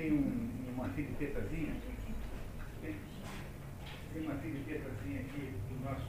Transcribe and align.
tem 0.00 0.12
um, 0.12 0.72
uma 0.72 0.88
filipetazinha, 0.88 1.76
tem, 2.80 2.96
tem 4.14 4.22
uma 4.22 4.34
filipetazinha 4.36 5.20
aqui 5.20 5.52
do 5.68 5.84
nosso 5.84 6.06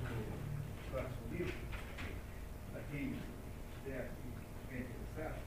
próximo 0.89 1.27
livro, 1.31 1.53
para 2.71 2.81
quem 2.89 3.13
estiver 3.75 4.09
interessado. 4.71 5.41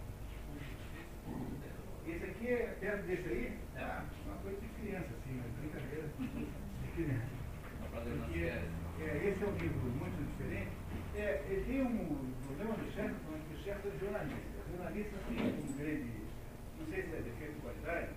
Esse 2.07 2.25
aqui 2.25 2.49
é 2.49 2.77
perto 2.81 3.07
desse 3.07 3.29
aí, 3.29 3.59
é 3.77 4.03
uma 4.27 4.37
coisa 4.37 4.61
de 4.61 4.69
criança, 4.69 5.09
assim, 5.09 5.41
uma 5.41 5.49
brincadeira 5.59 6.09
de 6.19 6.93
criança. 6.93 7.45
Porque, 7.91 8.41
é, 8.41 9.27
esse 9.27 9.43
é 9.43 9.47
um 9.47 9.57
livro 9.57 9.89
muito 9.89 10.21
diferente. 10.33 10.71
É, 11.17 11.43
ele 11.49 11.65
tem 11.65 11.81
um 11.81 12.35
problema 12.45 12.75
do 12.75 12.93
chefe, 12.93 13.15
que 13.15 13.55
o 13.55 13.65
chefe 13.65 13.89
é 13.89 13.99
jornalista. 13.99 14.55
Jornalistas 14.71 15.21
têm 15.29 15.39
um 15.39 15.77
grande, 15.79 16.13
não 16.79 16.87
sei 16.87 17.03
se 17.05 17.09
é 17.09 17.23
defeito 17.23 17.55
de 17.55 17.61
qualidade, 17.61 18.11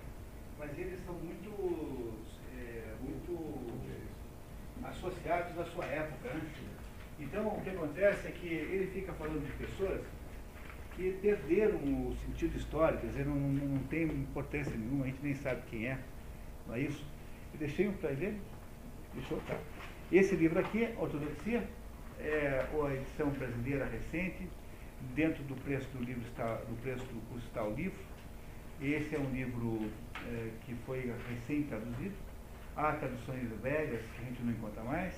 mas 0.58 0.78
eles 0.78 1.00
são 1.06 1.14
muito, 1.14 2.18
é, 2.58 2.96
muito 3.02 3.32
associados 4.98 5.58
à 5.58 5.66
sua 5.66 5.86
época. 5.86 6.30
Né? 6.30 6.42
Então, 7.20 7.48
o 7.48 7.62
que 7.62 7.70
acontece 7.70 8.28
é 8.28 8.32
que 8.32 8.48
ele 8.48 8.92
fica 8.94 9.14
falando 9.14 9.46
de 9.46 9.52
pessoas 9.54 10.02
que 10.96 11.12
perderam 11.22 11.78
o 11.78 12.16
sentido 12.26 12.58
histórico, 12.58 13.02
quer 13.02 13.08
dizer, 13.08 13.26
não, 13.26 13.36
não 13.36 13.84
tem 13.84 14.04
importância 14.04 14.76
nenhuma, 14.76 15.06
a 15.06 15.08
gente 15.08 15.20
nem 15.22 15.36
sabe 15.36 15.62
quem 15.70 15.88
é, 15.88 16.00
não 16.68 16.76
é 16.76 16.82
isso? 16.82 17.06
Eu 17.54 17.60
deixei 17.60 17.88
um 17.88 17.94
para 17.94 18.12
ele, 18.12 18.42
deixou, 19.14 19.40
tá. 19.42 19.58
Esse 20.12 20.36
livro 20.36 20.60
aqui, 20.60 20.90
Ortodoxia, 20.98 21.64
é 22.20 22.66
a 22.74 22.94
edição 22.94 23.30
brasileira 23.30 23.86
recente, 23.86 24.48
dentro 25.14 25.44
do 25.44 25.56
preço 25.56 25.88
do 25.90 26.04
livro 26.04 26.24
está, 26.28 26.56
do 26.56 26.82
preço 26.82 27.06
do 27.06 27.22
curso 27.30 27.46
está 27.48 27.64
o 27.64 27.74
livro. 27.74 28.00
Esse 28.82 29.16
é 29.16 29.20
um 29.20 29.30
livro 29.32 29.90
é, 30.28 30.50
que 30.66 30.74
foi 30.86 31.12
recém 31.30 31.64
traduzido. 31.64 32.16
Há 32.78 32.94
traduções 32.94 33.50
velhas 33.60 34.02
que 34.02 34.22
a 34.22 34.26
gente 34.26 34.44
não 34.44 34.54
encontra 34.54 34.84
mais. 34.84 35.14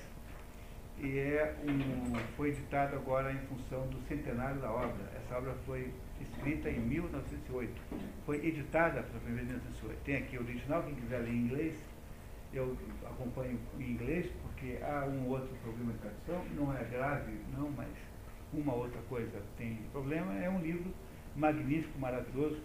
E 0.98 1.18
é 1.18 1.54
um, 1.62 2.14
foi 2.36 2.48
editado 2.48 2.96
agora 2.96 3.32
em 3.32 3.38
função 3.46 3.86
do 3.88 4.00
centenário 4.08 4.60
da 4.60 4.72
obra. 4.72 5.12
Essa 5.14 5.36
obra 5.36 5.54
foi 5.66 5.92
escrita 6.20 6.70
em 6.70 6.80
1908. 6.80 7.72
Foi 8.24 8.36
editada 8.44 9.02
pela 9.02 9.20
primeira 9.20 9.46
vez 9.46 9.62
em 9.62 9.68
1908. 9.68 9.98
Tem 10.04 10.16
aqui 10.16 10.38
o 10.38 10.40
original, 10.40 10.82
quem 10.82 10.94
quiser 10.94 11.18
ler 11.18 11.30
em 11.30 11.36
inglês, 11.36 11.78
eu 12.52 12.76
acompanho 13.04 13.60
em 13.78 13.92
inglês, 13.92 14.30
porque 14.42 14.78
há 14.82 15.06
um 15.06 15.28
outro 15.28 15.54
problema 15.62 15.92
de 15.92 15.98
tradução, 15.98 16.44
não 16.56 16.76
é 16.76 16.82
grave, 16.84 17.32
não, 17.56 17.70
mas 17.70 17.88
uma 18.52 18.74
outra 18.74 19.00
coisa 19.02 19.40
tem 19.56 19.76
problema. 19.92 20.34
É 20.38 20.50
um 20.50 20.60
livro 20.60 20.92
magnífico, 21.36 21.98
maravilhoso, 21.98 22.60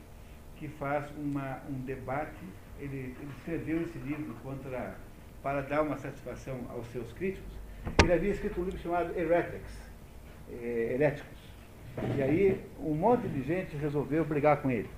que 0.56 0.68
faz 0.70 1.06
uma, 1.18 1.62
um 1.70 1.82
debate. 1.82 2.44
Ele, 2.80 3.16
ele 3.20 3.32
escreveu 3.38 3.82
esse 3.82 3.98
livro 4.00 4.34
contra, 4.44 4.96
para 5.42 5.62
dar 5.62 5.82
uma 5.82 5.98
satisfação 5.98 6.60
aos 6.70 6.88
seus 6.88 7.12
críticos. 7.14 7.52
Ele 8.04 8.14
havia 8.14 8.32
escrito 8.32 8.60
um 8.60 8.66
livro 8.66 8.80
chamado 8.80 9.18
Heretics, 9.18 9.90
é, 10.52 10.92
Heréticos. 10.94 11.46
E 12.18 12.22
aí 12.22 12.62
um 12.80 12.94
monte 12.94 13.28
de 13.28 13.42
gente 13.44 13.76
resolveu 13.78 14.26
brigar 14.26 14.62
com 14.62 14.70
ele 14.70 14.90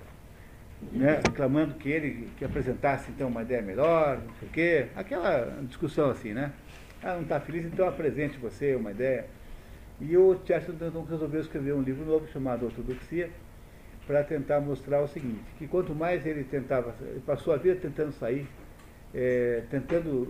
né, 0.92 1.20
reclamando 1.26 1.74
que 1.74 1.88
ele 1.88 2.28
que 2.36 2.44
apresentasse 2.44 3.10
então 3.10 3.28
uma 3.28 3.42
ideia 3.42 3.62
melhor, 3.62 4.18
não 4.18 4.34
sei 4.34 4.48
o 4.48 4.50
quê, 4.50 4.86
aquela 4.94 5.58
discussão 5.62 6.10
assim, 6.10 6.32
né? 6.32 6.52
Ah, 7.02 7.14
não 7.14 7.22
está 7.22 7.40
feliz, 7.40 7.64
então 7.64 7.88
apresente 7.88 8.38
você 8.38 8.74
uma 8.74 8.90
ideia. 8.90 9.26
E 10.00 10.16
o 10.16 10.38
Chesterton 10.44 11.04
resolveu 11.04 11.40
escrever 11.40 11.74
um 11.74 11.82
livro 11.82 12.04
novo 12.04 12.28
chamado 12.28 12.66
Ortodoxia, 12.66 13.30
para 14.08 14.24
tentar 14.24 14.60
mostrar 14.60 15.00
o 15.00 15.06
seguinte, 15.06 15.44
que 15.56 15.68
quanto 15.68 15.94
mais 15.94 16.26
ele 16.26 16.42
tentava, 16.42 16.92
ele 17.00 17.22
passou 17.24 17.54
a 17.54 17.56
vida 17.56 17.76
tentando 17.76 18.10
sair, 18.10 18.48
é, 19.14 19.62
tentando 19.70 20.26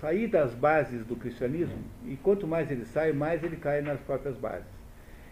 sair 0.00 0.28
das 0.28 0.54
bases 0.54 1.04
do 1.04 1.16
cristianismo, 1.16 1.82
e 2.06 2.14
quanto 2.16 2.46
mais 2.46 2.70
ele 2.70 2.84
sai, 2.84 3.12
mais 3.12 3.42
ele 3.42 3.56
cai 3.56 3.80
nas 3.80 3.98
próprias 4.00 4.36
bases 4.36 4.80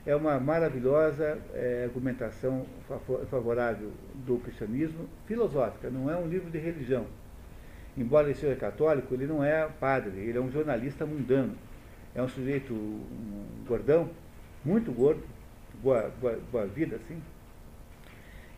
é 0.08 0.16
uma 0.16 0.40
maravilhosa 0.40 1.38
é, 1.52 1.82
argumentação 1.84 2.64
favorável 3.30 3.90
do 4.26 4.38
cristianismo 4.38 5.06
filosófica, 5.26 5.90
não 5.90 6.10
é 6.10 6.16
um 6.16 6.26
livro 6.26 6.50
de 6.50 6.56
religião. 6.56 7.04
Embora 7.94 8.28
ele 8.28 8.34
seja 8.34 8.56
católico, 8.56 9.12
ele 9.12 9.26
não 9.26 9.44
é 9.44 9.68
padre, 9.78 10.18
ele 10.20 10.38
é 10.38 10.40
um 10.40 10.50
jornalista 10.50 11.04
mundano. 11.04 11.54
É 12.14 12.22
um 12.22 12.28
sujeito 12.28 12.72
um 12.72 13.64
gordão, 13.66 14.08
muito 14.64 14.90
gordo, 14.92 15.22
boa, 15.82 16.10
boa, 16.18 16.38
boa 16.50 16.66
vida, 16.66 16.96
assim, 16.96 17.20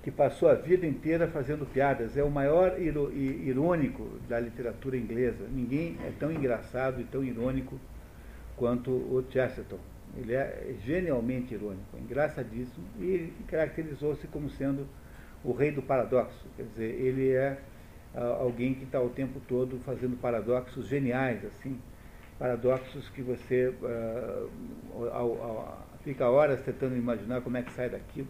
que 0.03 0.11
passou 0.11 0.49
a 0.49 0.55
vida 0.55 0.87
inteira 0.87 1.29
fazendo 1.29 1.67
piadas. 1.67 2.17
É 2.17 2.23
o 2.23 2.31
maior 2.31 2.81
irônico 2.81 4.19
da 4.29 4.41
literatura 4.41 4.97
inglesa. 4.97 5.47
Ninguém 5.51 5.97
é 6.07 6.13
tão 6.19 6.33
engraçado 6.33 7.01
e 7.01 7.05
tão 7.05 7.23
irônico 7.23 7.79
quanto 8.57 8.91
o 8.91 9.25
Chesterton. 9.31 9.79
Ele 10.17 10.35
é 10.35 10.75
genialmente 10.85 11.55
irônico, 11.55 11.97
engraçadíssimo, 11.97 12.85
e 12.99 13.33
caracterizou-se 13.47 14.27
como 14.27 14.51
sendo 14.51 14.87
o 15.45 15.53
rei 15.53 15.71
do 15.71 15.83
paradoxo. 15.83 16.47
Quer 16.57 16.65
dizer, 16.65 17.01
ele 17.01 17.31
é 17.31 17.59
alguém 18.15 18.75
que 18.75 18.85
está 18.85 19.01
o 19.01 19.11
tempo 19.11 19.41
todo 19.47 19.79
fazendo 19.81 20.17
paradoxos 20.17 20.89
geniais, 20.89 21.45
assim, 21.45 21.79
paradoxos 22.39 23.09
que 23.11 23.23
você 23.23 23.73
ah, 25.13 25.79
fica 26.03 26.29
horas 26.29 26.61
tentando 26.63 26.97
imaginar 26.97 27.41
como 27.43 27.57
é 27.57 27.63
que 27.63 27.73
sai 27.73 27.89
daquilo. 27.89 28.29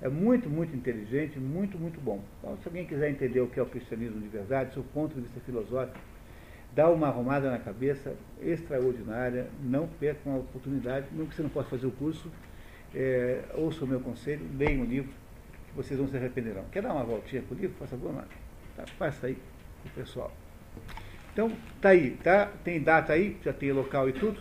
É 0.00 0.08
muito, 0.08 0.48
muito 0.48 0.76
inteligente, 0.76 1.38
muito, 1.38 1.76
muito 1.76 2.00
bom. 2.00 2.22
Então, 2.38 2.56
se 2.58 2.68
alguém 2.68 2.86
quiser 2.86 3.10
entender 3.10 3.40
o 3.40 3.48
que 3.48 3.58
é 3.58 3.62
o 3.62 3.66
cristianismo 3.66 4.20
de 4.20 4.28
verdade, 4.28 4.74
do 4.74 4.84
ponto 4.84 5.14
de 5.14 5.22
vista 5.22 5.40
filosófico, 5.40 5.98
dá 6.72 6.88
uma 6.88 7.08
arrumada 7.08 7.50
na 7.50 7.58
cabeça 7.58 8.14
extraordinária, 8.40 9.48
não 9.60 9.88
percam 9.88 10.34
a 10.34 10.36
oportunidade, 10.38 11.06
mesmo 11.10 11.26
que 11.26 11.34
você 11.34 11.42
não 11.42 11.50
possa 11.50 11.68
fazer 11.68 11.86
o 11.86 11.90
curso, 11.90 12.30
é, 12.94 13.42
ouça 13.54 13.84
o 13.84 13.88
meu 13.88 14.00
conselho, 14.00 14.46
leiam 14.56 14.82
o 14.82 14.84
livro, 14.84 15.10
que 15.68 15.74
vocês 15.76 15.98
não 15.98 16.08
se 16.08 16.16
arrependerão. 16.16 16.64
Quer 16.70 16.82
dar 16.82 16.92
uma 16.92 17.04
voltinha 17.04 17.42
com 17.42 17.54
o 17.54 17.58
livro? 17.58 17.76
Faça 17.78 17.96
favor, 17.96 18.12
Marcos. 18.12 18.36
Tá, 18.76 18.84
passa 18.96 19.26
aí 19.26 19.36
o 19.84 19.90
pessoal. 19.90 20.32
Então, 21.32 21.52
tá 21.80 21.90
aí, 21.90 22.12
tá? 22.22 22.52
Tem 22.64 22.80
data 22.80 23.12
aí, 23.12 23.36
já 23.44 23.52
tem 23.52 23.72
local 23.72 24.08
e 24.08 24.12
tudo. 24.12 24.40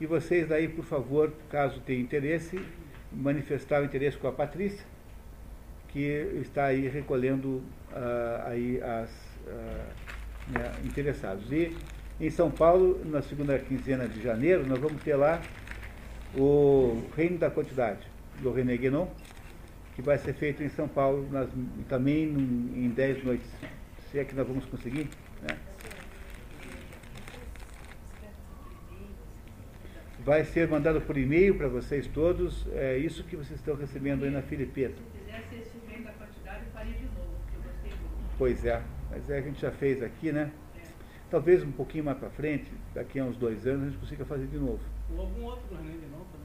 E 0.00 0.06
vocês 0.06 0.48
daí, 0.48 0.68
por 0.68 0.84
favor, 0.84 1.32
caso 1.48 1.80
tenham 1.80 2.02
interesse, 2.02 2.60
manifestar 3.14 3.82
o 3.82 3.84
interesse 3.84 4.16
com 4.16 4.28
a 4.28 4.32
Patrícia, 4.32 4.84
que 5.88 6.00
está 6.40 6.66
aí 6.66 6.88
recolhendo 6.88 7.62
uh, 7.92 8.46
aí 8.46 8.80
as. 8.82 9.10
Uh, 9.46 10.12
né, 10.48 10.72
interessados. 10.84 11.50
E 11.50 11.76
em 12.20 12.30
São 12.30 12.50
Paulo, 12.50 13.00
na 13.04 13.22
segunda 13.22 13.58
quinzena 13.58 14.08
de 14.08 14.22
janeiro, 14.22 14.66
nós 14.66 14.78
vamos 14.78 15.02
ter 15.02 15.16
lá 15.16 15.40
o 16.36 17.02
Reino 17.16 17.38
da 17.38 17.50
Quantidade, 17.50 18.00
do 18.40 18.52
René 18.52 18.76
Guénon, 18.76 19.06
que 19.94 20.02
vai 20.02 20.18
ser 20.18 20.32
feito 20.34 20.62
em 20.62 20.68
São 20.68 20.88
Paulo 20.88 21.28
nas, 21.30 21.48
também 21.88 22.24
em 22.24 22.88
dez 22.88 23.22
noites. 23.22 23.48
Se 24.10 24.18
é 24.18 24.24
que 24.24 24.34
nós 24.34 24.46
vamos 24.46 24.64
conseguir. 24.66 25.08
Né? 25.42 25.56
Vai 30.24 30.44
ser 30.44 30.68
mandado 30.68 31.00
por 31.00 31.18
e-mail 31.18 31.56
para 31.56 31.66
vocês 31.66 32.06
todos, 32.06 32.64
é 32.74 32.96
isso 32.96 33.24
que 33.24 33.34
vocês 33.34 33.58
estão 33.58 33.74
recebendo 33.74 34.24
aí 34.24 34.30
na 34.30 34.40
Filipeta. 34.40 34.94
Se 34.94 35.18
fizesse 35.18 35.54
esse 35.56 36.00
da 36.00 36.12
Quantidade, 36.12 36.64
faria 36.72 36.92
de 36.92 37.06
novo, 37.06 37.34
porque 37.42 37.56
eu 37.56 37.62
gostei 37.62 37.90
muito. 37.90 38.36
Pois 38.38 38.64
é. 38.64 38.80
Mas 39.10 39.28
é, 39.28 39.38
a 39.38 39.40
gente 39.40 39.60
já 39.60 39.72
fez 39.72 40.00
aqui, 40.00 40.30
né? 40.30 40.52
Talvez 41.28 41.64
um 41.64 41.72
pouquinho 41.72 42.04
mais 42.04 42.18
para 42.18 42.30
frente, 42.30 42.70
daqui 42.94 43.18
a 43.18 43.24
uns 43.24 43.36
dois 43.36 43.66
anos, 43.66 43.82
a 43.82 43.86
gente 43.90 43.98
consiga 43.98 44.24
fazer 44.24 44.46
de 44.46 44.58
novo. 44.58 44.80
Ou 45.12 45.22
algum 45.22 45.42
outro 45.42 45.66
do 45.68 45.74
René 45.74 46.06
não 46.12 46.24
também. 46.26 46.41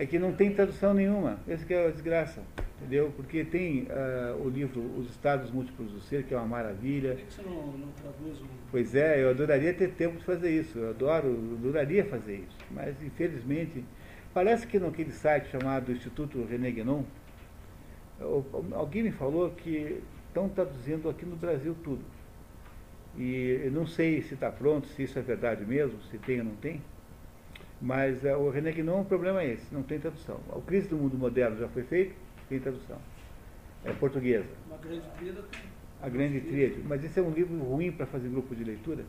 É 0.00 0.06
que 0.06 0.18
não 0.18 0.32
tem 0.32 0.50
tradução 0.54 0.94
nenhuma. 0.94 1.38
Essa 1.46 1.62
que 1.66 1.74
é 1.74 1.86
a 1.86 1.90
desgraça. 1.90 2.40
Entendeu? 2.78 3.12
Porque 3.14 3.44
tem 3.44 3.82
uh, 3.82 4.42
o 4.42 4.48
livro 4.48 4.80
Os 4.96 5.10
Estados 5.10 5.50
Múltiplos 5.50 5.92
do 5.92 6.00
Ser, 6.00 6.24
que 6.24 6.32
é 6.32 6.38
uma 6.38 6.46
maravilha. 6.46 7.16
Por 7.16 7.18
que 7.26 7.34
você 7.34 7.42
não, 7.42 7.66
não 7.66 7.88
traduz 7.88 8.40
um... 8.40 8.46
Pois 8.70 8.94
é, 8.94 9.22
eu 9.22 9.28
adoraria 9.28 9.74
ter 9.74 9.90
tempo 9.90 10.16
de 10.16 10.24
fazer 10.24 10.58
isso. 10.58 10.78
Eu 10.78 10.88
adoro, 10.88 11.28
eu 11.28 11.58
adoraria 11.58 12.02
fazer 12.06 12.36
isso. 12.36 12.56
Mas, 12.70 12.96
infelizmente, 13.02 13.84
parece 14.32 14.66
que 14.66 14.78
naquele 14.78 15.12
site 15.12 15.50
chamado 15.50 15.92
Instituto 15.92 16.42
René 16.46 16.70
Guénon, 16.70 17.02
alguém 18.72 19.02
me 19.02 19.12
falou 19.12 19.50
que 19.50 20.00
estão 20.28 20.48
traduzindo 20.48 21.10
aqui 21.10 21.26
no 21.26 21.36
Brasil 21.36 21.76
tudo. 21.84 22.02
E 23.18 23.60
eu 23.64 23.70
não 23.70 23.86
sei 23.86 24.22
se 24.22 24.32
está 24.32 24.50
pronto, 24.50 24.88
se 24.88 25.02
isso 25.02 25.18
é 25.18 25.22
verdade 25.22 25.62
mesmo, 25.66 26.00
se 26.04 26.16
tem 26.16 26.38
ou 26.38 26.46
não 26.46 26.54
tem, 26.54 26.80
mas 27.80 28.22
uh, 28.24 28.36
o 28.36 28.50
René 28.50 28.72
Guinon, 28.72 29.00
o 29.02 29.04
problema 29.04 29.42
é 29.42 29.52
esse, 29.52 29.72
não 29.72 29.82
tem 29.82 29.98
tradução. 29.98 30.38
O 30.50 30.60
Crise 30.60 30.88
do 30.88 30.96
Mundo 30.96 31.16
Moderno 31.16 31.56
já 31.58 31.68
foi 31.68 31.82
feito, 31.82 32.14
tem 32.48 32.58
tradução. 32.60 32.98
É 33.84 33.92
portuguesa. 33.92 34.48
Uma 34.66 34.76
grande 34.78 35.06
tríade. 35.18 35.38
A 36.02 36.08
grande 36.08 36.40
tríade. 36.40 36.78
Mas 36.84 37.04
esse 37.04 37.18
é 37.18 37.22
um 37.22 37.30
livro 37.30 37.56
ruim 37.58 37.90
para 37.90 38.06
fazer 38.06 38.28
grupo 38.28 38.54
de 38.54 38.64
leitura, 38.64 39.04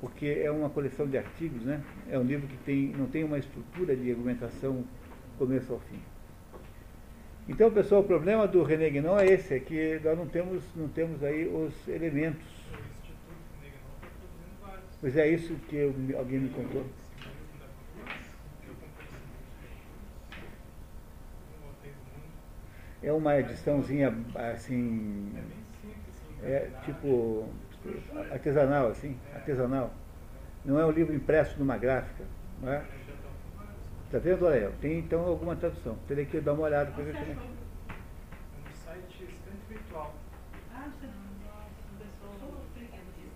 porque 0.00 0.26
é 0.26 0.50
uma 0.50 0.68
coleção 0.68 1.06
de 1.06 1.16
artigos, 1.16 1.62
né? 1.62 1.82
É 2.10 2.18
um 2.18 2.24
livro 2.24 2.46
que 2.46 2.56
tem, 2.58 2.88
não 2.96 3.06
tem 3.06 3.24
uma 3.24 3.38
estrutura 3.38 3.96
de 3.96 4.10
argumentação 4.10 4.84
começo 5.38 5.72
ao 5.72 5.80
fim. 5.80 5.98
Então, 7.46 7.70
pessoal, 7.70 8.00
o 8.00 8.04
problema 8.04 8.46
do 8.48 8.62
René 8.62 8.88
Guénon 8.88 9.18
é 9.18 9.26
esse, 9.26 9.52
é 9.54 9.60
que 9.60 10.00
nós 10.02 10.16
não 10.16 10.26
temos, 10.26 10.62
não 10.74 10.88
temos 10.88 11.22
aí 11.22 11.46
os 11.46 11.86
elementos. 11.88 12.42
O 12.42 12.76
Instituto 12.80 13.20
Negrão 13.62 13.80
está 13.96 14.08
produzindo 14.08 14.60
vários. 14.62 14.84
Pois 15.00 15.16
é 15.16 15.28
isso 15.28 15.54
que 15.68 15.76
eu- 15.76 15.94
alguém 16.18 16.40
me 16.40 16.48
contou. 16.48 16.80
O 16.80 16.84
livro 16.84 17.58
da 17.60 17.66
Cultura, 17.66 18.16
eu 18.66 18.74
comprei 18.76 19.06
esse 19.06 19.20
livro. 19.20 19.44
Não 21.52 21.58
voltei 21.68 21.90
do 21.92 22.00
mundo. 22.16 22.32
É 23.04 23.12
uma 23.12 23.38
ediçãozinha 23.38 24.08
assim, 24.34 25.30
É 25.36 25.40
bem 25.40 25.50
simples, 25.82 26.16
encaderado. 26.38 26.84
tipo 26.86 27.48
artesanal, 28.32 28.88
assim, 28.88 29.18
artesanal. 29.34 29.92
Não 30.64 30.80
é 30.80 30.86
um 30.86 30.90
livro 30.90 31.14
impresso 31.14 31.58
numa 31.58 31.76
gráfica, 31.76 32.24
não 32.62 32.72
é? 32.72 32.82
Tá 34.10 34.18
vendo, 34.18 34.46
Orael? 34.46 34.72
Tem 34.80 35.00
então 35.00 35.20
alguma 35.20 35.54
tradução. 35.54 35.96
Teria 36.08 36.24
que 36.24 36.40
dar 36.40 36.54
uma 36.54 36.62
olhada 36.62 36.90
para 36.92 37.04
ver 37.04 37.12
como? 37.12 37.30
É 37.30 37.34
no 37.34 38.74
site 38.74 39.24
Estante 39.24 39.64
Virtual. 39.68 40.14
Ah, 40.74 40.88
você 40.88 41.06
começou 41.06 42.64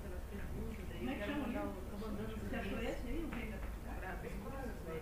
pelas 0.03 0.23
perguntas, 0.31 0.85
aí 0.93 0.99
Como 0.99 1.11
é 1.11 1.15
que 1.15 1.21
eu 1.21 1.27
quero 1.27 1.33
chama 1.33 1.45
o 1.45 1.49
mandar 1.49 1.61
o- 1.61 1.67
livro? 1.67 1.83
tô 1.91 2.07
mandando 2.07 2.33
Você 2.49 2.57
achou 2.57 2.79
esse 2.79 3.07
aí, 3.09 3.21
o 3.21 3.37
Rei 3.37 3.51
da 3.51 3.59
Faculdade? 3.59 4.01
pra- 4.01 4.17
Tem 4.23 4.33
vários, 4.49 4.77
né? 4.87 4.97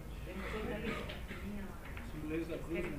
Os 2.08 2.24
ingleses 2.24 2.48
da 2.48 2.58
cruz, 2.58 2.82
né? 2.82 2.98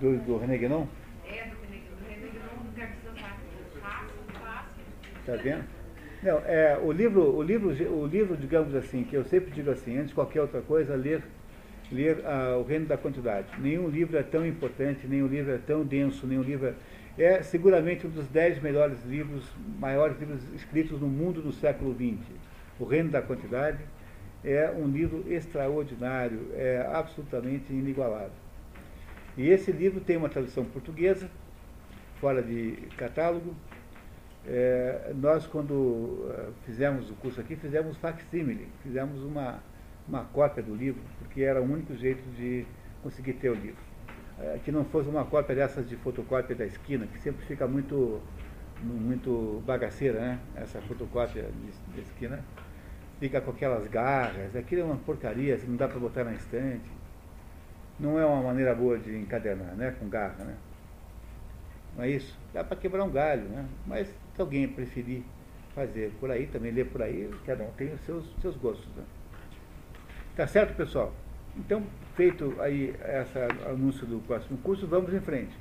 Do, 0.00 0.16
do 0.18 0.38
René 0.38 0.58
Guénon? 0.58 0.86
É, 1.26 1.44
do 1.46 1.56
René 1.60 1.82
do 1.88 2.08
René 2.08 2.28
Guénon. 2.28 2.48
Tá 5.26 5.36
vendo? 5.36 5.64
Não, 6.22 6.38
é, 6.38 6.76
o 6.82 6.90
livro, 6.90 7.36
o 7.36 7.42
livro, 7.42 7.68
o 7.92 8.06
livro, 8.06 8.36
digamos 8.36 8.74
assim, 8.74 9.04
que 9.04 9.14
eu 9.14 9.24
sempre 9.24 9.52
digo 9.52 9.70
assim, 9.70 9.96
antes 9.96 10.08
de 10.08 10.14
qualquer 10.14 10.40
outra 10.40 10.60
coisa, 10.60 10.96
ler, 10.96 11.22
ler 11.92 12.24
ah, 12.24 12.56
o 12.58 12.64
Reino 12.64 12.86
da 12.86 12.96
Quantidade. 12.96 13.46
Nenhum 13.58 13.88
livro 13.88 14.16
é 14.16 14.22
tão 14.22 14.44
importante, 14.44 15.06
nenhum 15.06 15.28
livro 15.28 15.52
é 15.52 15.58
tão 15.58 15.84
denso, 15.84 16.26
nenhum 16.26 16.42
livro 16.42 16.74
é, 17.16 17.22
é 17.22 17.42
seguramente 17.42 18.04
um 18.06 18.10
dos 18.10 18.26
dez 18.28 18.60
melhores 18.60 19.04
livros, 19.04 19.48
maiores 19.78 20.18
livros 20.18 20.42
escritos 20.54 21.00
no 21.00 21.06
mundo 21.06 21.40
do 21.40 21.52
século 21.52 21.94
XX. 21.94 22.18
O 22.80 22.84
Reino 22.84 23.10
da 23.10 23.22
Quantidade 23.22 23.78
é 24.42 24.70
um 24.70 24.88
livro 24.88 25.24
extraordinário, 25.28 26.48
é 26.54 26.84
absolutamente 26.92 27.72
inigualável. 27.72 28.47
E 29.38 29.48
esse 29.48 29.70
livro 29.70 30.00
tem 30.00 30.16
uma 30.16 30.28
tradução 30.28 30.64
portuguesa, 30.64 31.30
fora 32.20 32.42
de 32.42 32.72
catálogo, 32.96 33.54
é, 34.44 35.12
nós, 35.14 35.46
quando 35.46 36.26
eh, 36.30 36.48
fizemos 36.66 37.08
o 37.10 37.14
curso 37.14 37.40
aqui, 37.40 37.54
fizemos 37.54 37.96
facsimile, 37.98 38.66
fizemos 38.82 39.22
uma, 39.22 39.62
uma 40.08 40.24
cópia 40.24 40.62
do 40.62 40.74
livro, 40.74 41.00
porque 41.18 41.42
era 41.42 41.60
o 41.60 41.64
único 41.64 41.94
jeito 41.94 42.22
de 42.30 42.66
conseguir 43.00 43.34
ter 43.34 43.50
o 43.50 43.54
livro. 43.54 43.80
Eh, 44.40 44.58
que 44.64 44.72
não 44.72 44.84
fosse 44.86 45.08
uma 45.08 45.24
cópia 45.24 45.54
dessas 45.54 45.88
de 45.88 45.94
fotocópia 45.96 46.56
da 46.56 46.66
esquina, 46.66 47.06
que 47.06 47.20
sempre 47.20 47.46
fica 47.46 47.68
muito, 47.68 48.20
muito 48.82 49.62
bagaceira, 49.64 50.18
né? 50.18 50.40
Essa 50.56 50.80
fotocópia 50.80 51.48
de 51.94 52.00
esquina. 52.00 52.42
Fica 53.20 53.40
com 53.40 53.52
aquelas 53.52 53.86
garras, 53.86 54.56
aquilo 54.56 54.80
é 54.80 54.84
uma 54.84 54.96
porcaria, 54.96 55.54
assim, 55.54 55.68
não 55.68 55.76
dá 55.76 55.86
para 55.86 56.00
botar 56.00 56.24
na 56.24 56.32
estante. 56.32 56.97
Não 57.98 58.18
é 58.18 58.24
uma 58.24 58.42
maneira 58.42 58.74
boa 58.74 58.98
de 58.98 59.16
encadernar, 59.16 59.74
né? 59.74 59.94
Com 59.98 60.08
garra, 60.08 60.44
né? 60.44 60.54
Não 61.96 62.04
é 62.04 62.10
isso? 62.10 62.38
Dá 62.52 62.62
para 62.62 62.76
quebrar 62.76 63.04
um 63.04 63.10
galho, 63.10 63.42
né? 63.42 63.66
Mas 63.86 64.08
se 64.34 64.40
alguém 64.40 64.68
preferir 64.68 65.22
fazer 65.74 66.12
por 66.20 66.30
aí, 66.30 66.46
também 66.46 66.72
ler 66.72 66.86
por 66.86 67.02
aí, 67.02 67.30
cada 67.46 67.64
um 67.64 67.70
tem 67.72 67.92
os 67.92 68.00
seus, 68.02 68.24
seus 68.40 68.56
gostos. 68.56 68.88
Né? 68.96 69.04
Tá 70.36 70.46
certo, 70.46 70.76
pessoal? 70.76 71.12
Então, 71.56 71.82
feito 72.14 72.54
aí 72.60 72.94
esse 73.22 73.38
anúncio 73.68 74.06
do 74.06 74.20
próximo 74.20 74.58
curso, 74.58 74.86
vamos 74.86 75.12
em 75.12 75.20
frente. 75.20 75.56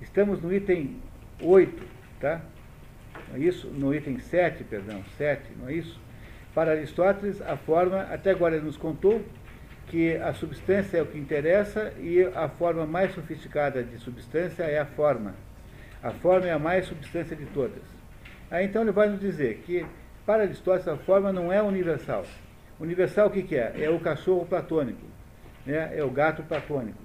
Estamos 0.00 0.40
no 0.40 0.52
item 0.52 0.96
8, 1.40 1.82
tá? 2.20 2.40
Não 3.28 3.36
é 3.36 3.38
isso? 3.40 3.68
No 3.68 3.94
item 3.94 4.18
7, 4.18 4.64
perdão, 4.64 5.02
7, 5.16 5.42
não 5.58 5.68
é 5.68 5.74
isso? 5.74 6.00
Para 6.54 6.72
Aristóteles, 6.72 7.40
a 7.42 7.56
forma, 7.56 8.02
até 8.02 8.30
agora 8.30 8.56
ele 8.56 8.66
nos 8.66 8.76
contou 8.76 9.22
que 9.90 10.14
a 10.16 10.32
substância 10.32 10.98
é 10.98 11.02
o 11.02 11.06
que 11.06 11.18
interessa 11.18 11.92
e 11.98 12.22
a 12.22 12.48
forma 12.48 12.86
mais 12.86 13.12
sofisticada 13.12 13.82
de 13.82 13.98
substância 13.98 14.62
é 14.62 14.78
a 14.78 14.86
forma. 14.86 15.34
A 16.00 16.12
forma 16.12 16.46
é 16.46 16.52
a 16.52 16.60
mais 16.60 16.86
substância 16.86 17.34
de 17.34 17.44
todas. 17.46 17.82
Aí 18.48 18.66
então 18.66 18.82
ele 18.82 18.92
vai 18.92 19.08
nos 19.08 19.18
dizer 19.18 19.62
que, 19.66 19.84
para 20.24 20.44
Aristóteles, 20.44 20.86
a 20.86 20.96
forma 20.96 21.32
não 21.32 21.52
é 21.52 21.60
universal. 21.60 22.24
Universal 22.78 23.26
o 23.26 23.30
que, 23.30 23.42
que 23.42 23.56
é? 23.56 23.74
É 23.80 23.90
o 23.90 23.98
cachorro 23.98 24.46
platônico, 24.46 25.04
né? 25.66 25.90
é 25.92 26.04
o 26.04 26.10
gato 26.10 26.44
platônico. 26.44 26.98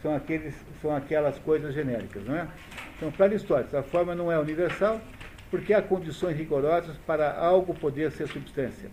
São, 0.00 0.16
aqueles, 0.16 0.54
são 0.80 0.96
aquelas 0.96 1.38
coisas 1.40 1.74
genéricas. 1.74 2.24
Não 2.24 2.34
é? 2.34 2.48
Então, 2.96 3.12
para 3.12 3.26
Aristóteles, 3.26 3.74
a 3.74 3.82
forma 3.82 4.14
não 4.14 4.32
é 4.32 4.38
universal 4.38 4.98
porque 5.50 5.74
há 5.74 5.82
condições 5.82 6.38
rigorosas 6.38 6.96
para 7.06 7.36
algo 7.36 7.74
poder 7.74 8.10
ser 8.12 8.28
substância. 8.28 8.88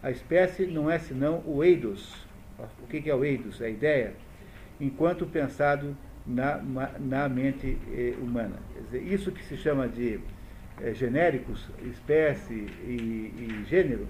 A 0.00 0.12
espécie 0.12 0.64
não 0.64 0.88
é 0.88 0.98
senão 0.98 1.42
o 1.44 1.64
eidos. 1.64 2.23
O 2.58 2.86
que, 2.86 3.08
é 3.08 3.14
o 3.14 3.24
eidos? 3.24 3.60
A 3.60 3.68
ideia, 3.68 4.14
enquanto 4.80 5.26
pensado 5.26 5.96
na, 6.26 6.60
na 6.98 7.28
mente 7.28 7.78
eh, 7.92 8.14
humana. 8.20 8.56
Isso 8.92 9.30
que 9.30 9.44
se 9.44 9.56
chama 9.56 9.88
de 9.88 10.20
eh, 10.80 10.94
genéricos, 10.94 11.68
espécie 11.84 12.54
e, 12.54 13.32
e, 13.36 13.64
gênero, 13.68 14.08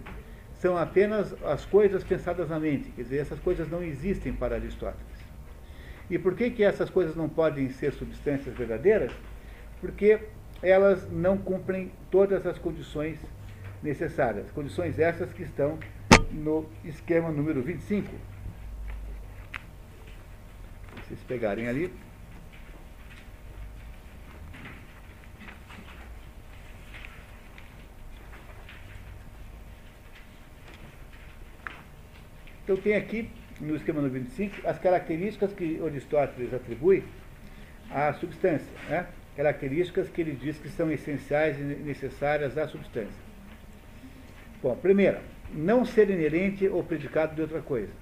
são 0.55 0.77
apenas 0.77 1.35
as 1.45 1.65
coisas 1.65 2.05
pensadas 2.05 2.49
na 2.49 2.61
mente. 2.61 2.91
Quer 2.91 3.03
dizer, 3.03 3.19
essas 3.19 3.39
coisas 3.41 3.69
não 3.71 3.83
existem 3.83 4.33
para 4.33 4.57
Aristóteles. 4.57 5.15
E 6.09 6.19
por 6.19 6.35
que, 6.35 6.51
que 6.51 6.63
essas 6.63 6.91
coisas 6.91 7.17
não 7.17 7.29
podem 7.29 7.71
ser 7.71 7.93
substâncias 7.93 8.55
verdadeiras? 8.55 9.13
Porque 9.81 10.21
elas 10.63 11.11
não 11.11 11.37
cumprem 11.37 11.91
todas 12.11 12.47
as 12.47 12.59
condições 12.59 13.19
necessárias. 13.83 14.51
Condições 14.53 14.99
essas 14.99 15.33
que 15.33 15.43
estão 15.43 15.79
no 16.31 16.67
esquema 16.85 17.31
número 17.31 17.63
25. 17.63 18.11
Vocês 21.15 21.23
pegarem 21.29 21.69
ali. 21.69 21.93
Então 32.65 32.77
tem 32.77 32.97
aqui, 32.97 33.31
no 33.61 33.77
esquema 33.77 34.01
número 34.01 34.25
25, 34.25 34.67
as 34.67 34.77
características 34.81 35.53
que 35.53 35.81
Aristóteles 35.85 36.53
atribui 36.53 37.05
à 37.91 38.13
substância. 38.15 38.67
Né? 38.89 39.07
Características 39.37 40.09
que 40.09 40.21
ele 40.21 40.33
diz 40.33 40.59
que 40.59 40.69
são 40.69 40.91
essenciais 40.91 41.57
e 41.61 41.63
necessárias 41.63 42.59
à 42.59 42.67
substância. 42.67 43.23
Bom, 44.61 44.75
primeira, 44.75 45.23
não 45.53 45.85
ser 45.85 46.11
inerente 46.11 46.67
ou 46.67 46.83
predicado 46.83 47.37
de 47.37 47.43
outra 47.43 47.61
coisa. 47.61 47.93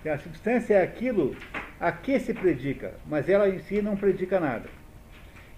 Então, 0.00 0.14
a 0.14 0.18
substância 0.18 0.74
é 0.74 0.82
aquilo 0.82 1.36
a 1.80 1.92
que 1.92 2.18
se 2.18 2.32
predica, 2.32 2.94
mas 3.06 3.28
ela 3.28 3.48
em 3.48 3.58
si 3.60 3.82
não 3.82 3.96
predica 3.96 4.40
nada. 4.40 4.68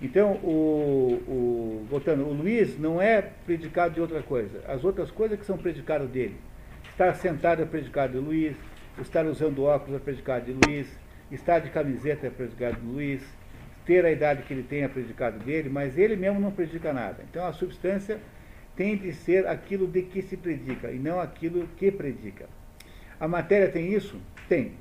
Então, 0.00 0.32
o, 0.44 1.22
o, 1.26 1.86
voltando, 1.90 2.24
o 2.24 2.32
Luiz 2.32 2.78
não 2.78 3.02
é 3.02 3.20
predicado 3.20 3.94
de 3.94 4.00
outra 4.00 4.22
coisa. 4.22 4.62
As 4.68 4.84
outras 4.84 5.10
coisas 5.10 5.38
que 5.38 5.44
são 5.44 5.58
predicado 5.58 6.06
dele. 6.06 6.36
Estar 6.90 7.14
sentado 7.14 7.62
é 7.62 7.64
predicado 7.64 8.12
de 8.12 8.18
Luiz, 8.18 8.56
estar 9.00 9.26
usando 9.26 9.64
óculos 9.64 10.00
é 10.00 10.04
predicado 10.04 10.46
de 10.46 10.52
Luiz, 10.52 10.88
estar 11.30 11.58
de 11.58 11.70
camiseta 11.70 12.26
é 12.26 12.30
predicado 12.30 12.80
de 12.80 12.86
Luiz, 12.86 13.22
ter 13.84 14.04
a 14.04 14.12
idade 14.12 14.42
que 14.42 14.52
ele 14.52 14.62
tem 14.62 14.82
é 14.82 14.88
predicado 14.88 15.38
dele, 15.40 15.68
mas 15.68 15.98
ele 15.98 16.14
mesmo 16.14 16.38
não 16.38 16.52
predica 16.52 16.92
nada. 16.92 17.24
Então, 17.28 17.44
a 17.46 17.52
substância 17.52 18.18
tem 18.76 18.96
de 18.96 19.12
ser 19.12 19.46
aquilo 19.48 19.88
de 19.88 20.02
que 20.02 20.22
se 20.22 20.36
predica 20.36 20.90
e 20.92 20.98
não 20.98 21.18
aquilo 21.18 21.66
que 21.76 21.90
predica. 21.90 22.46
A 23.18 23.26
matéria 23.26 23.68
tem 23.68 23.92
isso? 23.92 24.20
Tem. 24.48 24.74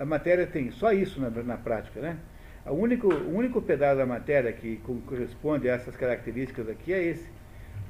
A 0.00 0.04
matéria 0.06 0.46
tem 0.46 0.70
só 0.70 0.92
isso 0.92 1.20
na, 1.20 1.28
na 1.28 1.58
prática, 1.58 2.00
né? 2.00 2.16
O 2.64 2.72
único, 2.72 3.12
o 3.12 3.36
único 3.36 3.60
pedaço 3.60 3.98
da 3.98 4.06
matéria 4.06 4.50
que 4.50 4.80
corresponde 5.06 5.68
a 5.68 5.74
essas 5.74 5.94
características 5.94 6.70
aqui 6.70 6.90
é 6.94 7.02
esse. 7.02 7.28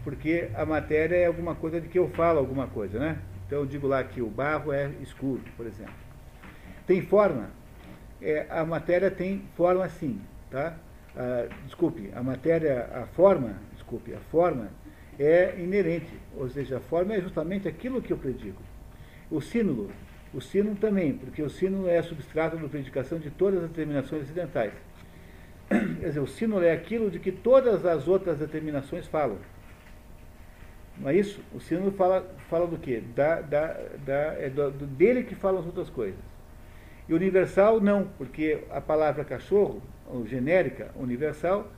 Porque 0.02 0.48
a 0.54 0.66
matéria 0.66 1.14
é 1.14 1.26
alguma 1.26 1.54
coisa 1.54 1.80
de 1.80 1.86
que 1.86 1.98
eu 1.98 2.08
falo 2.08 2.40
alguma 2.40 2.66
coisa, 2.66 2.98
né? 2.98 3.18
Então 3.46 3.60
eu 3.60 3.66
digo 3.66 3.86
lá 3.86 4.02
que 4.02 4.20
o 4.20 4.26
barro 4.26 4.72
é 4.72 4.90
escuro, 5.00 5.40
por 5.56 5.66
exemplo. 5.66 5.94
Tem 6.84 7.00
forma. 7.00 7.48
É, 8.20 8.44
a 8.50 8.64
matéria 8.64 9.08
tem 9.08 9.44
forma 9.56 9.88
sim, 9.88 10.20
tá? 10.50 10.76
Ah, 11.16 11.46
desculpe, 11.64 12.10
a 12.12 12.22
matéria, 12.24 12.88
a 12.92 13.06
forma, 13.06 13.54
desculpe, 13.74 14.12
a 14.14 14.20
forma 14.32 14.68
é 15.16 15.54
inerente, 15.58 16.12
ou 16.36 16.48
seja, 16.48 16.78
a 16.78 16.80
forma 16.80 17.14
é 17.14 17.20
justamente 17.20 17.68
aquilo 17.68 18.02
que 18.02 18.12
eu 18.12 18.16
predico. 18.16 18.60
O 19.30 19.40
sínulo, 19.40 19.90
o 20.32 20.40
sino 20.40 20.76
também, 20.76 21.12
porque 21.12 21.42
o 21.42 21.50
sino 21.50 21.88
é 21.88 22.00
substrato 22.02 22.56
da 22.56 22.68
predicação 22.68 23.18
de 23.18 23.30
todas 23.30 23.62
as 23.62 23.68
determinações 23.68 24.22
ocidentais. 24.22 24.72
Quer 25.68 26.08
dizer, 26.08 26.20
o 26.20 26.26
sino 26.26 26.62
é 26.62 26.72
aquilo 26.72 27.10
de 27.10 27.18
que 27.18 27.32
todas 27.32 27.84
as 27.84 28.06
outras 28.06 28.38
determinações 28.38 29.06
falam. 29.06 29.38
Não 30.98 31.08
é 31.08 31.16
isso? 31.16 31.40
O 31.54 31.60
sino 31.60 31.90
fala, 31.92 32.28
fala 32.48 32.66
do 32.66 32.76
quê? 32.76 33.02
Da, 33.14 33.40
da, 33.40 33.76
da, 34.04 34.34
é 34.38 34.50
do, 34.50 34.70
dele 34.70 35.22
que 35.24 35.34
falam 35.34 35.60
as 35.60 35.66
outras 35.66 35.88
coisas. 35.88 36.20
E 37.08 37.14
universal 37.14 37.80
não, 37.80 38.04
porque 38.18 38.64
a 38.70 38.80
palavra 38.80 39.24
cachorro, 39.24 39.82
ou 40.06 40.26
genérica, 40.26 40.90
universal, 40.94 41.72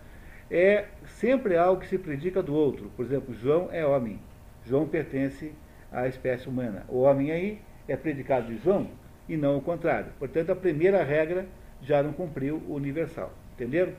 é 0.50 0.86
sempre 1.06 1.56
algo 1.56 1.80
que 1.80 1.86
se 1.86 1.96
predica 1.96 2.42
do 2.42 2.54
outro. 2.54 2.90
Por 2.96 3.06
exemplo, 3.06 3.34
João 3.34 3.68
é 3.72 3.86
homem. 3.86 4.20
João 4.66 4.86
pertence 4.86 5.52
à 5.90 6.06
espécie 6.06 6.48
humana. 6.48 6.84
O 6.88 7.00
homem 7.00 7.30
aí 7.30 7.60
é 7.88 7.96
predicado 7.96 8.46
de 8.46 8.58
João 8.58 8.88
e 9.28 9.36
não 9.36 9.56
o 9.56 9.62
contrário. 9.62 10.12
Portanto, 10.18 10.50
a 10.50 10.56
primeira 10.56 11.02
regra 11.02 11.46
já 11.80 12.02
não 12.02 12.12
cumpriu 12.12 12.62
o 12.68 12.74
universal. 12.74 13.32
Entenderam? 13.54 13.92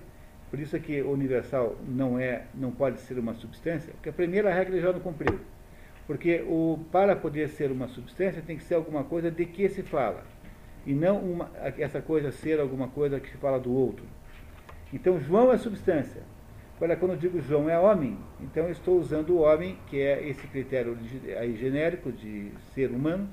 Por 0.50 0.60
isso 0.60 0.76
é 0.76 0.80
que 0.80 1.02
o 1.02 1.12
universal 1.12 1.76
não 1.88 2.20
é, 2.20 2.44
não 2.54 2.72
pode 2.72 3.00
ser 3.02 3.18
uma 3.18 3.34
substância, 3.34 3.92
porque 3.94 4.10
a 4.10 4.14
primeira 4.14 4.54
regra 4.54 4.80
já 4.80 4.92
não 4.94 5.00
cumpriu. 5.00 5.40
Porque 6.06 6.44
o, 6.48 6.80
para 6.92 7.16
poder 7.16 7.50
ser 7.50 7.72
uma 7.72 7.88
substância 7.88 8.44
tem 8.46 8.58
que 8.58 8.64
ser 8.64 8.76
alguma 8.76 9.04
coisa 9.04 9.32
de 9.32 9.46
que 9.46 9.68
se 9.70 9.82
fala. 9.82 10.24
E 10.86 10.94
não 10.94 11.18
uma, 11.20 11.50
essa 11.78 12.02
coisa 12.02 12.32
ser 12.32 12.60
alguma 12.60 12.88
coisa 12.90 13.20
que 13.20 13.30
se 13.30 13.38
fala 13.38 13.60
do 13.60 13.74
outro. 13.74 14.06
Então 14.92 15.20
João 15.20 15.52
é 15.52 15.58
substância. 15.58 16.22
Agora, 16.76 16.98
quando 16.98 17.12
eu 17.12 17.18
digo 17.18 17.40
João 17.42 17.70
é 17.70 17.80
homem, 17.80 18.18
então 18.42 18.66
eu 18.66 18.72
estou 18.72 19.00
usando 19.00 19.32
o 19.32 19.40
homem, 19.40 19.78
que 19.88 20.02
é 20.02 20.28
esse 20.28 20.46
critério 20.48 20.98
aí 21.40 21.56
genérico 21.56 22.12
de 22.12 22.52
ser 22.74 22.92
humano, 22.92 23.30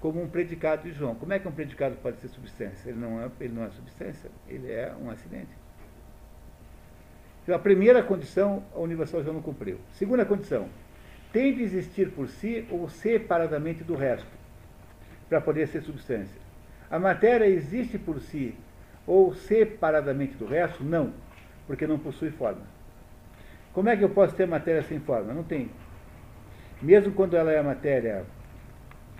como 0.00 0.22
um 0.22 0.28
predicado 0.28 0.82
de 0.82 0.92
João. 0.92 1.14
Como 1.14 1.32
é 1.32 1.38
que 1.38 1.46
um 1.46 1.52
predicado 1.52 1.96
pode 1.96 2.18
ser 2.20 2.28
substância? 2.28 2.88
Ele 2.88 2.98
não 2.98 3.20
é, 3.20 3.30
ele 3.40 3.54
não 3.54 3.64
é 3.64 3.70
substância, 3.70 4.30
ele 4.48 4.72
é 4.72 4.92
um 5.00 5.10
acidente. 5.10 5.50
Então, 7.42 7.54
a 7.54 7.58
primeira 7.58 8.02
condição, 8.02 8.62
a 8.74 8.78
universal 8.78 9.22
já 9.22 9.32
não 9.32 9.42
cumpriu. 9.42 9.78
Segunda 9.92 10.24
condição, 10.24 10.68
tem 11.32 11.54
de 11.54 11.62
existir 11.62 12.10
por 12.10 12.28
si 12.28 12.66
ou 12.70 12.88
separadamente 12.88 13.84
do 13.84 13.94
resto, 13.94 14.26
para 15.28 15.40
poder 15.40 15.68
ser 15.68 15.82
substância. 15.82 16.40
A 16.90 16.98
matéria 16.98 17.46
existe 17.46 17.98
por 17.98 18.20
si 18.20 18.54
ou 19.06 19.34
separadamente 19.34 20.34
do 20.34 20.46
resto? 20.46 20.82
Não, 20.82 21.12
porque 21.66 21.86
não 21.86 21.98
possui 21.98 22.30
forma. 22.30 22.62
Como 23.72 23.88
é 23.88 23.96
que 23.96 24.02
eu 24.02 24.10
posso 24.10 24.34
ter 24.34 24.46
matéria 24.46 24.82
sem 24.82 24.98
forma? 24.98 25.32
Não 25.32 25.44
tem. 25.44 25.70
Mesmo 26.82 27.12
quando 27.12 27.36
ela 27.36 27.52
é 27.52 27.62
matéria 27.62 28.24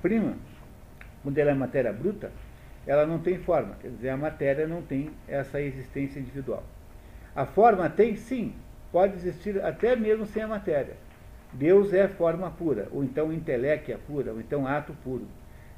prima, 0.02 0.34
quando 1.22 1.38
ela 1.38 1.50
é 1.50 1.54
matéria 1.54 1.92
bruta, 1.92 2.30
ela 2.86 3.06
não 3.06 3.18
tem 3.18 3.38
forma. 3.38 3.76
Quer 3.80 3.88
dizer, 3.88 4.08
a 4.10 4.16
matéria 4.16 4.66
não 4.66 4.82
tem 4.82 5.10
essa 5.28 5.60
existência 5.60 6.18
individual. 6.18 6.64
A 7.34 7.46
forma 7.46 7.88
tem, 7.88 8.16
sim, 8.16 8.54
pode 8.90 9.14
existir 9.14 9.62
até 9.62 9.94
mesmo 9.94 10.26
sem 10.26 10.42
a 10.42 10.48
matéria. 10.48 10.96
Deus 11.52 11.92
é 11.92 12.06
forma 12.08 12.50
pura, 12.50 12.88
ou 12.92 13.02
então 13.02 13.32
inteléquia 13.32 13.98
pura, 14.06 14.32
ou 14.32 14.40
então 14.40 14.66
ato 14.66 14.92
puro. 15.04 15.26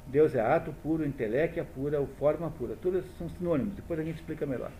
Deus 0.07 0.35
é 0.35 0.41
ato 0.41 0.73
puro, 0.83 1.05
inteléquia 1.05 1.63
pura, 1.63 1.99
ou 1.99 2.07
forma 2.07 2.49
pura. 2.51 2.75
Todos 2.81 3.03
são 3.17 3.29
sinônimos, 3.29 3.73
depois 3.73 3.99
a 3.99 4.03
gente 4.03 4.17
explica 4.17 4.45
melhor. 4.45 4.71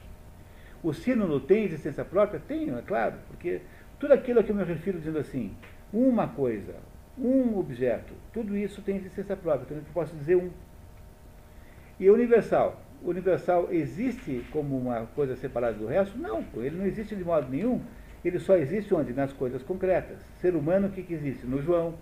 O 0.84 0.93
sínodo 0.93 1.39
tem 1.39 1.63
existência 1.63 2.03
própria? 2.03 2.39
Tem, 2.39 2.70
é 2.70 2.82
claro, 2.82 3.15
porque 3.27 3.62
tudo 4.00 4.13
aquilo 4.13 4.39
a 4.39 4.43
que 4.43 4.51
eu 4.51 4.55
me 4.55 4.63
refiro 4.63 5.00
dizendo 5.00 5.17
assim, 5.17 5.55
uma 5.91 6.27
coisa, 6.27 6.75
um 7.17 7.60
objeto, 7.60 8.13
tudo 8.34 8.58
isso 8.58 8.82
tem 8.82 8.98
existência 8.98 9.36
própria, 9.36 9.65
então 9.65 9.77
eu 9.77 9.84
posso 9.93 10.15
dizer 10.15 10.36
um. 10.36 10.50
E 12.00 12.10
universal? 12.10 12.82
O 13.03 13.10
universal 13.10 13.67
existe 13.72 14.46
como 14.51 14.77
uma 14.77 15.05
coisa 15.08 15.36
separada 15.36 15.77
do 15.77 15.86
resto? 15.86 16.17
Não, 16.17 16.43
ele 16.55 16.77
não 16.77 16.86
existe 16.86 17.15
de 17.15 17.24
modo 17.24 17.50
nenhum. 17.50 17.82
Ele 18.24 18.39
só 18.39 18.55
existe 18.55 18.93
onde? 18.93 19.12
Nas 19.13 19.34
coisas 19.34 19.62
concretas. 19.62 20.17
Ser 20.39 20.55
humano, 20.55 20.88
o 20.88 20.91
que, 20.91 21.03
que 21.03 21.13
existe? 21.13 21.46
No 21.46 21.62
João, 21.62 21.96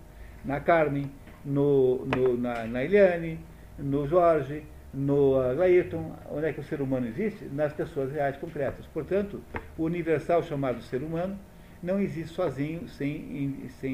na 0.45 0.59
Carmen, 0.59 1.11
no, 1.43 2.05
no 2.05 2.37
na, 2.37 2.65
na 2.65 2.83
Eliane, 2.83 3.39
no 3.79 4.07
Jorge, 4.07 4.63
no 4.93 5.39
Ayrton. 5.59 6.15
Onde 6.29 6.45
é 6.45 6.53
que 6.53 6.59
o 6.59 6.63
ser 6.63 6.79
humano 6.79 7.07
existe? 7.07 7.45
Nas 7.45 7.73
pessoas 7.73 8.11
reais 8.11 8.37
concretas. 8.37 8.85
Portanto, 8.93 9.41
o 9.77 9.83
universal 9.83 10.43
chamado 10.43 10.81
ser 10.83 11.01
humano 11.01 11.37
não 11.81 11.99
existe 11.99 12.33
sozinho, 12.33 12.87
sem, 12.87 13.67
sem 13.79 13.93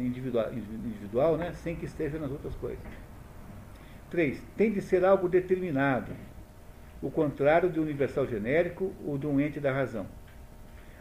individual, 0.00 0.52
individual 0.52 1.36
né? 1.36 1.52
sem 1.52 1.76
que 1.76 1.84
esteja 1.84 2.18
nas 2.18 2.30
outras 2.30 2.54
coisas. 2.56 2.78
Três, 4.10 4.42
tem 4.56 4.72
de 4.72 4.80
ser 4.80 5.04
algo 5.04 5.28
determinado, 5.28 6.12
o 7.02 7.10
contrário 7.10 7.68
de 7.68 7.78
universal 7.78 8.26
genérico 8.26 8.92
ou 9.04 9.18
de 9.18 9.26
um 9.26 9.40
ente 9.40 9.60
da 9.60 9.72
razão. 9.72 10.06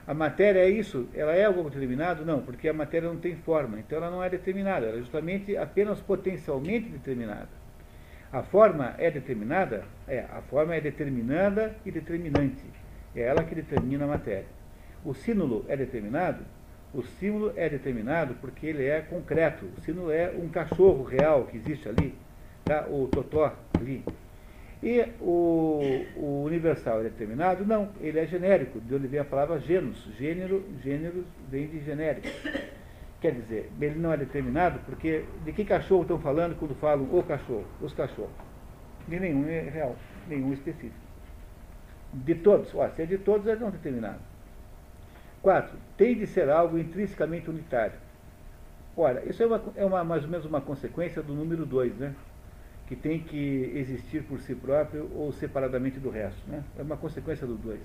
A 0.07 0.13
matéria 0.13 0.59
é 0.59 0.69
isso? 0.69 1.07
Ela 1.13 1.33
é 1.33 1.45
algo 1.45 1.69
determinado? 1.69 2.25
Não, 2.25 2.41
porque 2.41 2.67
a 2.67 2.73
matéria 2.73 3.07
não 3.07 3.17
tem 3.17 3.35
forma, 3.37 3.79
então 3.79 3.97
ela 3.97 4.11
não 4.11 4.23
é 4.23 4.29
determinada, 4.29 4.85
ela 4.85 4.97
é 4.97 4.99
justamente 4.99 5.55
apenas 5.57 5.99
potencialmente 5.99 6.89
determinada. 6.89 7.49
A 8.31 8.43
forma 8.43 8.93
é 8.97 9.09
determinada? 9.09 9.85
É, 10.07 10.25
a 10.31 10.41
forma 10.41 10.75
é 10.75 10.81
determinada 10.81 11.75
e 11.85 11.91
determinante. 11.91 12.65
É 13.15 13.21
ela 13.21 13.43
que 13.43 13.55
determina 13.55 14.03
a 14.03 14.07
matéria. 14.09 14.54
O 15.05 15.13
símbolo 15.13 15.63
é 15.67 15.77
determinado? 15.77 16.43
O 16.91 17.03
símbolo 17.03 17.53
é 17.55 17.69
determinado 17.69 18.33
porque 18.41 18.65
ele 18.65 18.85
é 18.85 19.01
concreto. 19.01 19.65
O 19.77 19.81
símbolo 19.81 20.12
é 20.12 20.31
um 20.31 20.50
cachorro 20.50 21.03
real 21.03 21.45
que 21.45 21.57
existe 21.57 21.88
ali, 21.88 22.15
tá? 22.63 22.88
o 22.89 23.07
totó 23.07 23.53
ali. 23.79 24.03
E 24.81 25.05
o, 25.21 26.05
o, 26.15 26.43
universal 26.43 27.01
é 27.01 27.03
determinado? 27.03 27.63
Não, 27.65 27.89
ele 28.01 28.19
é 28.19 28.25
genérico, 28.25 28.79
de 28.79 28.95
onde 28.95 29.07
vem 29.07 29.19
a 29.19 29.25
palavra 29.25 29.59
genus. 29.59 30.09
Gênero, 30.17 30.63
gênero 30.83 31.24
vem 31.50 31.67
de 31.67 31.83
genérico. 31.83 32.27
Quer 33.21 33.31
dizer, 33.31 33.71
ele 33.79 34.00
não 34.00 34.12
é 34.12 34.17
determinado 34.17 34.79
porque 34.85 35.24
de 35.43 35.51
que 35.51 35.65
cachorro 35.65 36.01
estão 36.01 36.19
falando 36.19 36.57
quando 36.57 36.75
falam 36.75 37.07
o 37.12 37.24
cachorro? 37.24 37.65
Os 37.79 37.93
cachorros. 37.93 38.33
De 39.07 39.19
nenhum 39.19 39.47
é 39.47 39.62
real, 39.62 39.95
nenhum 40.27 40.51
específico. 40.51 40.95
De 42.12 42.33
todos, 42.35 42.74
ó, 42.74 42.88
se 42.89 43.03
é 43.03 43.05
de 43.05 43.17
todos, 43.19 43.45
é 43.47 43.55
não 43.55 43.69
determinado. 43.69 44.19
Quatro, 45.45 45.77
tem 45.95 46.15
de 46.15 46.25
ser 46.25 46.49
algo 46.49 46.75
intrinsecamente 46.75 47.47
unitário. 47.47 47.93
Ora, 48.97 49.23
isso 49.29 49.43
é, 49.43 49.45
uma, 49.45 49.61
é 49.75 49.85
uma, 49.85 50.03
mais 50.03 50.23
ou 50.23 50.29
menos 50.31 50.43
uma 50.43 50.59
consequência 50.59 51.21
do 51.21 51.35
número 51.35 51.67
2, 51.67 51.97
né? 51.97 52.15
que 52.87 52.95
tem 52.95 53.19
que 53.19 53.71
existir 53.75 54.23
por 54.23 54.39
si 54.39 54.55
próprio 54.55 55.07
ou 55.13 55.31
separadamente 55.31 55.99
do 55.99 56.09
resto. 56.09 56.41
Né? 56.47 56.63
É 56.79 56.81
uma 56.81 56.97
consequência 56.97 57.45
do 57.45 57.53
2. 57.53 57.79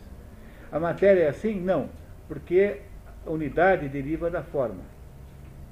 A 0.72 0.80
matéria 0.80 1.24
é 1.24 1.28
assim? 1.28 1.60
Não, 1.60 1.90
porque 2.26 2.80
a 3.26 3.30
unidade 3.30 3.90
deriva 3.90 4.30
da 4.30 4.42
forma. 4.42 4.80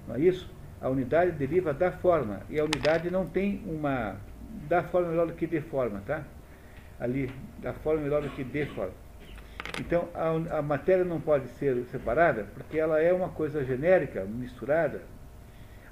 Não 0.06 0.16
é 0.16 0.20
isso? 0.20 0.46
A 0.82 0.90
unidade 0.90 1.30
deriva 1.32 1.72
da 1.72 1.90
forma. 1.90 2.42
E 2.50 2.60
a 2.60 2.64
unidade 2.64 3.10
não 3.10 3.24
tem 3.24 3.62
uma. 3.64 4.16
da 4.68 4.82
forma 4.82 5.08
melhor 5.08 5.26
do 5.26 5.32
que 5.32 5.46
de 5.46 5.62
forma, 5.62 6.02
tá? 6.06 6.22
Ali, 7.00 7.32
da 7.62 7.72
forma 7.72 8.02
melhor 8.02 8.20
do 8.20 8.28
que 8.28 8.44
de 8.44 8.66
forma. 8.66 9.07
Então, 9.78 10.08
a, 10.14 10.58
a, 10.58 10.62
matéria 10.62 11.04
não 11.04 11.20
pode 11.20 11.48
ser 11.50 11.84
separada 11.86 12.46
porque 12.54 12.78
ela 12.78 13.00
é 13.00 13.12
uma 13.12 13.28
coisa 13.28 13.64
genérica, 13.64 14.24
misturada. 14.24 15.02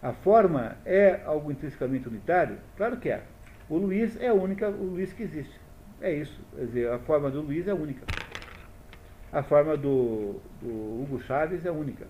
A 0.03 0.13
forma 0.13 0.77
é 0.85 1.21
algo 1.25 1.51
intrinsecamente 1.53 2.09
unitário? 2.09 2.59
Claro 2.77 2.97
que 2.97 3.09
é. 3.09 3.23
O 3.69 3.77
Luiz 3.77 4.21
é 4.21 4.29
a 4.29 4.35
única, 4.35 4.69
o 4.69 4.85
Luiz 4.85 5.13
que 5.13 5.23
existe. 5.23 5.59
É 6.01 6.13
isso. 6.13 6.39
Quer 6.55 6.65
dizer, 6.67 6.91
a 6.91 6.99
forma 6.99 7.31
do 7.31 7.41
Luiz 7.41 7.67
é 7.67 7.75
única. 7.75 8.05
A 9.33 9.43
forma 9.43 9.77
do, 9.77 10.41
do 10.61 11.03
Hugo 11.03 11.21
Chaves 11.23 11.65
é 11.65 11.71
única. 11.71 12.07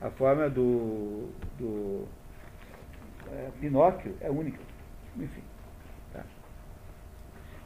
A 0.00 0.10
forma 0.10 0.48
do, 0.48 1.28
do 1.58 2.06
é, 3.32 3.48
Pinóquio 3.60 4.14
é 4.20 4.30
única. 4.30 4.60
Enfim. 5.16 5.42
Tá. 6.12 6.22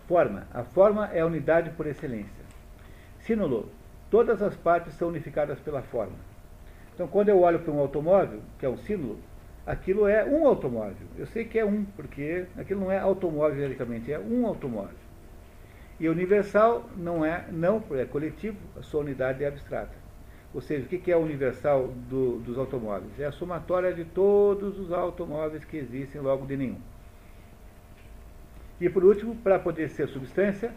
Forma. 0.08 0.46
A 0.52 0.64
forma 0.64 1.08
é 1.12 1.20
a 1.20 1.26
unidade 1.26 1.70
por 1.70 1.86
excelência. 1.86 2.41
Sínulo, 3.22 3.68
todas 4.10 4.42
as 4.42 4.56
partes 4.56 4.94
são 4.94 5.08
unificadas 5.08 5.58
pela 5.60 5.82
forma. 5.82 6.16
Então, 6.94 7.06
quando 7.06 7.28
eu 7.28 7.40
olho 7.40 7.60
para 7.60 7.72
um 7.72 7.78
automóvel, 7.78 8.40
que 8.58 8.66
é 8.66 8.68
um 8.68 8.76
sínulo, 8.76 9.18
aquilo 9.66 10.06
é 10.06 10.24
um 10.24 10.46
automóvel. 10.46 11.06
Eu 11.16 11.26
sei 11.26 11.44
que 11.44 11.58
é 11.58 11.64
um, 11.64 11.84
porque 11.84 12.46
aquilo 12.56 12.80
não 12.80 12.92
é 12.92 12.98
automóvel 12.98 13.56
genericamente, 13.56 14.12
é 14.12 14.18
um 14.18 14.46
automóvel. 14.46 14.96
E 16.00 16.08
universal 16.08 16.88
não 16.96 17.24
é, 17.24 17.46
não 17.50 17.82
é 17.92 18.04
coletivo, 18.04 18.58
a 18.76 18.82
sua 18.82 19.02
unidade 19.02 19.44
é 19.44 19.46
abstrata. 19.46 19.94
Ou 20.52 20.60
seja, 20.60 20.84
o 20.84 20.88
que 20.88 21.10
é 21.10 21.16
universal 21.16 21.88
do, 22.10 22.38
dos 22.40 22.58
automóveis? 22.58 23.18
É 23.18 23.24
a 23.24 23.32
somatória 23.32 23.92
de 23.94 24.04
todos 24.04 24.78
os 24.78 24.92
automóveis 24.92 25.64
que 25.64 25.76
existem 25.76 26.20
logo 26.20 26.44
de 26.44 26.56
nenhum. 26.56 26.80
E 28.80 28.88
por 28.90 29.04
último, 29.04 29.36
para 29.36 29.58
poder 29.58 29.88
ser 29.88 30.08
substância, 30.08 30.72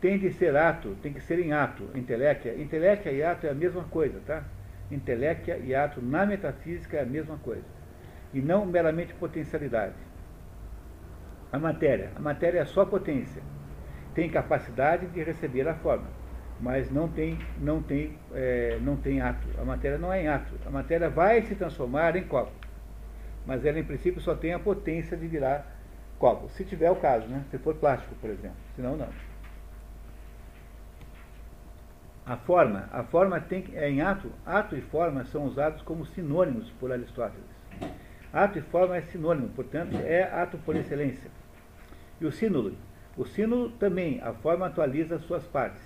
tem 0.00 0.18
de 0.18 0.32
ser 0.32 0.56
ato, 0.56 0.96
tem 1.02 1.12
que 1.12 1.20
ser 1.20 1.38
em 1.40 1.52
ato, 1.52 1.88
inteléquia. 1.94 2.54
Inteléquia 2.54 3.10
e 3.10 3.22
ato 3.22 3.46
é 3.46 3.50
a 3.50 3.54
mesma 3.54 3.84
coisa, 3.84 4.20
tá? 4.26 4.44
Inteléquia 4.90 5.58
e 5.58 5.74
ato 5.74 6.00
na 6.00 6.24
metafísica 6.24 6.98
é 6.98 7.02
a 7.02 7.06
mesma 7.06 7.36
coisa. 7.38 7.64
E 8.32 8.40
não 8.40 8.64
meramente 8.64 9.12
potencialidade. 9.14 9.94
A 11.52 11.58
matéria. 11.58 12.10
A 12.14 12.20
matéria 12.20 12.60
é 12.60 12.64
só 12.64 12.84
potência. 12.84 13.42
Tem 14.14 14.30
capacidade 14.30 15.06
de 15.06 15.22
receber 15.22 15.66
a 15.66 15.74
forma, 15.74 16.06
mas 16.60 16.90
não 16.90 17.08
tem, 17.08 17.38
não 17.58 17.82
tem, 17.82 18.18
é, 18.34 18.78
não 18.80 18.96
tem 18.96 19.20
ato. 19.20 19.46
A 19.58 19.64
matéria 19.64 19.98
não 19.98 20.12
é 20.12 20.22
em 20.22 20.28
ato. 20.28 20.54
A 20.66 20.70
matéria 20.70 21.08
vai 21.08 21.42
se 21.42 21.54
transformar 21.54 22.16
em 22.16 22.24
copo. 22.24 22.52
Mas 23.46 23.64
ela, 23.64 23.78
em 23.78 23.84
princípio, 23.84 24.20
só 24.20 24.34
tem 24.34 24.52
a 24.52 24.58
potência 24.58 25.16
de 25.16 25.26
virar 25.26 25.66
copo. 26.18 26.48
Se 26.50 26.64
tiver 26.64 26.90
o 26.90 26.96
caso, 26.96 27.26
né? 27.28 27.44
Se 27.50 27.58
for 27.58 27.74
plástico, 27.74 28.14
por 28.16 28.28
exemplo. 28.30 28.56
Senão, 28.76 28.96
não. 28.96 29.08
A 32.28 32.36
forma, 32.36 32.86
a 32.92 33.02
forma 33.04 33.40
tem 33.40 33.64
é 33.72 33.88
em 33.88 34.02
ato, 34.02 34.30
ato 34.44 34.76
e 34.76 34.82
forma 34.82 35.24
são 35.24 35.46
usados 35.46 35.80
como 35.80 36.04
sinônimos 36.04 36.70
por 36.78 36.92
Aristóteles. 36.92 37.46
Ato 38.30 38.58
e 38.58 38.60
forma 38.60 38.98
é 38.98 39.00
sinônimo, 39.00 39.48
portanto, 39.48 39.96
é 39.96 40.24
ato 40.24 40.58
por 40.58 40.76
excelência. 40.76 41.30
E 42.20 42.26
o 42.26 42.30
sínulo, 42.30 42.76
o 43.16 43.24
sínulo 43.24 43.70
também, 43.70 44.20
a 44.22 44.34
forma 44.34 44.66
atualiza 44.66 45.18
suas 45.20 45.46
partes. 45.46 45.80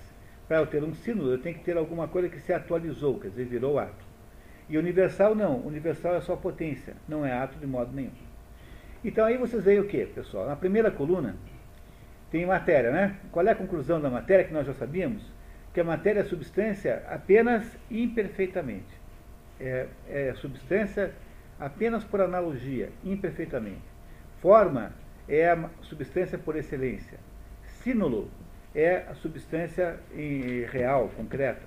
Para 0.48 0.56
eu 0.56 0.66
ter 0.66 0.82
um 0.82 0.92
sínulo, 0.92 1.30
eu 1.30 1.38
tenho 1.38 1.56
que 1.56 1.62
ter 1.62 1.76
alguma 1.76 2.08
coisa 2.08 2.28
que 2.28 2.40
se 2.40 2.52
atualizou, 2.52 3.20
quer 3.20 3.28
dizer, 3.28 3.44
virou 3.44 3.78
ato. 3.78 4.04
E 4.68 4.76
universal 4.76 5.36
não, 5.36 5.58
universal 5.58 6.16
é 6.16 6.20
só 6.20 6.34
potência, 6.34 6.96
não 7.08 7.24
é 7.24 7.32
ato 7.32 7.56
de 7.56 7.68
modo 7.68 7.92
nenhum. 7.92 8.10
Então 9.04 9.24
aí 9.24 9.36
vocês 9.36 9.62
veem 9.62 9.78
o 9.78 9.86
que, 9.86 10.06
pessoal? 10.06 10.48
Na 10.48 10.56
primeira 10.56 10.90
coluna 10.90 11.36
tem 12.32 12.44
matéria, 12.44 12.90
né? 12.90 13.16
Qual 13.30 13.46
é 13.46 13.52
a 13.52 13.54
conclusão 13.54 14.00
da 14.00 14.10
matéria 14.10 14.44
que 14.44 14.52
nós 14.52 14.66
já 14.66 14.74
sabíamos? 14.74 15.22
Que 15.72 15.80
a 15.80 15.84
matéria 15.84 16.20
é 16.20 16.24
substância 16.24 17.02
apenas 17.08 17.64
imperfeitamente. 17.90 19.00
É, 19.60 19.86
é 20.08 20.34
substância 20.34 21.12
apenas 21.58 22.04
por 22.04 22.20
analogia, 22.20 22.90
imperfeitamente. 23.04 23.82
Forma 24.40 24.92
é 25.28 25.50
a 25.50 25.70
substância 25.82 26.36
por 26.36 26.56
excelência. 26.56 27.18
Sínulo 27.82 28.28
é 28.74 29.04
a 29.08 29.14
substância 29.14 29.98
real, 30.70 31.08
concreta. 31.16 31.66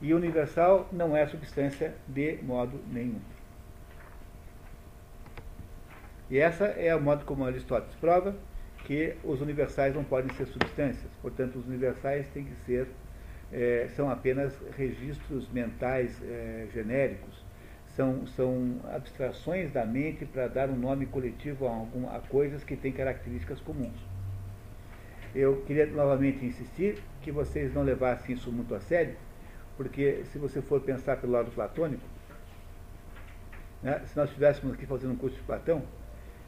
E 0.00 0.12
universal 0.12 0.88
não 0.92 1.16
é 1.16 1.26
substância 1.26 1.94
de 2.06 2.38
modo 2.42 2.80
nenhum. 2.90 3.20
E 6.30 6.38
essa 6.38 6.64
é 6.64 6.94
o 6.94 7.00
modo 7.00 7.24
como 7.24 7.44
Aristóteles 7.44 7.94
prova 7.96 8.34
que 8.84 9.16
os 9.24 9.40
universais 9.40 9.94
não 9.94 10.04
podem 10.04 10.32
ser 10.36 10.46
substâncias. 10.46 11.10
Portanto, 11.22 11.56
os 11.56 11.66
universais 11.66 12.28
têm 12.28 12.44
que 12.44 12.54
ser, 12.64 12.88
é, 13.52 13.88
são 13.94 14.10
apenas 14.10 14.52
registros 14.76 15.48
mentais 15.50 16.20
é, 16.22 16.66
genéricos, 16.72 17.44
são, 17.94 18.26
são 18.26 18.80
abstrações 18.92 19.72
da 19.72 19.86
mente 19.86 20.24
para 20.26 20.48
dar 20.48 20.68
um 20.68 20.76
nome 20.76 21.06
coletivo 21.06 21.66
a, 21.66 21.70
algum, 21.70 22.08
a 22.08 22.20
coisas 22.20 22.62
que 22.62 22.76
têm 22.76 22.92
características 22.92 23.60
comuns. 23.60 23.96
Eu 25.34 25.62
queria 25.66 25.86
novamente 25.86 26.44
insistir 26.44 27.02
que 27.22 27.30
vocês 27.30 27.72
não 27.72 27.82
levassem 27.82 28.34
isso 28.34 28.50
muito 28.50 28.74
a 28.74 28.80
sério, 28.80 29.14
porque 29.76 30.24
se 30.32 30.38
você 30.38 30.60
for 30.60 30.80
pensar 30.80 31.16
pelo 31.18 31.32
lado 31.32 31.50
platônico, 31.50 32.02
né, 33.82 34.02
se 34.06 34.16
nós 34.16 34.28
estivéssemos 34.28 34.74
aqui 34.74 34.86
fazendo 34.86 35.12
um 35.12 35.16
curso 35.16 35.36
de 35.36 35.42
Platão, 35.42 35.82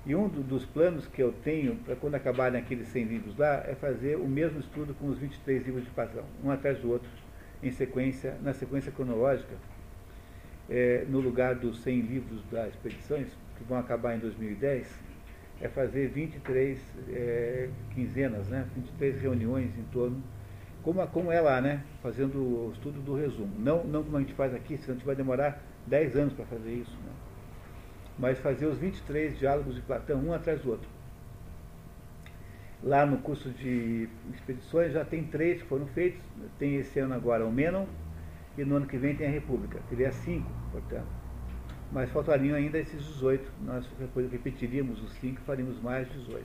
e 0.09 0.17
um 0.17 0.27
do, 0.27 0.43
dos 0.43 0.65
planos 0.65 1.07
que 1.07 1.23
eu 1.23 1.33
tenho 1.45 1.77
para 1.77 1.95
quando 1.95 2.15
acabarem 2.15 2.59
aqueles 2.59 2.89
100 2.89 3.05
livros 3.05 3.37
lá 3.37 3.63
é 3.69 3.75
fazer 3.75 4.17
o 4.17 4.27
mesmo 4.27 4.59
estudo 4.59 4.95
com 4.95 5.09
os 5.09 5.19
23 5.19 5.67
livros 5.67 5.85
de 5.85 5.91
Platão, 5.91 6.25
um 6.43 6.51
atrás 6.51 6.79
do 6.79 6.91
outro, 6.91 7.09
em 7.63 7.71
sequência, 7.71 8.35
na 8.43 8.55
sequência 8.55 8.91
cronológica, 8.91 9.55
é, 10.71 11.05
no 11.11 11.21
lugar 11.21 11.57
dos 11.57 11.83
100 11.83 12.01
livros 12.01 12.43
das 12.51 12.69
expedições, 12.69 13.29
que 13.59 13.65
vão 13.65 13.77
acabar 13.77 14.17
em 14.17 14.19
2010, 14.19 14.89
é 15.61 15.69
fazer 15.69 16.09
23 16.09 16.81
é, 17.11 17.69
quinzenas, 17.95 18.49
né? 18.49 18.67
23 18.77 19.21
reuniões 19.21 19.77
em 19.77 19.83
torno, 19.93 20.23
como, 20.83 21.07
como 21.09 21.31
é 21.31 21.41
lá, 21.41 21.61
né? 21.61 21.83
Fazendo 22.03 22.39
o 22.39 22.71
estudo 22.73 23.01
do 23.01 23.15
resumo. 23.15 23.53
Não, 23.59 23.85
não 23.85 24.03
como 24.03 24.17
a 24.17 24.21
gente 24.21 24.33
faz 24.33 24.55
aqui, 24.55 24.79
senão 24.79 24.93
a 24.93 24.97
gente 24.97 25.07
vai 25.07 25.17
demorar 25.17 25.61
10 25.87 26.17
anos 26.17 26.33
para 26.33 26.47
fazer 26.47 26.73
isso. 26.73 26.97
Né? 27.05 27.28
Mas 28.19 28.39
fazer 28.39 28.67
os 28.67 28.79
23 28.79 29.39
diálogos 29.39 29.75
de 29.75 29.81
Platão, 29.83 30.19
um 30.21 30.33
atrás 30.33 30.61
do 30.61 30.71
outro. 30.71 30.89
Lá 32.83 33.05
no 33.05 33.19
curso 33.19 33.51
de 33.51 34.09
expedições 34.35 34.93
já 34.93 35.05
tem 35.05 35.25
três 35.25 35.63
que 35.63 35.69
foram 35.69 35.87
feitos, 35.89 36.21
tem 36.59 36.77
esse 36.77 36.99
ano 37.01 37.15
agora 37.15 37.45
o 37.45 37.53
Menon, 37.53 37.87
e 38.57 38.65
no 38.65 38.77
ano 38.77 38.87
que 38.87 38.97
vem 38.97 39.15
tem 39.15 39.29
a 39.29 39.31
República. 39.31 39.81
Teria 39.89 40.11
cinco, 40.11 40.51
portanto. 40.73 41.07
Mas 41.91 42.11
faltariam 42.11 42.57
ainda 42.57 42.79
esses 42.79 43.03
18. 43.05 43.51
Nós 43.65 43.87
depois 43.99 44.31
repetiríamos 44.31 45.03
os 45.03 45.13
cinco 45.15 45.41
e 45.41 45.45
faríamos 45.45 45.81
mais 45.81 46.09
18. 46.13 46.45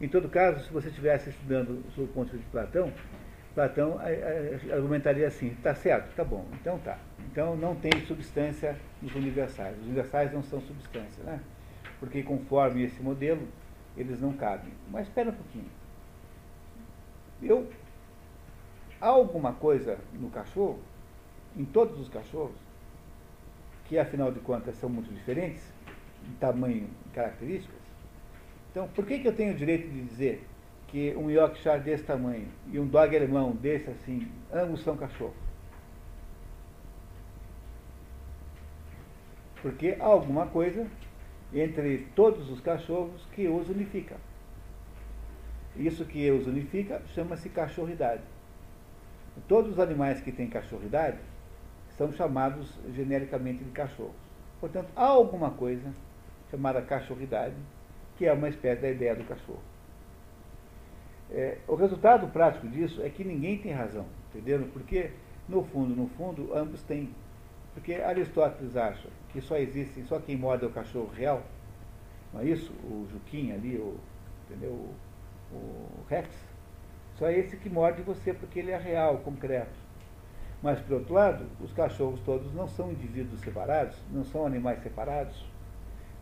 Em 0.00 0.08
todo 0.08 0.28
caso, 0.28 0.62
se 0.64 0.72
você 0.72 0.88
estivesse 0.88 1.30
estudando 1.30 1.82
sob 1.94 2.04
o 2.04 2.12
ponto 2.12 2.36
de 2.36 2.44
Platão, 2.44 2.92
Platão 3.54 3.98
eh, 4.02 4.58
eh, 4.68 4.74
argumentaria 4.74 5.26
assim, 5.26 5.48
está 5.48 5.74
certo, 5.74 6.14
tá 6.14 6.22
bom, 6.22 6.46
então 6.60 6.78
tá. 6.80 6.98
Então 7.36 7.54
não 7.54 7.74
tem 7.74 7.92
substância 8.06 8.80
nos 9.02 9.14
universais. 9.14 9.76
Os 9.76 9.84
universais 9.84 10.32
não 10.32 10.42
são 10.42 10.58
substância, 10.62 11.22
né? 11.22 11.38
Porque 12.00 12.22
conforme 12.22 12.82
esse 12.82 13.02
modelo, 13.02 13.46
eles 13.94 14.22
não 14.22 14.32
cabem. 14.32 14.72
Mas 14.90 15.06
espera 15.06 15.28
um 15.28 15.34
pouquinho. 15.34 15.68
Eu, 17.42 17.70
há 18.98 19.08
alguma 19.08 19.52
coisa 19.52 19.98
no 20.14 20.30
cachorro, 20.30 20.78
em 21.54 21.66
todos 21.66 22.00
os 22.00 22.08
cachorros, 22.08 22.56
que 23.84 23.98
afinal 23.98 24.32
de 24.32 24.40
contas 24.40 24.74
são 24.76 24.88
muito 24.88 25.12
diferentes, 25.12 25.70
em 26.26 26.32
tamanho 26.36 26.88
e 27.04 27.10
características. 27.10 27.80
Então, 28.70 28.88
por 28.88 29.04
que, 29.04 29.18
que 29.18 29.28
eu 29.28 29.36
tenho 29.36 29.52
o 29.52 29.56
direito 29.56 29.86
de 29.86 30.02
dizer 30.06 30.46
que 30.88 31.14
um 31.14 31.30
Yorkshire 31.30 31.80
desse 31.80 32.04
tamanho 32.04 32.48
e 32.72 32.80
um 32.80 32.86
dog 32.86 33.14
alemão 33.14 33.50
desse 33.52 33.90
assim, 33.90 34.26
ambos 34.50 34.80
são 34.82 34.96
cachorros? 34.96 35.45
Porque 39.66 39.96
há 39.98 40.04
alguma 40.04 40.46
coisa 40.46 40.86
entre 41.52 42.06
todos 42.14 42.48
os 42.52 42.60
cachorros 42.60 43.26
que 43.32 43.48
os 43.48 43.68
unifica. 43.68 44.14
Isso 45.74 46.04
que 46.04 46.30
os 46.30 46.46
unifica 46.46 47.02
chama-se 47.08 47.48
cachorridade. 47.48 48.22
Todos 49.48 49.72
os 49.72 49.80
animais 49.80 50.20
que 50.20 50.30
têm 50.30 50.48
cachorridade 50.48 51.18
são 51.98 52.12
chamados 52.12 52.78
genericamente 52.94 53.64
de 53.64 53.72
cachorros. 53.72 54.14
Portanto, 54.60 54.86
há 54.94 55.04
alguma 55.04 55.50
coisa 55.50 55.92
chamada 56.48 56.80
cachorridade, 56.80 57.56
que 58.16 58.24
é 58.24 58.32
uma 58.32 58.48
espécie 58.48 58.82
da 58.82 58.90
ideia 58.90 59.16
do 59.16 59.24
cachorro. 59.24 59.62
É, 61.28 61.58
o 61.66 61.74
resultado 61.74 62.28
prático 62.28 62.68
disso 62.68 63.02
é 63.02 63.10
que 63.10 63.24
ninguém 63.24 63.58
tem 63.58 63.72
razão, 63.72 64.06
entendeu? 64.28 64.64
Porque, 64.72 65.10
no 65.48 65.64
fundo, 65.64 65.96
no 65.96 66.06
fundo, 66.10 66.56
ambos 66.56 66.84
têm. 66.84 67.10
Porque 67.76 67.92
Aristóteles 67.92 68.74
acha 68.74 69.06
que 69.28 69.40
só 69.42 69.58
existe, 69.58 70.02
só 70.04 70.18
quem 70.18 70.34
morde 70.34 70.64
é 70.64 70.66
o 70.66 70.70
cachorro 70.70 71.10
real, 71.14 71.42
não 72.32 72.40
é 72.40 72.46
isso? 72.46 72.72
O 72.82 73.06
Juquinha 73.12 73.54
ali, 73.54 73.76
o, 73.76 73.98
entendeu? 74.48 74.70
O, 74.70 75.54
o 75.54 76.04
Rex. 76.08 76.26
Só 77.18 77.26
é 77.26 77.38
esse 77.38 77.58
que 77.58 77.68
morde 77.68 78.00
você 78.00 78.32
porque 78.32 78.60
ele 78.60 78.70
é 78.70 78.78
real, 78.78 79.18
concreto. 79.18 79.78
Mas, 80.62 80.80
por 80.80 80.94
outro 80.94 81.12
lado, 81.12 81.44
os 81.60 81.70
cachorros 81.74 82.18
todos 82.20 82.50
não 82.54 82.66
são 82.66 82.90
indivíduos 82.90 83.40
separados, 83.42 83.94
não 84.10 84.24
são 84.24 84.46
animais 84.46 84.82
separados, 84.82 85.44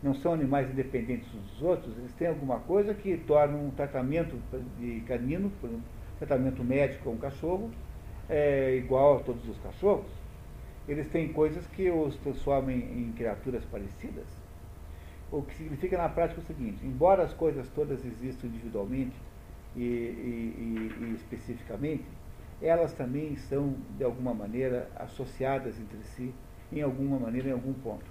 não 0.03 0.13
são 0.13 0.33
animais 0.33 0.69
independentes 0.69 1.33
uns 1.33 1.51
dos 1.51 1.61
outros, 1.61 1.97
eles 1.97 2.11
têm 2.15 2.27
alguma 2.27 2.59
coisa 2.59 2.93
que 2.93 3.15
torna 3.15 3.55
um 3.55 3.71
tratamento 3.71 4.37
de 4.77 4.99
canino, 5.07 5.49
um 5.63 5.81
tratamento 6.19 6.61
médico 6.65 7.09
a 7.09 7.13
um 7.13 7.17
cachorro, 7.17 7.71
é, 8.29 8.75
igual 8.75 9.19
a 9.19 9.19
todos 9.21 9.47
os 9.47 9.57
cachorros. 9.59 10.24
Eles 10.87 11.09
têm 11.09 11.33
coisas 11.33 11.65
que 11.67 11.89
os 11.89 12.15
transformam 12.17 12.71
em, 12.71 13.13
criaturas 13.17 13.63
parecidas. 13.65 14.27
O 15.31 15.41
que 15.41 15.55
significa 15.55 15.97
na 15.97 16.07
prática 16.07 16.39
o 16.41 16.43
seguinte, 16.43 16.85
embora 16.85 17.23
as 17.23 17.33
coisas 17.33 17.67
todas 17.69 18.05
existam 18.05 18.47
individualmente 18.47 19.15
e, 19.75 19.81
e, 19.81 20.95
e, 21.01 21.05
e 21.05 21.13
especificamente, 21.15 22.05
elas 22.61 22.93
também 22.93 23.35
são, 23.35 23.75
de 23.97 24.03
alguma 24.03 24.33
maneira, 24.33 24.89
associadas 24.95 25.79
entre 25.79 25.97
si, 26.03 26.33
em 26.71 26.81
alguma 26.81 27.19
maneira, 27.19 27.49
em 27.49 27.53
algum 27.53 27.73
ponto. 27.73 28.05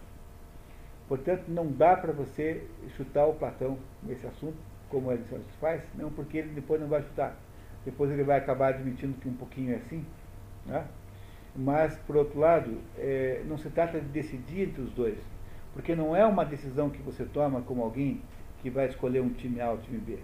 Portanto, 1.09 1.45
não 1.49 1.71
dá 1.71 1.97
para 1.97 2.13
você 2.13 2.67
chutar 2.97 3.27
o 3.27 3.35
Platão 3.35 3.79
nesse 4.03 4.27
assunto, 4.27 4.57
como 4.89 5.13
ele 5.13 5.25
faz, 5.61 5.83
não, 5.95 6.11
porque 6.11 6.39
ele 6.39 6.51
depois 6.51 6.81
não 6.81 6.89
vai 6.89 7.03
chutar. 7.03 7.37
Depois 7.85 8.11
ele 8.11 8.23
vai 8.23 8.39
acabar 8.39 8.69
admitindo 8.69 9.15
que 9.21 9.29
um 9.29 9.35
pouquinho 9.35 9.75
é 9.75 9.77
assim. 9.77 10.05
Né? 10.65 10.87
Mas, 11.57 11.97
por 12.07 12.17
outro 12.17 12.41
lado, 12.41 12.79
é, 12.99 13.43
não 13.47 13.57
se 13.57 13.71
trata 13.71 14.01
de 14.01 14.07
decidir 14.07 14.69
entre 14.69 14.83
os 14.83 14.93
dois, 14.93 15.19
porque 15.73 15.95
não 15.95 16.15
é 16.15 16.27
uma 16.27 16.45
decisão 16.45 16.91
que 16.91 17.01
você 17.01 17.25
toma 17.25 17.63
como 17.63 17.83
alguém 17.83 18.21
que 18.61 18.71
vai 18.71 18.87
escolher 18.87 19.21
um 19.21 19.31
time 19.31 19.61
A 19.61 19.71
ou 19.71 19.77
um 19.77 19.81
time 19.81 19.99
B 19.99 20.19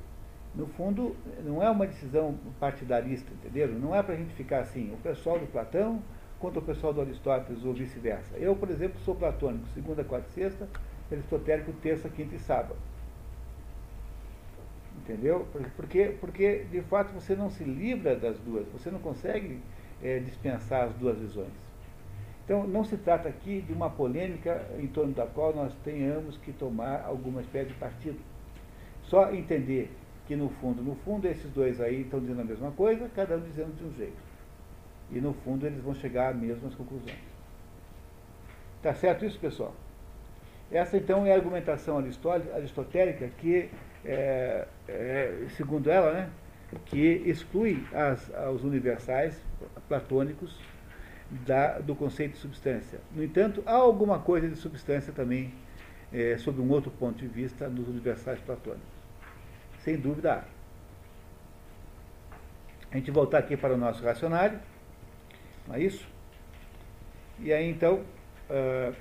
no 0.54 0.66
fundo, 0.66 1.14
não 1.44 1.62
é 1.62 1.70
uma 1.70 1.86
decisão 1.86 2.36
partidarista, 2.58 3.30
entenderam? 3.32 3.74
Não 3.74 3.94
é 3.94 4.02
para 4.02 4.14
a 4.14 4.16
gente 4.16 4.34
ficar 4.34 4.60
assim, 4.60 4.92
o 4.92 4.96
pessoal 4.96 5.38
do 5.38 5.46
Platão 5.46 6.02
contra 6.38 6.58
o 6.58 6.62
pessoal 6.62 6.92
do 6.92 7.00
Aristóteles 7.00 7.64
ou 7.64 7.72
vice-versa. 7.72 8.36
Eu, 8.36 8.56
por 8.56 8.70
exemplo, 8.70 8.98
sou 9.00 9.14
platônico, 9.14 9.66
segunda, 9.74 10.02
quarta 10.02 10.26
e 10.30 10.32
sexta, 10.32 10.68
aristotélico, 11.10 11.72
terça, 11.74 12.08
quinta 12.08 12.34
e 12.34 12.38
sábado. 12.38 12.76
Entendeu? 14.98 15.46
Porque, 15.76 16.16
porque, 16.20 16.66
de 16.70 16.80
fato, 16.82 17.12
você 17.12 17.36
não 17.36 17.50
se 17.50 17.62
livra 17.62 18.16
das 18.16 18.38
duas, 18.38 18.66
você 18.68 18.90
não 18.90 18.98
consegue 18.98 19.60
é, 20.02 20.18
dispensar 20.18 20.84
as 20.84 20.94
duas 20.94 21.18
visões. 21.18 21.52
Então, 22.44 22.66
não 22.66 22.84
se 22.84 22.96
trata 22.96 23.28
aqui 23.28 23.60
de 23.60 23.72
uma 23.72 23.88
polêmica 23.90 24.66
em 24.78 24.86
torno 24.86 25.12
da 25.12 25.26
qual 25.26 25.54
nós 25.54 25.72
tenhamos 25.84 26.36
que 26.38 26.52
tomar 26.52 27.04
alguma 27.04 27.40
espécie 27.40 27.68
de 27.68 27.74
partido 27.74 28.18
só 29.10 29.32
entender 29.32 29.90
que 30.26 30.36
no 30.36 30.48
fundo, 30.48 30.80
no 30.80 30.94
fundo, 30.94 31.26
esses 31.26 31.50
dois 31.50 31.80
aí 31.80 32.02
estão 32.02 32.20
dizendo 32.20 32.42
a 32.42 32.44
mesma 32.44 32.70
coisa, 32.70 33.10
cada 33.14 33.36
um 33.36 33.40
dizendo 33.40 33.76
de 33.76 33.84
um 33.84 33.92
jeito. 33.94 34.22
E 35.10 35.20
no 35.20 35.34
fundo 35.34 35.66
eles 35.66 35.82
vão 35.82 35.92
chegar 35.92 36.28
às 36.28 36.36
mesmas 36.36 36.72
conclusões. 36.76 37.18
Tá 38.80 38.94
certo 38.94 39.24
isso, 39.24 39.38
pessoal? 39.40 39.74
Essa 40.70 40.96
então 40.96 41.26
é 41.26 41.32
a 41.32 41.34
argumentação 41.34 41.98
aristotélica 41.98 43.28
que, 43.38 43.68
é, 44.04 44.68
é, 44.86 45.46
segundo 45.56 45.90
ela, 45.90 46.12
né, 46.12 46.30
que 46.86 47.22
exclui 47.26 47.84
as, 47.92 48.30
os 48.54 48.64
universais 48.64 49.40
platônicos 49.88 50.58
da, 51.30 51.78
do 51.78 51.94
conceito 51.94 52.32
de 52.32 52.38
substância. 52.38 53.00
No 53.14 53.22
entanto, 53.22 53.62
há 53.66 53.74
alguma 53.74 54.18
coisa 54.18 54.48
de 54.48 54.56
substância 54.56 55.12
também, 55.12 55.52
é, 56.12 56.36
sob 56.38 56.60
um 56.60 56.70
outro 56.70 56.90
ponto 56.90 57.18
de 57.18 57.26
vista, 57.26 57.68
nos 57.68 57.88
universais 57.88 58.40
platônicos. 58.40 58.88
Sem 59.80 59.96
dúvida 59.96 60.34
há. 60.34 60.44
A 62.92 62.96
gente 62.96 63.10
voltar 63.10 63.38
aqui 63.38 63.56
para 63.56 63.74
o 63.74 63.76
nosso 63.76 64.02
racionário, 64.02 64.58
não 65.66 65.76
é 65.76 65.80
isso? 65.80 66.06
E 67.38 67.52
aí 67.52 67.70
então, 67.70 68.00
uh, 68.50 68.94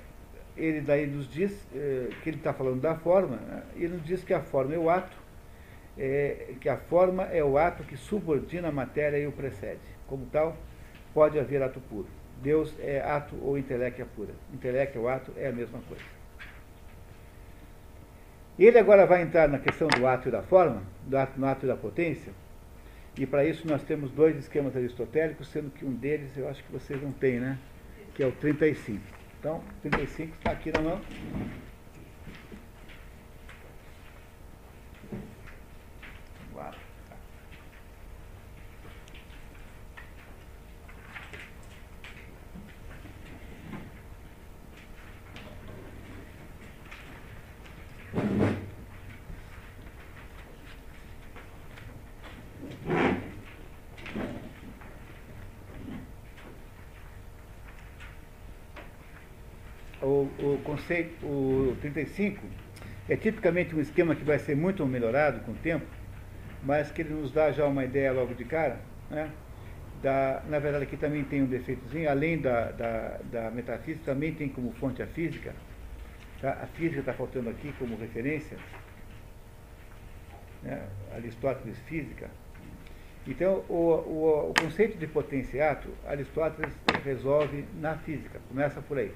ele 0.56 0.80
daí 0.80 1.06
nos 1.06 1.28
diz 1.28 1.50
uh, 1.52 2.14
que 2.22 2.30
ele 2.30 2.36
está 2.36 2.54
falando 2.54 2.80
da 2.80 2.94
forma, 2.94 3.36
né? 3.36 3.62
ele 3.74 3.94
nos 3.94 4.04
diz 4.04 4.22
que 4.22 4.32
a 4.32 4.40
forma 4.40 4.74
é 4.74 4.78
o 4.78 4.88
ato, 4.88 5.16
é, 6.00 6.54
que 6.58 6.68
a 6.68 6.78
forma 6.78 7.24
é 7.24 7.44
o 7.44 7.58
ato 7.58 7.84
que 7.84 7.96
subordina 7.96 8.68
a 8.68 8.72
matéria 8.72 9.18
e 9.18 9.26
o 9.26 9.32
precede. 9.32 9.80
Como 10.08 10.24
tal, 10.32 10.56
pode 11.12 11.38
haver 11.38 11.62
ato 11.62 11.78
puro. 11.78 12.08
Deus 12.42 12.74
é 12.80 13.00
ato 13.02 13.36
ou 13.42 13.58
intelecto 13.58 14.00
é 14.00 14.04
pura. 14.06 14.32
Intelecto 14.54 14.98
ou 14.98 15.08
ato 15.08 15.30
é 15.36 15.48
a 15.48 15.52
mesma 15.52 15.78
coisa. 15.86 16.02
Ele 18.58 18.78
agora 18.78 19.06
vai 19.06 19.22
entrar 19.22 19.48
na 19.48 19.58
questão 19.58 19.88
do 19.88 20.06
ato 20.06 20.28
e 20.28 20.32
da 20.32 20.42
forma, 20.42 20.82
do 21.06 21.16
ato, 21.16 21.38
no 21.38 21.46
ato 21.46 21.66
e 21.66 21.68
da 21.68 21.76
potência, 21.76 22.32
e 23.18 23.26
para 23.26 23.44
isso 23.44 23.66
nós 23.66 23.82
temos 23.82 24.10
dois 24.10 24.36
esquemas 24.36 24.76
aristotélicos, 24.76 25.48
sendo 25.48 25.70
que 25.70 25.84
um 25.84 25.92
deles 25.92 26.36
eu 26.36 26.48
acho 26.48 26.62
que 26.64 26.72
vocês 26.72 27.02
não 27.02 27.12
têm, 27.12 27.40
né? 27.40 27.58
Que 28.14 28.22
é 28.22 28.26
o 28.26 28.32
35. 28.32 29.00
Então, 29.38 29.62
35 29.82 30.36
está 30.36 30.50
aqui 30.52 30.70
na 30.72 30.80
mão. 30.80 31.00
o 60.42 60.58
conceito, 60.80 61.26
o 61.26 61.76
35, 61.80 62.42
é 63.08 63.16
tipicamente 63.16 63.74
um 63.74 63.80
esquema 63.80 64.14
que 64.14 64.24
vai 64.24 64.38
ser 64.38 64.56
muito 64.56 64.84
melhorado 64.86 65.40
com 65.40 65.52
o 65.52 65.56
tempo, 65.56 65.86
mas 66.62 66.90
que 66.90 67.02
ele 67.02 67.14
nos 67.14 67.32
dá 67.32 67.52
já 67.52 67.66
uma 67.66 67.84
ideia 67.84 68.12
logo 68.12 68.34
de 68.34 68.44
cara. 68.44 68.80
Né? 69.10 69.30
Da, 70.02 70.42
na 70.48 70.58
verdade, 70.58 70.84
aqui 70.84 70.96
também 70.96 71.22
tem 71.24 71.42
um 71.42 71.46
defeitozinho, 71.46 72.08
além 72.08 72.38
da, 72.38 72.70
da, 72.70 73.20
da 73.30 73.50
metafísica, 73.50 74.04
também 74.06 74.32
tem 74.32 74.48
como 74.48 74.72
fonte 74.72 75.02
a 75.02 75.06
física. 75.06 75.54
Tá? 76.40 76.52
A 76.62 76.66
física 76.66 77.00
está 77.00 77.12
faltando 77.12 77.50
aqui 77.50 77.72
como 77.78 77.96
referência. 77.96 78.56
Né? 80.62 80.82
Aristóteles 81.14 81.78
Física. 81.80 82.30
Então, 83.26 83.64
o, 83.68 83.74
o, 83.74 84.50
o 84.50 84.54
conceito 84.54 84.96
de 84.96 85.06
potenciato, 85.06 85.88
Aristóteles 86.06 86.72
resolve 87.04 87.66
na 87.78 87.96
física, 87.96 88.40
começa 88.48 88.80
por 88.80 88.98
aí. 88.98 89.12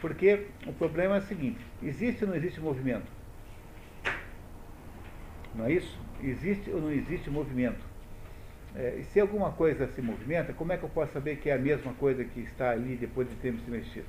Porque 0.00 0.46
o 0.66 0.72
problema 0.72 1.16
é 1.16 1.18
o 1.18 1.22
seguinte: 1.22 1.58
existe 1.82 2.24
ou 2.24 2.30
não 2.30 2.36
existe 2.36 2.60
movimento? 2.60 3.10
Não 5.54 5.66
é 5.66 5.72
isso? 5.72 5.98
Existe 6.22 6.70
ou 6.70 6.80
não 6.80 6.92
existe 6.92 7.30
movimento? 7.30 7.84
É, 8.76 8.96
e 9.00 9.04
se 9.04 9.18
alguma 9.18 9.50
coisa 9.52 9.88
se 9.88 10.02
movimenta, 10.02 10.52
como 10.52 10.72
é 10.72 10.76
que 10.76 10.84
eu 10.84 10.88
posso 10.88 11.12
saber 11.12 11.36
que 11.36 11.50
é 11.50 11.54
a 11.54 11.58
mesma 11.58 11.92
coisa 11.94 12.22
que 12.24 12.40
está 12.40 12.70
ali 12.70 12.96
depois 12.96 13.28
de 13.28 13.34
termos 13.36 13.62
se 13.64 13.70
mexido? 13.70 14.06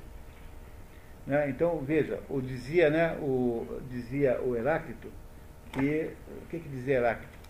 Né? 1.26 1.50
Então, 1.50 1.78
veja, 1.80 2.20
o 2.28 2.40
dizia, 2.40 2.90
né, 2.90 3.16
o, 3.20 3.80
dizia 3.90 4.40
o 4.40 4.56
Heráclito 4.56 5.08
que. 5.72 6.10
O 6.42 6.46
que, 6.48 6.58
que 6.58 6.68
dizia 6.68 6.96
Heráclito? 6.96 7.40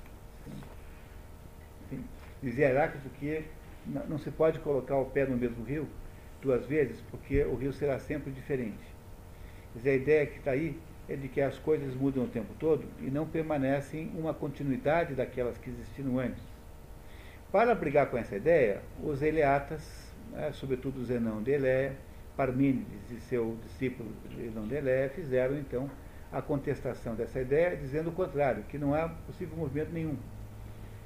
Dizia 2.42 2.70
Heráclito 2.70 3.08
que 3.18 3.44
não 3.86 4.18
se 4.18 4.30
pode 4.30 4.58
colocar 4.60 4.96
o 4.96 5.06
pé 5.06 5.24
no 5.26 5.36
mesmo 5.36 5.64
rio 5.64 5.88
duas 6.40 6.64
vezes, 6.66 7.00
porque 7.10 7.42
o 7.44 7.54
rio 7.54 7.72
será 7.72 7.98
sempre 7.98 8.30
diferente. 8.30 8.78
Dizer, 9.74 9.90
a 9.90 9.94
ideia 9.94 10.26
que 10.26 10.38
está 10.38 10.52
aí 10.52 10.78
é 11.08 11.16
de 11.16 11.28
que 11.28 11.40
as 11.40 11.58
coisas 11.58 11.94
mudam 11.94 12.24
o 12.24 12.28
tempo 12.28 12.54
todo 12.58 12.84
e 13.00 13.10
não 13.10 13.26
permanecem 13.26 14.10
uma 14.14 14.32
continuidade 14.32 15.14
daquelas 15.14 15.58
que 15.58 15.70
existiram 15.70 16.18
antes. 16.18 16.42
Para 17.50 17.74
brigar 17.74 18.06
com 18.10 18.16
essa 18.16 18.36
ideia, 18.36 18.80
os 19.02 19.22
eleatas, 19.22 20.12
né, 20.30 20.52
sobretudo 20.52 21.04
Zenão 21.04 21.42
de 21.42 21.50
Elé, 21.50 21.92
Parmênides 22.36 23.10
e 23.10 23.20
seu 23.20 23.56
discípulo 23.64 24.08
Zenão 24.36 24.68
de 24.68 24.76
Elé, 24.76 25.08
fizeram 25.08 25.58
então 25.58 25.90
a 26.32 26.40
contestação 26.40 27.16
dessa 27.16 27.40
ideia, 27.40 27.76
dizendo 27.76 28.10
o 28.10 28.12
contrário, 28.12 28.62
que 28.68 28.78
não 28.78 28.94
há 28.94 29.08
possível 29.08 29.56
movimento 29.56 29.92
nenhum. 29.92 30.16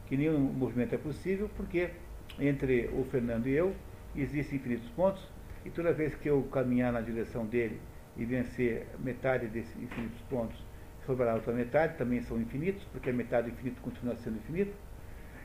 Que 0.06 0.18
nenhum 0.18 0.38
movimento 0.38 0.94
é 0.94 0.98
possível, 0.98 1.48
porque 1.56 1.90
entre 2.38 2.90
o 2.92 3.04
Fernando 3.04 3.46
e 3.46 3.52
eu, 3.52 3.74
existem 4.22 4.58
infinitos 4.58 4.88
pontos, 4.90 5.22
e 5.64 5.70
toda 5.70 5.92
vez 5.92 6.14
que 6.14 6.28
eu 6.28 6.42
caminhar 6.44 6.92
na 6.92 7.00
direção 7.00 7.46
dele 7.46 7.80
e 8.16 8.24
vencer 8.24 8.86
metade 8.98 9.46
desses 9.46 9.74
infinitos 9.82 10.20
pontos, 10.28 10.56
sobrará 11.04 11.34
outra 11.34 11.52
metade, 11.52 11.96
também 11.96 12.22
são 12.22 12.40
infinitos, 12.40 12.84
porque 12.92 13.10
a 13.10 13.12
metade 13.12 13.50
do 13.50 13.54
infinito 13.54 13.80
continua 13.80 14.16
sendo 14.16 14.36
infinito, 14.36 14.72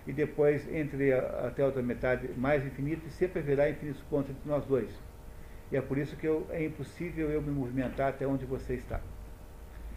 e 0.07 0.13
depois, 0.13 0.67
entre 0.73 1.13
a, 1.13 1.47
até 1.47 1.61
a 1.61 1.65
outra 1.65 1.81
metade 1.81 2.29
mais 2.37 2.65
infinito, 2.65 3.05
e 3.07 3.09
sempre 3.09 3.39
haverá 3.39 3.69
infinitos 3.69 4.01
pontos 4.03 4.31
entre 4.31 4.49
nós 4.49 4.65
dois. 4.65 4.89
E 5.71 5.77
é 5.77 5.81
por 5.81 5.97
isso 5.97 6.15
que 6.15 6.27
eu, 6.27 6.47
é 6.49 6.63
impossível 6.65 7.29
eu 7.29 7.41
me 7.41 7.51
movimentar 7.51 8.09
até 8.09 8.25
onde 8.25 8.45
você 8.45 8.73
está. 8.73 9.01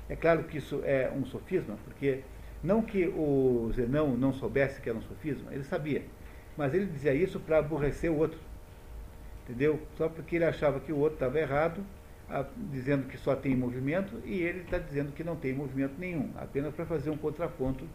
É 0.09 0.17
claro 0.17 0.45
que 0.45 0.59
isso 0.59 0.83
é 0.85 1.11
um 1.11 1.25
sofisma, 1.25 1.77
porque 1.85 2.21
não 2.63 2.83
que 2.83 3.07
o 3.07 3.71
Zenão 3.75 4.17
não 4.17 4.33
soubesse 4.33 4.81
que 4.81 4.89
era 4.89 4.99
um 4.99 5.03
sofisma, 5.03 5.53
ele 5.53 5.65
sabia, 5.65 6.03
mas 6.57 6.75
ele 6.75 6.87
dizia 6.87 7.15
isso 7.15 7.41
para 7.41 7.59
aborrecer 7.59 8.11
o 8.11 8.17
outro 8.17 8.39
entendeu? 9.44 9.81
Só 9.96 10.09
porque 10.09 10.37
ele 10.37 10.44
achava 10.44 10.81
que 10.81 10.92
o 10.92 10.98
outro 10.98 11.14
estava 11.14 11.38
errado, 11.38 11.85
a, 12.28 12.44
dizendo 12.70 13.07
que 13.09 13.16
só 13.18 13.35
tem 13.35 13.55
movimento, 13.55 14.20
e 14.24 14.40
ele 14.40 14.61
está 14.61 14.78
dizendo 14.78 15.12
que 15.12 15.22
não 15.22 15.37
tem 15.37 15.52
movimento 15.52 15.94
nenhum, 15.98 16.31
apenas 16.37 16.74
para 16.74 16.87
fazer 16.87 17.11
um 17.11 17.16
contraponto. 17.16 17.87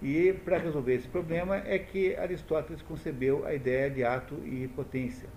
E 0.00 0.32
para 0.44 0.58
resolver 0.58 0.94
esse 0.94 1.08
problema 1.08 1.56
é 1.56 1.78
que 1.78 2.14
Aristóteles 2.16 2.80
concebeu 2.82 3.44
a 3.44 3.52
ideia 3.52 3.90
de 3.90 4.04
ato 4.04 4.36
e 4.44 4.68
potência. 4.68 5.28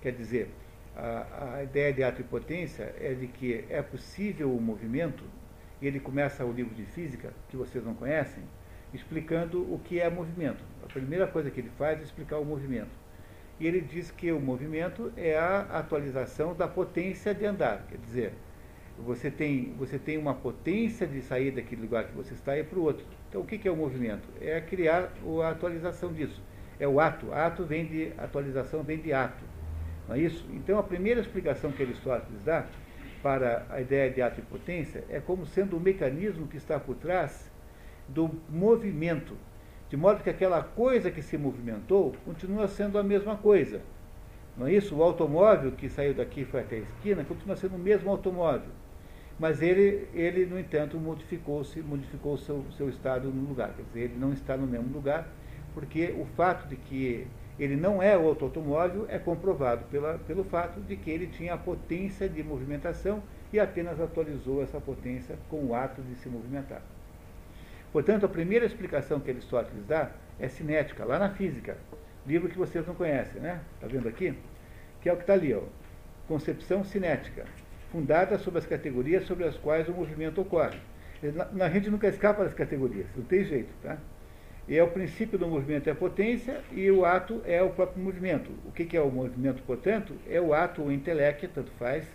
Quer 0.00 0.12
dizer, 0.12 0.48
a, 0.96 1.56
a 1.56 1.62
ideia 1.62 1.92
de 1.92 2.02
ato 2.02 2.20
e 2.20 2.24
potência 2.24 2.94
é 2.98 3.14
de 3.14 3.26
que 3.26 3.64
é 3.68 3.82
possível 3.82 4.54
o 4.54 4.60
movimento, 4.60 5.24
e 5.80 5.86
ele 5.86 6.00
começa 6.00 6.44
o 6.44 6.52
livro 6.52 6.74
de 6.74 6.84
física, 6.86 7.32
que 7.48 7.56
vocês 7.56 7.84
não 7.84 7.94
conhecem, 7.94 8.42
explicando 8.94 9.62
o 9.62 9.78
que 9.78 10.00
é 10.00 10.08
movimento. 10.08 10.62
A 10.82 10.86
primeira 10.86 11.26
coisa 11.26 11.50
que 11.50 11.60
ele 11.60 11.70
faz 11.78 12.00
é 12.00 12.02
explicar 12.02 12.38
o 12.38 12.44
movimento 12.44 13.01
e 13.62 13.66
ele 13.68 13.80
diz 13.80 14.10
que 14.10 14.32
o 14.32 14.40
movimento 14.40 15.12
é 15.16 15.38
a 15.38 15.60
atualização 15.60 16.52
da 16.52 16.66
potência 16.66 17.32
de 17.32 17.46
andar. 17.46 17.86
Quer 17.88 17.98
dizer, 17.98 18.32
você 18.98 19.30
tem, 19.30 19.72
você 19.78 20.00
tem 20.00 20.18
uma 20.18 20.34
potência 20.34 21.06
de 21.06 21.22
sair 21.22 21.52
daquele 21.52 21.82
lugar 21.82 22.08
que 22.08 22.12
você 22.12 22.34
está 22.34 22.58
e 22.58 22.64
para 22.64 22.76
o 22.76 22.82
outro. 22.82 23.06
Então, 23.28 23.40
o 23.40 23.44
que 23.46 23.68
é 23.68 23.70
o 23.70 23.76
movimento? 23.76 24.28
É 24.40 24.60
criar 24.60 25.12
a 25.44 25.48
atualização 25.48 26.12
disso. 26.12 26.42
É 26.80 26.88
o 26.88 26.98
ato. 26.98 27.32
Ato 27.32 27.64
vem 27.64 27.86
de 27.86 28.12
atualização, 28.18 28.82
vem 28.82 28.98
de 28.98 29.12
ato. 29.12 29.44
Não 30.08 30.16
é 30.16 30.18
isso? 30.18 30.44
Então, 30.52 30.76
a 30.76 30.82
primeira 30.82 31.20
explicação 31.20 31.70
que 31.70 31.84
Aristóteles 31.84 32.42
dá 32.42 32.66
para 33.22 33.64
a 33.70 33.80
ideia 33.80 34.10
de 34.10 34.20
ato 34.20 34.40
e 34.40 34.42
potência 34.42 35.04
é 35.08 35.20
como 35.20 35.46
sendo 35.46 35.76
o 35.76 35.80
mecanismo 35.80 36.48
que 36.48 36.56
está 36.56 36.80
por 36.80 36.96
trás 36.96 37.48
do 38.08 38.28
movimento 38.48 39.36
de 39.92 39.96
modo 39.98 40.22
que 40.22 40.30
aquela 40.30 40.62
coisa 40.62 41.10
que 41.10 41.20
se 41.20 41.36
movimentou 41.36 42.14
continua 42.24 42.66
sendo 42.66 42.98
a 42.98 43.02
mesma 43.02 43.36
coisa. 43.36 43.82
Não 44.56 44.66
é 44.66 44.72
isso? 44.72 44.96
O 44.96 45.02
automóvel 45.02 45.70
que 45.72 45.86
saiu 45.86 46.14
daqui 46.14 46.40
e 46.40 46.44
foi 46.46 46.60
até 46.60 46.76
a 46.76 46.78
esquina 46.78 47.22
continua 47.24 47.56
sendo 47.56 47.76
o 47.76 47.78
mesmo 47.78 48.08
automóvel. 48.10 48.70
Mas 49.38 49.60
ele, 49.60 50.08
ele 50.14 50.46
no 50.46 50.58
entanto, 50.58 50.96
modificou-se, 50.96 51.78
modificou 51.82 52.32
o 52.32 52.38
seu, 52.38 52.64
seu 52.74 52.88
estado 52.88 53.28
no 53.28 53.46
lugar. 53.46 53.74
Quer 53.76 53.82
dizer, 53.82 54.00
ele 54.00 54.16
não 54.18 54.32
está 54.32 54.56
no 54.56 54.66
mesmo 54.66 54.90
lugar, 54.94 55.28
porque 55.74 56.14
o 56.18 56.24
fato 56.24 56.66
de 56.66 56.76
que 56.76 57.26
ele 57.58 57.76
não 57.76 58.02
é 58.02 58.16
outro 58.16 58.46
automóvel 58.46 59.04
é 59.10 59.18
comprovado 59.18 59.84
pela, 59.90 60.16
pelo 60.20 60.42
fato 60.42 60.80
de 60.80 60.96
que 60.96 61.10
ele 61.10 61.26
tinha 61.26 61.52
a 61.52 61.58
potência 61.58 62.30
de 62.30 62.42
movimentação 62.42 63.22
e 63.52 63.60
apenas 63.60 64.00
atualizou 64.00 64.62
essa 64.62 64.80
potência 64.80 65.36
com 65.50 65.66
o 65.66 65.74
ato 65.74 66.00
de 66.00 66.14
se 66.14 66.30
movimentar. 66.30 66.80
Portanto, 67.92 68.24
a 68.24 68.28
primeira 68.28 68.64
explicação 68.64 69.20
que 69.20 69.30
Aristóteles 69.30 69.84
dá 69.86 70.10
é 70.40 70.48
cinética, 70.48 71.04
lá 71.04 71.18
na 71.18 71.28
física, 71.28 71.76
livro 72.26 72.48
que 72.48 72.56
vocês 72.56 72.86
não 72.86 72.94
conhecem, 72.94 73.40
né? 73.40 73.60
Está 73.74 73.86
vendo 73.86 74.08
aqui? 74.08 74.34
Que 75.00 75.08
é 75.10 75.12
o 75.12 75.16
que 75.16 75.22
está 75.22 75.34
ali, 75.34 75.52
ó. 75.52 75.62
Concepção 76.26 76.82
cinética, 76.82 77.44
fundada 77.90 78.38
sobre 78.38 78.60
as 78.60 78.66
categorias 78.66 79.24
sobre 79.24 79.44
as 79.44 79.56
quais 79.58 79.88
o 79.88 79.92
movimento 79.92 80.40
ocorre. 80.40 80.78
Na, 81.52 81.66
a 81.66 81.68
gente 81.68 81.90
nunca 81.90 82.08
escapa 82.08 82.42
das 82.42 82.54
categorias, 82.54 83.06
não 83.14 83.24
tem 83.24 83.44
jeito, 83.44 83.72
tá? 83.82 83.98
E 84.66 84.76
é 84.76 84.82
o 84.82 84.88
princípio 84.88 85.38
do 85.38 85.46
movimento 85.46 85.88
é 85.88 85.92
a 85.92 85.94
potência 85.94 86.60
e 86.70 86.90
o 86.90 87.04
ato 87.04 87.42
é 87.44 87.60
o 87.62 87.70
próprio 87.70 88.02
movimento. 88.02 88.50
O 88.64 88.72
que, 88.72 88.84
que 88.84 88.96
é 88.96 89.00
o 89.00 89.10
movimento, 89.10 89.62
portanto? 89.64 90.14
É 90.28 90.40
o 90.40 90.54
ato, 90.54 90.82
o 90.82 90.92
intelecto, 90.92 91.48
tanto 91.48 91.70
faz, 91.72 92.06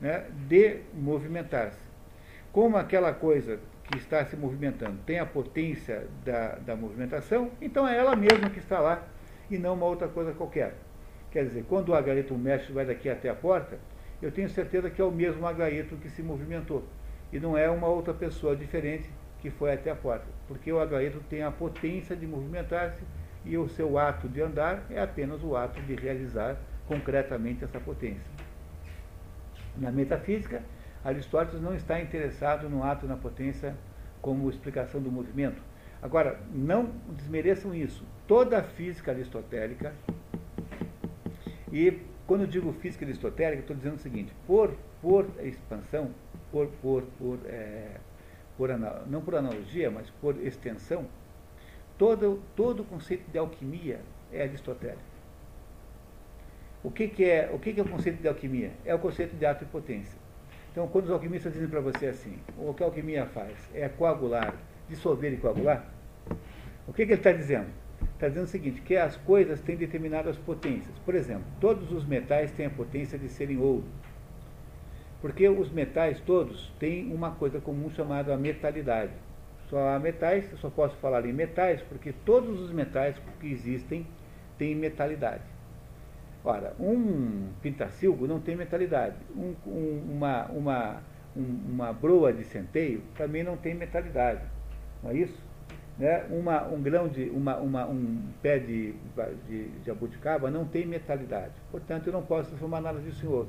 né, 0.00 0.24
de 0.48 0.78
movimentar-se. 0.94 1.78
Como 2.50 2.76
aquela 2.76 3.12
coisa 3.12 3.60
que 3.84 3.98
está 3.98 4.24
se 4.24 4.36
movimentando 4.36 4.98
tem 5.04 5.18
a 5.18 5.26
potência 5.26 6.06
da, 6.24 6.56
da 6.56 6.76
movimentação, 6.76 7.50
então 7.60 7.86
é 7.86 7.96
ela 7.96 8.16
mesma 8.16 8.48
que 8.50 8.58
está 8.58 8.78
lá 8.78 9.02
e 9.50 9.58
não 9.58 9.74
uma 9.74 9.86
outra 9.86 10.08
coisa 10.08 10.32
qualquer. 10.32 10.74
Quer 11.30 11.44
dizer, 11.44 11.64
quando 11.68 11.90
o 11.90 11.94
Agareto 11.94 12.34
mexe 12.36 12.72
vai 12.72 12.84
daqui 12.84 13.08
até 13.08 13.28
a 13.28 13.34
porta, 13.34 13.78
eu 14.20 14.30
tenho 14.30 14.48
certeza 14.48 14.90
que 14.90 15.00
é 15.00 15.04
o 15.04 15.10
mesmo 15.10 15.46
Agareto 15.46 15.96
que 15.96 16.08
se 16.08 16.22
movimentou. 16.22 16.84
E 17.32 17.40
não 17.40 17.56
é 17.56 17.68
uma 17.68 17.86
outra 17.86 18.12
pessoa 18.12 18.54
diferente 18.54 19.08
que 19.40 19.50
foi 19.50 19.72
até 19.72 19.90
a 19.90 19.96
porta. 19.96 20.26
Porque 20.46 20.72
o 20.72 20.78
Agareto 20.78 21.20
tem 21.28 21.42
a 21.42 21.50
potência 21.50 22.14
de 22.14 22.26
movimentar-se 22.26 23.02
e 23.44 23.56
o 23.56 23.68
seu 23.68 23.98
ato 23.98 24.28
de 24.28 24.40
andar 24.40 24.84
é 24.90 25.00
apenas 25.00 25.42
o 25.42 25.56
ato 25.56 25.80
de 25.82 25.94
realizar 25.94 26.56
concretamente 26.86 27.64
essa 27.64 27.80
potência. 27.80 28.30
Na 29.76 29.90
metafísica, 29.90 30.62
Aristóteles 31.04 31.60
não 31.60 31.74
está 31.74 32.00
interessado 32.00 32.68
no 32.68 32.84
ato 32.84 33.06
na 33.06 33.16
potência 33.16 33.74
como 34.20 34.48
explicação 34.48 35.00
do 35.00 35.10
movimento. 35.10 35.60
Agora, 36.00 36.40
não 36.52 36.90
desmereçam 37.10 37.74
isso. 37.74 38.04
Toda 38.26 38.58
a 38.58 38.62
física 38.62 39.10
aristotélica, 39.10 39.92
e 41.72 42.00
quando 42.26 42.42
eu 42.42 42.46
digo 42.46 42.72
física 42.74 43.04
aristotélica, 43.04 43.62
estou 43.62 43.76
dizendo 43.76 43.96
o 43.96 43.98
seguinte, 43.98 44.32
por, 44.46 44.76
por 45.00 45.26
expansão, 45.42 46.10
por, 46.50 46.68
por, 46.80 47.02
por, 47.18 47.38
é, 47.46 47.96
por 48.56 48.68
não 49.06 49.20
por 49.22 49.34
analogia, 49.34 49.90
mas 49.90 50.08
por 50.20 50.36
extensão, 50.44 51.06
todo, 51.98 52.40
todo 52.54 52.82
o 52.82 52.84
conceito 52.84 53.28
de 53.30 53.38
alquimia 53.38 54.00
é 54.32 54.42
aristotélico. 54.42 55.02
O 56.84 56.90
que, 56.90 57.08
que, 57.08 57.24
é, 57.24 57.50
o 57.52 57.58
que, 57.58 57.72
que 57.72 57.80
é 57.80 57.82
o 57.82 57.88
conceito 57.88 58.20
de 58.20 58.28
alquimia? 58.28 58.72
É 58.84 58.94
o 58.94 58.98
conceito 58.98 59.36
de 59.36 59.46
ato 59.46 59.64
e 59.64 59.66
potência. 59.66 60.21
Então, 60.72 60.88
quando 60.88 61.04
os 61.04 61.10
alquimistas 61.10 61.52
dizem 61.52 61.68
para 61.68 61.80
você 61.80 62.06
assim, 62.06 62.38
o 62.56 62.72
que 62.72 62.82
a 62.82 62.86
alquimia 62.86 63.26
faz 63.26 63.52
é 63.74 63.90
coagular, 63.90 64.54
dissolver 64.88 65.34
e 65.34 65.36
coagular, 65.36 65.86
o 66.88 66.94
que, 66.94 67.04
que 67.04 67.12
ele 67.12 67.20
está 67.20 67.30
dizendo? 67.30 67.68
Está 68.14 68.26
dizendo 68.28 68.44
o 68.44 68.48
seguinte, 68.48 68.80
que 68.80 68.96
as 68.96 69.14
coisas 69.18 69.60
têm 69.60 69.76
determinadas 69.76 70.38
potências. 70.38 70.96
Por 71.04 71.14
exemplo, 71.14 71.44
todos 71.60 71.92
os 71.92 72.06
metais 72.06 72.50
têm 72.52 72.66
a 72.66 72.70
potência 72.70 73.18
de 73.18 73.28
serem 73.28 73.58
ouro. 73.58 73.84
Porque 75.20 75.46
os 75.46 75.70
metais 75.70 76.18
todos 76.20 76.72
têm 76.78 77.12
uma 77.12 77.32
coisa 77.32 77.60
comum 77.60 77.90
chamada 77.90 78.34
metalidade. 78.38 79.12
Só 79.68 79.90
há 79.90 79.98
metais, 79.98 80.50
eu 80.50 80.58
só 80.58 80.70
posso 80.70 80.96
falar 80.96 81.26
em 81.26 81.34
metais, 81.34 81.82
porque 81.82 82.14
todos 82.24 82.60
os 82.60 82.72
metais 82.72 83.14
que 83.38 83.52
existem 83.52 84.06
têm 84.56 84.74
metalidade. 84.74 85.51
Ora, 86.44 86.74
um 86.80 87.50
pintacilgo 87.62 88.26
não 88.26 88.40
tem 88.40 88.56
metalidade. 88.56 89.16
Um, 89.36 89.54
um, 89.64 90.02
uma, 90.10 90.46
uma, 90.46 91.02
um, 91.36 91.72
uma 91.72 91.92
broa 91.92 92.32
de 92.32 92.44
centeio 92.44 93.02
também 93.16 93.44
não 93.44 93.56
tem 93.56 93.74
metalidade. 93.74 94.42
Não 95.02 95.10
é 95.10 95.14
isso? 95.14 95.40
Né? 95.96 96.26
Uma, 96.30 96.66
um 96.66 96.82
grão 96.82 97.08
de. 97.08 97.30
Uma, 97.30 97.58
uma, 97.58 97.86
um 97.86 98.22
pé 98.42 98.58
de, 98.58 98.92
de 99.46 99.70
jabuticaba 99.86 100.50
não 100.50 100.64
tem 100.64 100.84
metalidade. 100.84 101.52
Portanto, 101.70 102.08
eu 102.08 102.12
não 102.12 102.22
posso 102.22 102.48
transformar 102.48 102.80
nada 102.80 102.98
disso 102.98 103.24
em 103.24 103.28
ouro. 103.28 103.48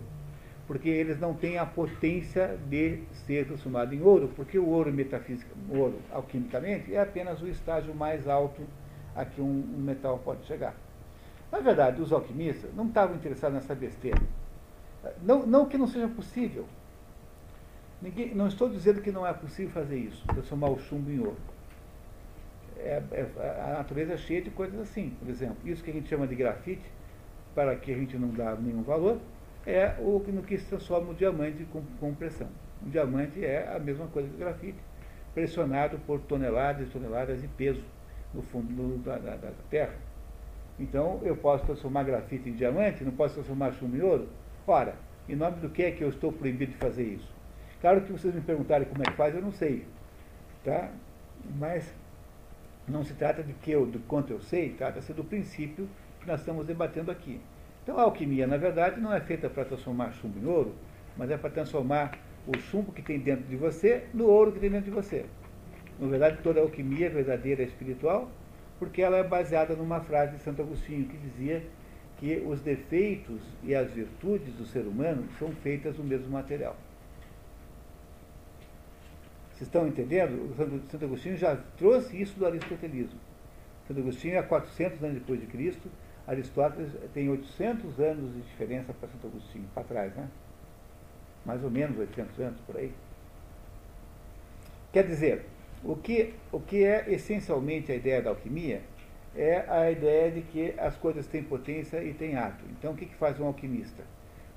Porque 0.68 0.88
eles 0.88 1.20
não 1.20 1.34
têm 1.34 1.58
a 1.58 1.66
potência 1.66 2.58
de 2.70 3.04
ser 3.26 3.48
transformado 3.48 3.94
em 3.94 4.02
ouro, 4.02 4.32
porque 4.36 4.58
o 4.58 4.68
ouro 4.68 4.94
metafísica, 4.94 5.52
o 5.70 5.78
ouro 5.78 6.00
alquimicamente, 6.12 6.94
é 6.94 7.02
apenas 7.02 7.42
o 7.42 7.48
estágio 7.48 7.94
mais 7.94 8.28
alto 8.28 8.62
a 9.16 9.26
que 9.26 9.42
um, 9.42 9.46
um 9.76 9.82
metal 9.82 10.20
pode 10.20 10.46
chegar. 10.46 10.74
Na 11.54 11.60
verdade, 11.60 12.02
os 12.02 12.12
alquimistas 12.12 12.74
não 12.74 12.88
estavam 12.88 13.16
interessados 13.16 13.54
nessa 13.54 13.76
besteira. 13.76 14.20
Não, 15.22 15.46
não 15.46 15.68
que 15.68 15.78
não 15.78 15.86
seja 15.86 16.08
possível. 16.08 16.66
Ninguém, 18.02 18.34
não 18.34 18.48
estou 18.48 18.68
dizendo 18.68 19.04
que 19.04 19.12
não 19.12 19.26
é 19.26 19.32
possível 19.32 19.72
fazer 19.72 20.00
isso, 20.00 20.26
transformar 20.26 20.70
o 20.70 20.80
chumbo 20.80 21.12
em 21.12 21.20
ouro. 21.20 21.38
É, 22.78 23.04
é, 23.12 23.62
a 23.70 23.78
natureza 23.78 24.14
é 24.14 24.18
cheia 24.18 24.42
de 24.42 24.50
coisas 24.50 24.80
assim. 24.80 25.12
Por 25.20 25.30
exemplo, 25.30 25.58
isso 25.64 25.84
que 25.84 25.92
a 25.92 25.94
gente 25.94 26.10
chama 26.10 26.26
de 26.26 26.34
grafite, 26.34 26.92
para 27.54 27.76
que 27.76 27.94
a 27.94 27.96
gente 27.96 28.18
não 28.18 28.30
dá 28.30 28.56
nenhum 28.56 28.82
valor, 28.82 29.20
é 29.64 29.94
o 30.00 30.18
no 30.30 30.42
que 30.42 30.58
se 30.58 30.66
transforma 30.66 31.12
o 31.12 31.14
diamante 31.14 31.66
com, 31.66 31.84
com 32.00 32.16
pressão. 32.16 32.50
O 32.84 32.90
diamante 32.90 33.46
é 33.46 33.72
a 33.72 33.78
mesma 33.78 34.08
coisa 34.08 34.28
que 34.28 34.34
o 34.34 34.40
grafite, 34.40 34.80
pressionado 35.36 36.00
por 36.00 36.20
toneladas 36.22 36.88
e 36.88 36.92
toneladas 36.92 37.40
de 37.44 37.48
peso 37.48 37.84
no 38.34 38.42
fundo 38.42 38.98
da, 39.04 39.20
da, 39.20 39.36
da 39.36 39.52
terra. 39.70 39.94
Então, 40.80 41.20
eu 41.24 41.36
posso 41.36 41.66
transformar 41.66 42.04
grafite 42.04 42.50
em 42.50 42.54
diamante, 42.54 43.04
não 43.04 43.12
posso 43.12 43.36
transformar 43.36 43.72
chumbo 43.74 43.96
em 43.96 44.02
ouro? 44.02 44.28
Ora, 44.66 44.96
em 45.30 45.36
nome 45.36 45.58
do 45.58 45.70
que 45.70 45.84
é 45.84 45.92
que 45.92 46.04
eu 46.04 46.10
estou 46.10 46.32
proibido 46.32 46.72
de 46.72 46.78
fazer 46.78 47.04
isso? 47.04 47.32
Claro 47.80 48.02
que 48.02 48.12
vocês 48.12 48.34
me 48.34 48.42
perguntarem 48.42 48.88
como 48.88 49.02
é 49.02 49.06
que 49.06 49.18
faz, 49.18 49.36
eu 49.36 49.42
não 49.42 49.52
sei. 49.52 49.86
Tá? 50.64 50.90
Mas 51.58 51.94
não 52.88 53.04
se 53.04 53.14
trata 53.14 53.44
de 53.44 53.54
que 53.54 53.72
eu, 53.72 53.86
do 53.86 54.00
quanto 54.00 54.32
eu 54.32 54.42
sei, 54.42 54.72
trata-se 54.72 55.14
do 55.14 55.24
princípio 55.24 55.88
que 56.20 56.28
nós 56.28 56.40
estamos 56.40 56.66
debatendo 56.66 57.12
aqui. 57.12 57.40
Então, 57.84 58.00
a 58.00 58.04
alquimia, 58.04 58.48
na 58.48 58.58
verdade, 58.58 59.00
não 59.00 59.14
é 59.14 59.20
feita 59.20 59.50
para 59.50 59.66
transformar 59.66 60.12
chumbo 60.14 60.40
em 60.40 60.46
ouro, 60.46 60.74
mas 61.18 61.30
é 61.30 61.38
para 61.38 61.50
transformar 61.50 62.18
o 62.48 62.58
chumbo 62.58 62.92
que 62.92 63.02
tem 63.02 63.20
dentro 63.20 63.46
de 63.46 63.56
você 63.56 64.06
no 64.14 64.26
ouro 64.26 64.52
que 64.52 64.60
tem 64.60 64.70
dentro 64.70 64.86
de 64.86 64.96
você. 64.96 65.26
Na 66.00 66.08
verdade, 66.08 66.40
toda 66.42 66.60
alquimia 66.60 67.10
verdadeira 67.10 67.62
é 67.62 67.66
espiritual 67.66 68.32
porque 68.84 69.02
ela 69.02 69.16
é 69.16 69.24
baseada 69.24 69.74
numa 69.78 70.02
frase 70.02 70.36
de 70.36 70.44
Santo 70.44 70.62
Agostinho 70.62 71.08
que 71.08 71.16
dizia 71.16 71.64
que 72.18 72.44
os 72.46 72.60
defeitos 72.60 73.42
e 73.64 73.74
as 73.74 73.90
virtudes 73.92 74.54
do 74.56 74.66
ser 74.66 74.86
humano 74.86 75.26
são 75.40 75.54
feitas 75.54 75.96
do 75.96 76.04
mesmo 76.04 76.30
material. 76.30 76.76
Vocês 79.52 79.62
estão 79.62 79.88
entendendo? 79.88 80.52
O 80.52 80.56
Santo 80.92 81.06
Agostinho 81.06 81.38
já 81.38 81.56
trouxe 81.78 82.22
isso 82.22 82.38
do 82.38 82.46
aristotelismo. 82.46 83.18
Santo 83.88 84.02
Agostinho 84.02 84.38
é 84.38 84.42
400 84.42 85.02
anos 85.02 85.14
depois 85.20 85.40
de 85.40 85.48
Cristo, 85.48 85.90
Aristóteles 86.28 86.92
tem 87.14 87.30
800 87.30 88.00
anos 88.02 88.34
de 88.34 88.42
diferença 88.42 88.94
para 88.94 89.08
Santo 89.08 89.28
Agostinho, 89.28 89.66
para 89.74 89.84
trás, 89.84 90.14
né? 90.14 90.28
Mais 91.46 91.64
ou 91.64 91.72
menos 91.72 91.98
800 91.98 92.38
anos 92.42 92.60
por 92.68 92.76
aí. 92.76 92.94
Quer 94.92 95.08
dizer, 95.08 95.46
o 95.84 95.96
que, 95.96 96.34
o 96.52 96.60
que 96.60 96.84
é 96.84 97.12
essencialmente 97.12 97.92
a 97.92 97.96
ideia 97.96 98.22
da 98.22 98.30
alquimia 98.30 98.82
é 99.36 99.66
a 99.68 99.92
ideia 99.92 100.32
de 100.32 100.42
que 100.42 100.74
as 100.78 100.96
coisas 100.96 101.28
têm 101.28 101.44
potência 101.44 102.04
e 102.04 102.14
têm 102.14 102.36
ato. 102.36 102.64
Então, 102.72 102.94
o 102.94 102.96
que, 102.96 103.06
que 103.06 103.16
faz 103.16 103.40
um 103.40 103.46
alquimista? 103.46 104.04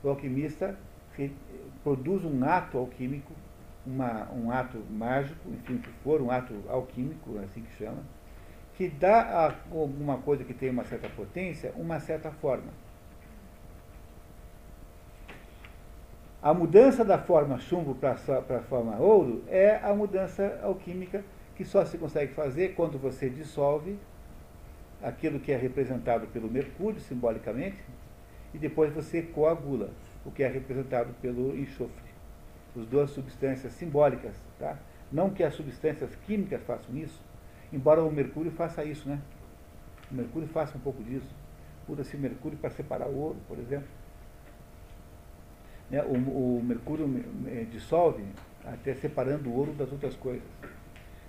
O 0.03 0.09
alquimista 0.09 0.79
produz 1.83 2.25
um 2.25 2.45
ato 2.45 2.79
alquímico, 2.79 3.33
uma, 3.87 4.31
um 4.33 4.51
ato 4.51 4.79
mágico, 4.91 5.49
enfim, 5.49 5.79
que 5.79 5.91
for, 6.05 6.21
um 6.21 6.31
ato 6.31 6.55
alquímico, 6.69 7.39
assim 7.39 7.63
que 7.63 7.73
chama, 7.77 8.03
que 8.75 8.89
dá 8.89 9.23
a 9.23 9.55
alguma 9.73 10.19
coisa 10.19 10.45
que 10.45 10.53
tem 10.53 10.69
uma 10.69 10.85
certa 10.85 11.09
potência 11.09 11.73
uma 11.77 11.99
certa 11.99 12.31
forma. 12.31 12.71
A 16.47 16.55
mudança 16.55 17.05
da 17.05 17.19
forma 17.19 17.59
chumbo 17.59 17.93
para 17.93 18.13
a 18.13 18.63
forma 18.63 18.97
ouro 18.99 19.43
é 19.49 19.81
a 19.83 19.93
mudança 19.93 20.61
alquímica 20.63 21.25
que 21.57 21.65
só 21.65 21.85
se 21.85 21.99
consegue 21.99 22.33
fazer 22.35 22.77
quando 22.77 22.97
você 23.01 23.29
dissolve 23.29 23.99
aquilo 25.03 25.41
que 25.41 25.51
é 25.51 25.57
representado 25.57 26.29
pelo 26.29 26.49
mercúrio, 26.49 27.01
simbolicamente, 27.01 27.83
e 28.55 28.59
depois 28.59 28.95
você 28.95 29.23
coagula, 29.23 29.91
o 30.25 30.31
que 30.31 30.45
é 30.45 30.47
representado 30.47 31.13
pelo 31.21 31.53
enxofre. 31.59 32.13
As 32.79 32.87
duas 32.87 33.11
substâncias 33.11 33.73
simbólicas. 33.73 34.37
Tá? 34.57 34.79
Não 35.11 35.31
que 35.31 35.43
as 35.43 35.53
substâncias 35.53 36.15
químicas 36.29 36.63
façam 36.63 36.97
isso, 36.97 37.21
embora 37.73 38.05
o 38.05 38.13
mercúrio 38.13 38.53
faça 38.53 38.85
isso, 38.85 39.09
né? 39.09 39.19
O 40.09 40.15
mercúrio 40.15 40.47
faça 40.47 40.79
um 40.79 40.81
pouco 40.81 41.03
disso. 41.03 41.35
Usa-se 41.89 42.17
mercúrio 42.17 42.57
para 42.57 42.71
separar 42.71 43.09
o 43.09 43.19
ouro, 43.19 43.37
por 43.49 43.59
exemplo. 43.59 43.89
Né? 45.91 46.03
O, 46.03 46.15
o, 46.15 46.63
mercúrio 46.63 47.09
dissolve 47.71 48.25
até 48.65 48.95
separando 48.95 49.49
o 49.49 49.57
ouro 49.57 49.73
das 49.73 49.91
outras 49.93 50.15
coisas. 50.17 50.47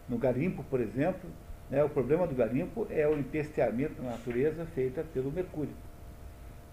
No 0.09 0.17
garimpo, 0.17 0.63
por 0.63 0.79
exemplo, 0.79 1.29
né, 1.69 1.83
o 1.83 1.89
problema 1.89 2.25
do 2.25 2.33
garimpo 2.33 2.87
é 2.89 3.07
o 3.07 3.17
empesteamento 3.17 4.01
na 4.01 4.11
natureza 4.11 4.65
feita 4.73 5.03
pelo 5.13 5.31
mercúrio, 5.31 5.73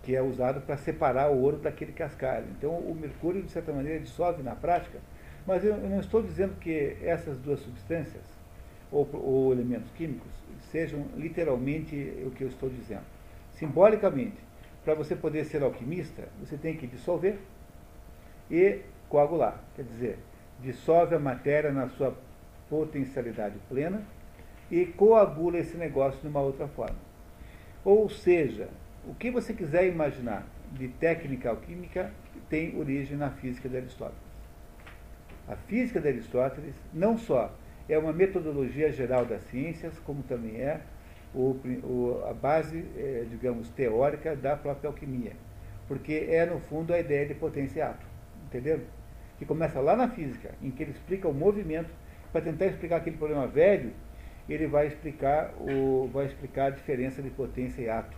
que 0.02 0.14
é 0.14 0.22
usado 0.22 0.60
para 0.60 0.76
separar 0.76 1.30
o 1.30 1.40
ouro 1.40 1.58
daquele 1.58 1.92
cascalho. 1.92 2.46
Então, 2.56 2.70
o 2.70 2.94
mercúrio, 2.94 3.42
de 3.42 3.50
certa 3.50 3.72
maneira, 3.72 4.00
dissolve 4.00 4.42
na 4.42 4.54
prática, 4.54 4.98
mas 5.46 5.64
eu, 5.64 5.74
eu 5.74 5.90
não 5.90 6.00
estou 6.00 6.22
dizendo 6.22 6.54
que 6.58 6.96
essas 7.02 7.36
duas 7.38 7.60
substâncias 7.60 8.22
ou, 8.90 9.08
ou 9.12 9.52
elementos 9.52 9.90
químicos 9.92 10.30
sejam 10.70 11.06
literalmente 11.16 11.94
o 12.24 12.30
que 12.30 12.42
eu 12.42 12.48
estou 12.48 12.70
dizendo. 12.70 13.04
Simbolicamente, 13.52 14.38
para 14.84 14.94
você 14.94 15.14
poder 15.14 15.44
ser 15.44 15.62
alquimista, 15.62 16.28
você 16.40 16.56
tem 16.56 16.76
que 16.76 16.86
dissolver 16.86 17.38
e 18.54 18.82
coagular. 19.08 19.58
Quer 19.74 19.82
dizer, 19.82 20.18
dissolve 20.60 21.14
a 21.14 21.18
matéria 21.18 21.72
na 21.72 21.88
sua 21.88 22.16
potencialidade 22.70 23.56
plena 23.68 24.02
e 24.70 24.86
coagula 24.86 25.58
esse 25.58 25.76
negócio 25.76 26.20
de 26.20 26.28
uma 26.28 26.40
outra 26.40 26.68
forma. 26.68 26.96
Ou 27.84 28.08
seja, 28.08 28.68
o 29.06 29.14
que 29.14 29.30
você 29.30 29.52
quiser 29.52 29.86
imaginar 29.86 30.46
de 30.72 30.88
técnica 30.88 31.50
alquímica 31.50 32.10
tem 32.48 32.78
origem 32.78 33.16
na 33.16 33.30
física 33.30 33.68
de 33.68 33.76
Aristóteles. 33.76 34.22
A 35.46 35.56
física 35.56 36.00
de 36.00 36.08
Aristóteles 36.08 36.74
não 36.92 37.18
só 37.18 37.52
é 37.88 37.98
uma 37.98 38.12
metodologia 38.12 38.90
geral 38.90 39.26
das 39.26 39.42
ciências, 39.50 39.98
como 39.98 40.22
também 40.22 40.56
é 40.56 40.80
o, 41.34 41.56
o, 41.82 42.24
a 42.26 42.32
base, 42.32 42.84
é, 42.96 43.26
digamos, 43.28 43.68
teórica 43.70 44.34
da 44.34 44.56
própria 44.56 44.88
alquimia. 44.88 45.32
Porque 45.86 46.26
é, 46.30 46.46
no 46.46 46.60
fundo, 46.60 46.94
a 46.94 46.98
ideia 46.98 47.26
de 47.26 47.34
potência 47.34 47.80
e 47.80 47.82
ato. 47.82 48.13
Entendeu? 48.54 48.82
Que 49.36 49.44
começa 49.44 49.80
lá 49.80 49.96
na 49.96 50.08
física, 50.08 50.54
em 50.62 50.70
que 50.70 50.84
ele 50.84 50.92
explica 50.92 51.26
o 51.26 51.34
movimento, 51.34 51.90
para 52.32 52.40
tentar 52.40 52.66
explicar 52.66 52.98
aquele 52.98 53.16
problema 53.16 53.48
velho, 53.48 53.92
ele 54.48 54.68
vai 54.68 54.86
explicar, 54.86 55.52
o, 55.58 56.08
vai 56.12 56.26
explicar 56.26 56.66
a 56.66 56.70
diferença 56.70 57.20
de 57.20 57.30
potência 57.30 57.82
e 57.82 57.88
ato, 57.88 58.16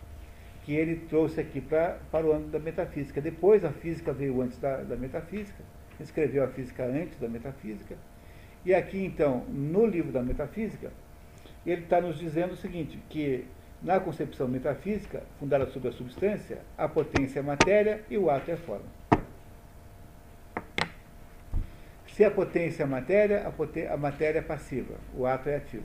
que 0.63 0.75
ele 0.75 1.07
trouxe 1.09 1.41
aqui 1.41 1.59
pra, 1.59 1.97
para 2.11 2.27
o 2.27 2.35
âmbito 2.35 2.51
da 2.51 2.59
metafísica. 2.59 3.19
Depois 3.19 3.65
a 3.65 3.71
física 3.71 4.13
veio 4.13 4.43
antes 4.43 4.59
da, 4.59 4.83
da 4.83 4.95
metafísica, 4.95 5.65
escreveu 5.99 6.45
a 6.45 6.49
física 6.49 6.85
antes 6.85 7.19
da 7.19 7.29
metafísica, 7.29 7.97
e 8.63 8.75
aqui, 8.75 9.03
então, 9.03 9.45
no 9.49 9.87
livro 9.87 10.13
da 10.13 10.23
metafísica, 10.23 10.93
ele 11.65 11.83
está 11.83 11.99
nos 11.99 12.19
dizendo 12.19 12.53
o 12.53 12.57
seguinte, 12.57 12.99
que 13.09 13.47
na 13.83 13.99
concepção 14.01 14.49
metafísica, 14.49 15.23
fundada 15.39 15.65
sobre 15.67 15.89
a 15.89 15.93
substância, 15.93 16.59
a 16.77 16.87
potência 16.87 17.39
é 17.39 17.43
matéria 17.43 18.03
e 18.11 18.19
o 18.19 18.29
ato 18.29 18.51
é 18.51 18.57
forma. 18.57 18.96
Se 22.17 22.25
a 22.25 22.31
potência 22.31 22.83
é 22.83 22.87
matéria, 22.87 23.47
a, 23.47 23.93
a 23.93 23.97
matéria 23.99 24.39
é 24.39 24.43
passiva, 24.43 24.95
o 25.15 25.27
ato 25.27 25.51
é 25.51 25.57
ativo. 25.57 25.85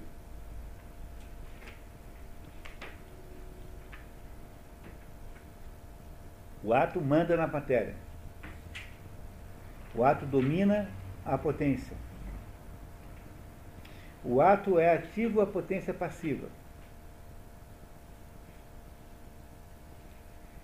O 6.63 6.73
ato 6.73 7.01
manda 7.01 7.35
na 7.35 7.47
matéria. 7.47 7.95
O 9.93 10.05
ato 10.05 10.25
domina 10.25 10.89
a 11.25 11.37
potência. 11.37 11.97
O 14.23 14.39
ato 14.39 14.79
é 14.79 14.95
ativo, 14.95 15.41
a 15.41 15.45
potência 15.45 15.93
passiva. 15.93 16.47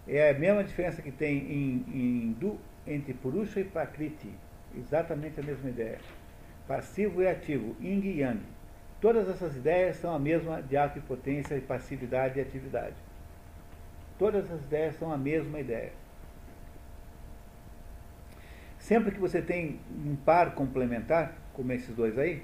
É 0.08 0.30
a 0.30 0.39
mesma 0.39 0.63
diferença 0.63 1.01
que 1.01 1.12
tem 1.12 1.39
em, 1.39 1.86
em 1.89 2.23
hindu 2.27 2.58
entre 2.88 3.13
Purusha 3.13 3.60
e 3.60 3.65
Prakriti. 3.65 4.46
Exatamente 4.77 5.39
a 5.39 5.43
mesma 5.43 5.69
ideia. 5.69 5.99
Passivo 6.67 7.21
e 7.21 7.27
ativo, 7.27 7.75
Yin 7.81 8.01
e 8.01 8.19
Yang. 8.19 8.41
Todas 9.01 9.29
essas 9.29 9.55
ideias 9.55 9.97
são 9.97 10.13
a 10.13 10.19
mesma 10.19 10.61
de 10.61 10.75
ato 10.75 10.99
e 10.99 11.01
potência, 11.01 11.55
e 11.55 11.61
passividade 11.61 12.39
e 12.39 12.41
atividade. 12.41 12.95
Todas 14.17 14.51
as 14.51 14.61
ideias 14.61 14.95
são 14.95 15.11
a 15.11 15.17
mesma 15.17 15.59
ideia. 15.59 15.91
Sempre 18.79 19.11
que 19.11 19.19
você 19.19 19.41
tem 19.41 19.79
um 20.05 20.15
par 20.15 20.55
complementar, 20.55 21.33
como 21.53 21.71
esses 21.73 21.95
dois 21.95 22.17
aí, 22.17 22.43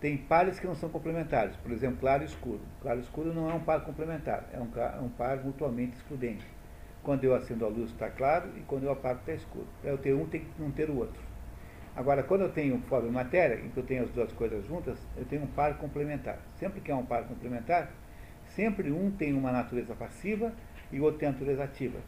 tem 0.00 0.16
pares 0.16 0.58
que 0.58 0.66
não 0.66 0.74
são 0.74 0.88
complementares, 0.88 1.56
por 1.56 1.72
exemplo, 1.72 1.98
claro 2.00 2.22
e 2.22 2.26
escuro. 2.26 2.60
Claro 2.80 3.00
e 3.00 3.02
escuro 3.02 3.34
não 3.34 3.50
é 3.50 3.54
um 3.54 3.60
par 3.60 3.84
complementar, 3.84 4.48
é 4.52 4.58
um, 4.58 4.68
é 4.78 5.00
um 5.00 5.08
par 5.08 5.38
mutuamente 5.38 5.96
excludente. 5.96 6.46
Quando 7.02 7.24
eu 7.24 7.34
acendo 7.34 7.64
a 7.64 7.68
luz 7.68 7.90
está 7.90 8.08
claro 8.10 8.50
e 8.56 8.60
quando 8.60 8.84
eu 8.84 8.92
apago 8.92 9.20
está 9.20 9.32
escuro. 9.32 9.66
Para 9.80 9.90
eu 9.90 9.98
ter 9.98 10.14
um, 10.14 10.26
tem 10.26 10.40
que 10.40 10.60
não 10.60 10.70
ter 10.70 10.88
o 10.88 10.96
outro. 10.96 11.29
Agora, 11.96 12.22
quando 12.22 12.42
eu 12.42 12.48
tenho 12.48 12.78
forma 12.82 13.08
e 13.08 13.10
matéria, 13.10 13.56
em 13.56 13.68
que 13.68 13.76
eu 13.76 13.82
tenho 13.82 14.04
as 14.04 14.10
duas 14.10 14.32
coisas 14.32 14.64
juntas, 14.66 14.98
eu 15.16 15.24
tenho 15.24 15.42
um 15.42 15.46
par 15.46 15.76
complementar. 15.78 16.38
Sempre 16.58 16.80
que 16.80 16.90
é 16.90 16.94
um 16.94 17.04
par 17.04 17.24
complementar, 17.24 17.90
sempre 18.54 18.90
um 18.90 19.10
tem 19.10 19.32
uma 19.32 19.52
natureza 19.52 19.94
passiva 19.94 20.52
e 20.92 21.00
o 21.00 21.04
outro 21.04 21.18
tem 21.18 21.28
a 21.28 21.32
natureza 21.32 21.64
ativa. 21.64 21.98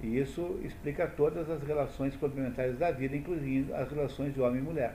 E 0.00 0.18
isso 0.18 0.58
explica 0.64 1.06
todas 1.06 1.48
as 1.48 1.62
relações 1.62 2.16
complementares 2.16 2.78
da 2.78 2.90
vida, 2.90 3.16
inclusive 3.16 3.72
as 3.72 3.90
relações 3.90 4.34
de 4.34 4.40
homem 4.40 4.60
e 4.60 4.64
mulher 4.64 4.94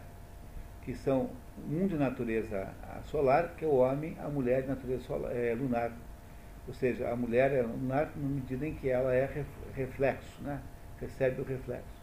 que 0.86 0.93
são 0.93 1.32
um 1.67 1.88
de 1.88 1.95
natureza 1.95 2.69
solar, 3.06 3.56
que 3.58 3.65
é 3.65 3.67
o 3.67 3.76
homem, 3.78 4.15
a 4.19 4.30
mulher 4.30 4.62
de 4.62 4.67
natureza 4.67 5.04
solar, 5.04 5.36
é, 5.36 5.54
lunar. 5.56 5.91
Ou 6.67 6.74
seja, 6.74 7.10
a 7.10 7.15
mulher 7.15 7.52
é 7.52 7.63
lunar 7.63 8.12
na 8.15 8.30
medida 8.30 8.67
em 8.67 8.76
que 8.76 8.88
ela 8.88 9.13
é 9.13 9.28
reflexo, 9.74 10.43
né? 10.43 10.62
recebe 11.02 11.41
o 11.41 11.43
reflexo. 11.43 11.95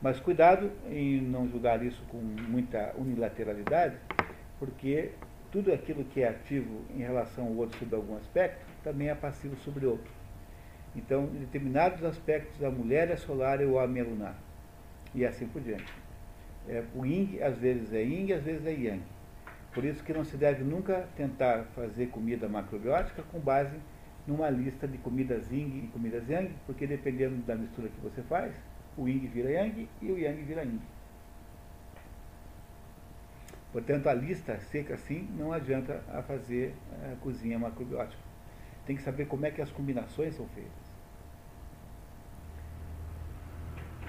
Mas 0.00 0.18
cuidado 0.18 0.70
em 0.88 1.20
não 1.20 1.48
julgar 1.48 1.84
isso 1.84 2.02
com 2.08 2.16
muita 2.16 2.94
unilateralidade, 2.96 3.96
porque 4.58 5.10
tudo 5.50 5.72
aquilo 5.72 6.04
que 6.04 6.22
é 6.22 6.28
ativo 6.28 6.82
em 6.94 7.00
relação 7.00 7.46
ao 7.46 7.54
outro 7.54 7.78
sobre 7.78 7.96
algum 7.96 8.16
aspecto, 8.16 8.64
também 8.82 9.08
é 9.08 9.14
passivo 9.14 9.56
sobre 9.56 9.84
outro. 9.84 10.10
Então, 10.94 11.24
em 11.24 11.40
determinados 11.40 12.02
aspectos, 12.04 12.62
a 12.62 12.70
mulher 12.70 13.10
é 13.10 13.16
solar 13.16 13.60
e 13.60 13.64
o 13.64 13.74
homem 13.74 14.02
é 14.02 14.04
lunar. 14.04 14.34
E 15.14 15.24
assim 15.24 15.46
por 15.46 15.60
diante. 15.60 15.92
É, 16.68 16.82
o 16.94 17.04
yin 17.04 17.38
às 17.42 17.58
vezes 17.58 17.92
é 17.92 18.02
yin, 18.02 18.32
às 18.32 18.42
vezes 18.42 18.64
é 18.66 18.72
yang. 18.72 19.02
Por 19.72 19.84
isso 19.84 20.02
que 20.02 20.12
não 20.12 20.24
se 20.24 20.36
deve 20.36 20.64
nunca 20.64 21.08
tentar 21.16 21.64
fazer 21.76 22.06
comida 22.06 22.48
macrobiótica 22.48 23.22
com 23.22 23.38
base 23.38 23.76
numa 24.26 24.50
lista 24.50 24.86
de 24.86 24.98
comidas 24.98 25.50
yin 25.50 25.84
e 25.84 25.88
comidas 25.92 26.28
yang, 26.28 26.52
porque 26.66 26.86
dependendo 26.86 27.36
da 27.42 27.54
mistura 27.54 27.88
que 27.88 28.00
você 28.00 28.22
faz, 28.22 28.52
o 28.96 29.08
yin 29.08 29.26
vira 29.28 29.50
yang 29.50 29.88
e 30.02 30.10
o 30.10 30.18
yang 30.18 30.42
vira 30.42 30.62
yin. 30.62 30.80
Portanto, 33.72 34.08
a 34.08 34.14
lista 34.14 34.58
seca 34.58 34.94
assim 34.94 35.28
não 35.36 35.52
adianta 35.52 36.02
a 36.08 36.22
fazer 36.22 36.74
a 37.12 37.14
cozinha 37.16 37.58
macrobiótica. 37.58 38.22
Tem 38.84 38.96
que 38.96 39.02
saber 39.02 39.26
como 39.26 39.46
é 39.46 39.50
que 39.50 39.62
as 39.62 39.70
combinações 39.70 40.34
são 40.34 40.48
feitas. 40.48 40.90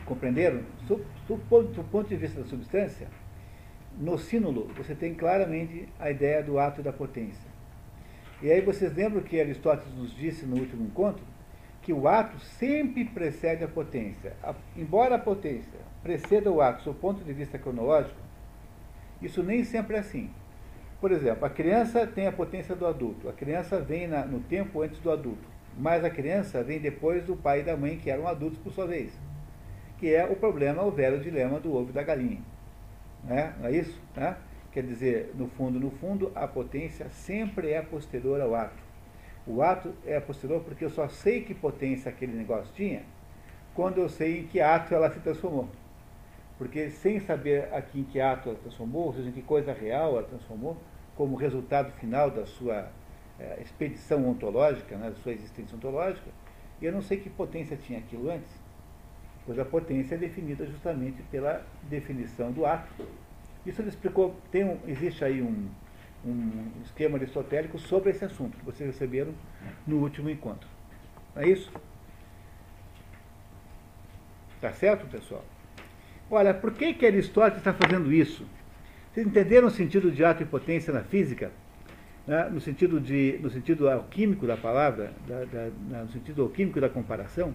Compreenderam? 0.06 0.64
Do 0.88 0.98
ponto 1.38 2.10
de 2.10 2.16
vista 2.16 2.42
da 2.42 2.48
substância, 2.48 3.08
no 3.98 4.18
sínulo 4.18 4.68
você 4.76 4.96
tem 4.96 5.14
claramente 5.14 5.88
a 6.00 6.10
ideia 6.10 6.42
do 6.42 6.58
ato 6.58 6.82
da 6.82 6.92
potência. 6.92 7.50
E 8.42 8.52
aí 8.52 8.62
vocês 8.62 8.96
lembram 8.96 9.22
que 9.22 9.40
Aristóteles 9.40 9.94
nos 9.94 10.12
disse 10.16 10.46
no 10.46 10.58
último 10.58 10.84
encontro 10.86 11.24
que 11.82 11.92
o 11.92 12.08
ato 12.08 12.40
sempre 12.40 13.06
precede 13.06 13.64
a 13.64 13.68
potência. 13.68 14.34
A, 14.44 14.54
embora 14.76 15.16
a 15.16 15.20
potência 15.20 15.80
preceda 16.04 16.52
o 16.52 16.62
ato 16.62 16.86
do 16.86 16.94
ponto 16.94 17.24
de 17.24 17.34
vista 17.34 17.58
cronológico, 17.58 18.20
isso 19.22 19.42
nem 19.44 19.64
sempre 19.64 19.96
é 19.96 20.00
assim. 20.00 20.30
Por 21.00 21.12
exemplo, 21.12 21.46
a 21.46 21.50
criança 21.50 22.06
tem 22.06 22.28
a 22.28 22.32
potência 22.32 22.76
do 22.76 22.86
adulto. 22.86 23.28
A 23.28 23.34
criança 23.34 23.80
vem 23.80 24.08
na, 24.08 24.24
no 24.24 24.40
tempo 24.40 24.82
antes 24.82 25.00
do 25.00 25.12
adulto. 25.12 25.50
Mas 25.78 26.04
a 26.04 26.10
criança 26.10 26.64
vem 26.64 26.80
depois 26.80 27.24
do 27.24 27.36
pai 27.36 27.62
e 27.62 27.64
da 27.64 27.76
mãe, 27.76 27.98
que 27.98 28.10
eram 28.10 28.28
adultos 28.28 28.60
por 28.60 28.72
sua 28.72 28.86
vez 28.86 29.12
que 30.02 30.16
é 30.16 30.26
o 30.26 30.36
problema, 30.36 30.82
o 30.82 30.90
velho 30.90 31.20
dilema 31.20 31.60
do 31.60 31.76
ovo 31.76 31.92
e 31.92 31.94
da 31.94 32.02
galinha. 32.02 32.42
Né? 33.24 33.54
Não 33.60 33.68
é 33.68 33.72
isso? 33.72 34.02
Né? 34.16 34.36
Quer 34.72 34.82
dizer, 34.82 35.32
no 35.36 35.48
fundo, 35.48 35.80
no 35.80 35.92
fundo, 35.92 36.32
a 36.34 36.48
potência 36.48 37.08
sempre 37.12 37.70
é 37.70 37.84
posterior 37.84 38.42
ao 38.42 38.56
ato. 38.56 38.82
O 39.46 39.62
ato 39.62 39.94
é 40.06 40.20
posterior 40.20 40.62
porque 40.64 40.86
eu 40.86 40.90
só 40.90 41.08
sei 41.08 41.42
que 41.42 41.54
potência 41.54 42.10
aquele 42.10 42.34
negócio 42.34 42.72
tinha 42.76 43.04
quando 43.74 44.00
eu 44.00 44.10
sei 44.10 44.42
em 44.42 44.48
que 44.48 44.60
ato 44.60 44.94
ela 44.94 45.10
se 45.10 45.20
transformou. 45.20 45.68
Porque 46.58 46.90
sem 46.90 47.20
saber 47.20 47.74
aqui 47.74 48.02
em 48.02 48.04
que 48.04 48.20
ato 48.20 48.50
ela 48.50 48.58
transformou, 48.58 49.06
ou 49.06 49.14
seja, 49.14 49.30
em 49.30 49.32
que 49.32 49.42
coisa 49.42 49.74
real 49.74 50.18
ela 50.18 50.24
transformou, 50.24 50.78
como 51.16 51.36
resultado 51.36 51.92
final 51.94 52.30
da 52.30 52.46
sua 52.46 52.90
é, 53.40 53.60
expedição 53.62 54.28
ontológica, 54.28 54.96
né, 54.98 55.10
da 55.10 55.16
sua 55.16 55.32
existência 55.32 55.76
ontológica, 55.76 56.30
eu 56.82 56.92
não 56.92 57.02
sei 57.02 57.18
que 57.18 57.30
potência 57.30 57.78
tinha 57.78 58.00
aquilo 58.00 58.30
antes 58.30 58.62
pois 59.46 59.58
a 59.60 59.66
potência 59.66 60.16
é 60.16 60.18
definida 60.18 60.66
justamente 60.66 61.22
pela 61.24 61.66
definição 61.84 62.52
do 62.52 62.66
ato. 62.66 62.88
Isso 63.66 63.82
ele 63.82 63.90
explicou, 63.90 64.36
tem 64.52 64.64
um, 64.64 64.78
existe 64.88 65.24
aí 65.24 65.42
um, 65.42 65.68
um 66.26 66.82
esquema 66.84 67.18
aristotélico 67.18 67.80
sobre 67.80 68.12
esse 68.12 68.24
assunto, 68.24 68.58
que 68.58 68.66
vocês 68.66 68.90
receberam 68.90 69.34
no 69.86 69.98
último 69.98 70.30
encontro. 70.30 70.68
Não 71.36 71.42
é 71.42 71.50
isso? 71.50 71.72
Tá 74.60 74.72
certo, 74.72 75.08
pessoal? 75.08 75.44
Olha, 76.30 76.54
por 76.54 76.72
que, 76.74 76.94
que 76.94 77.06
Aristóteles 77.06 77.58
está 77.58 77.74
fazendo 77.74 78.14
isso? 78.14 78.46
Vocês 79.12 79.26
entenderam 79.26 79.68
o 79.68 79.72
sentido 79.72 80.12
de 80.12 80.24
ato 80.24 80.44
e 80.44 80.46
potência 80.46 80.94
na 80.94 81.04
física? 81.04 81.52
Né? 82.26 82.48
No, 82.50 82.62
sentido 82.62 83.00
de, 83.00 83.40
no 83.42 83.50
sentido 83.50 83.90
alquímico 83.90 84.46
da 84.46 84.56
palavra, 84.56 85.12
da, 85.28 85.44
da, 85.46 86.04
no 86.04 86.12
sentido 86.12 86.44
alquímico 86.44 86.80
da 86.80 86.88
comparação? 86.88 87.54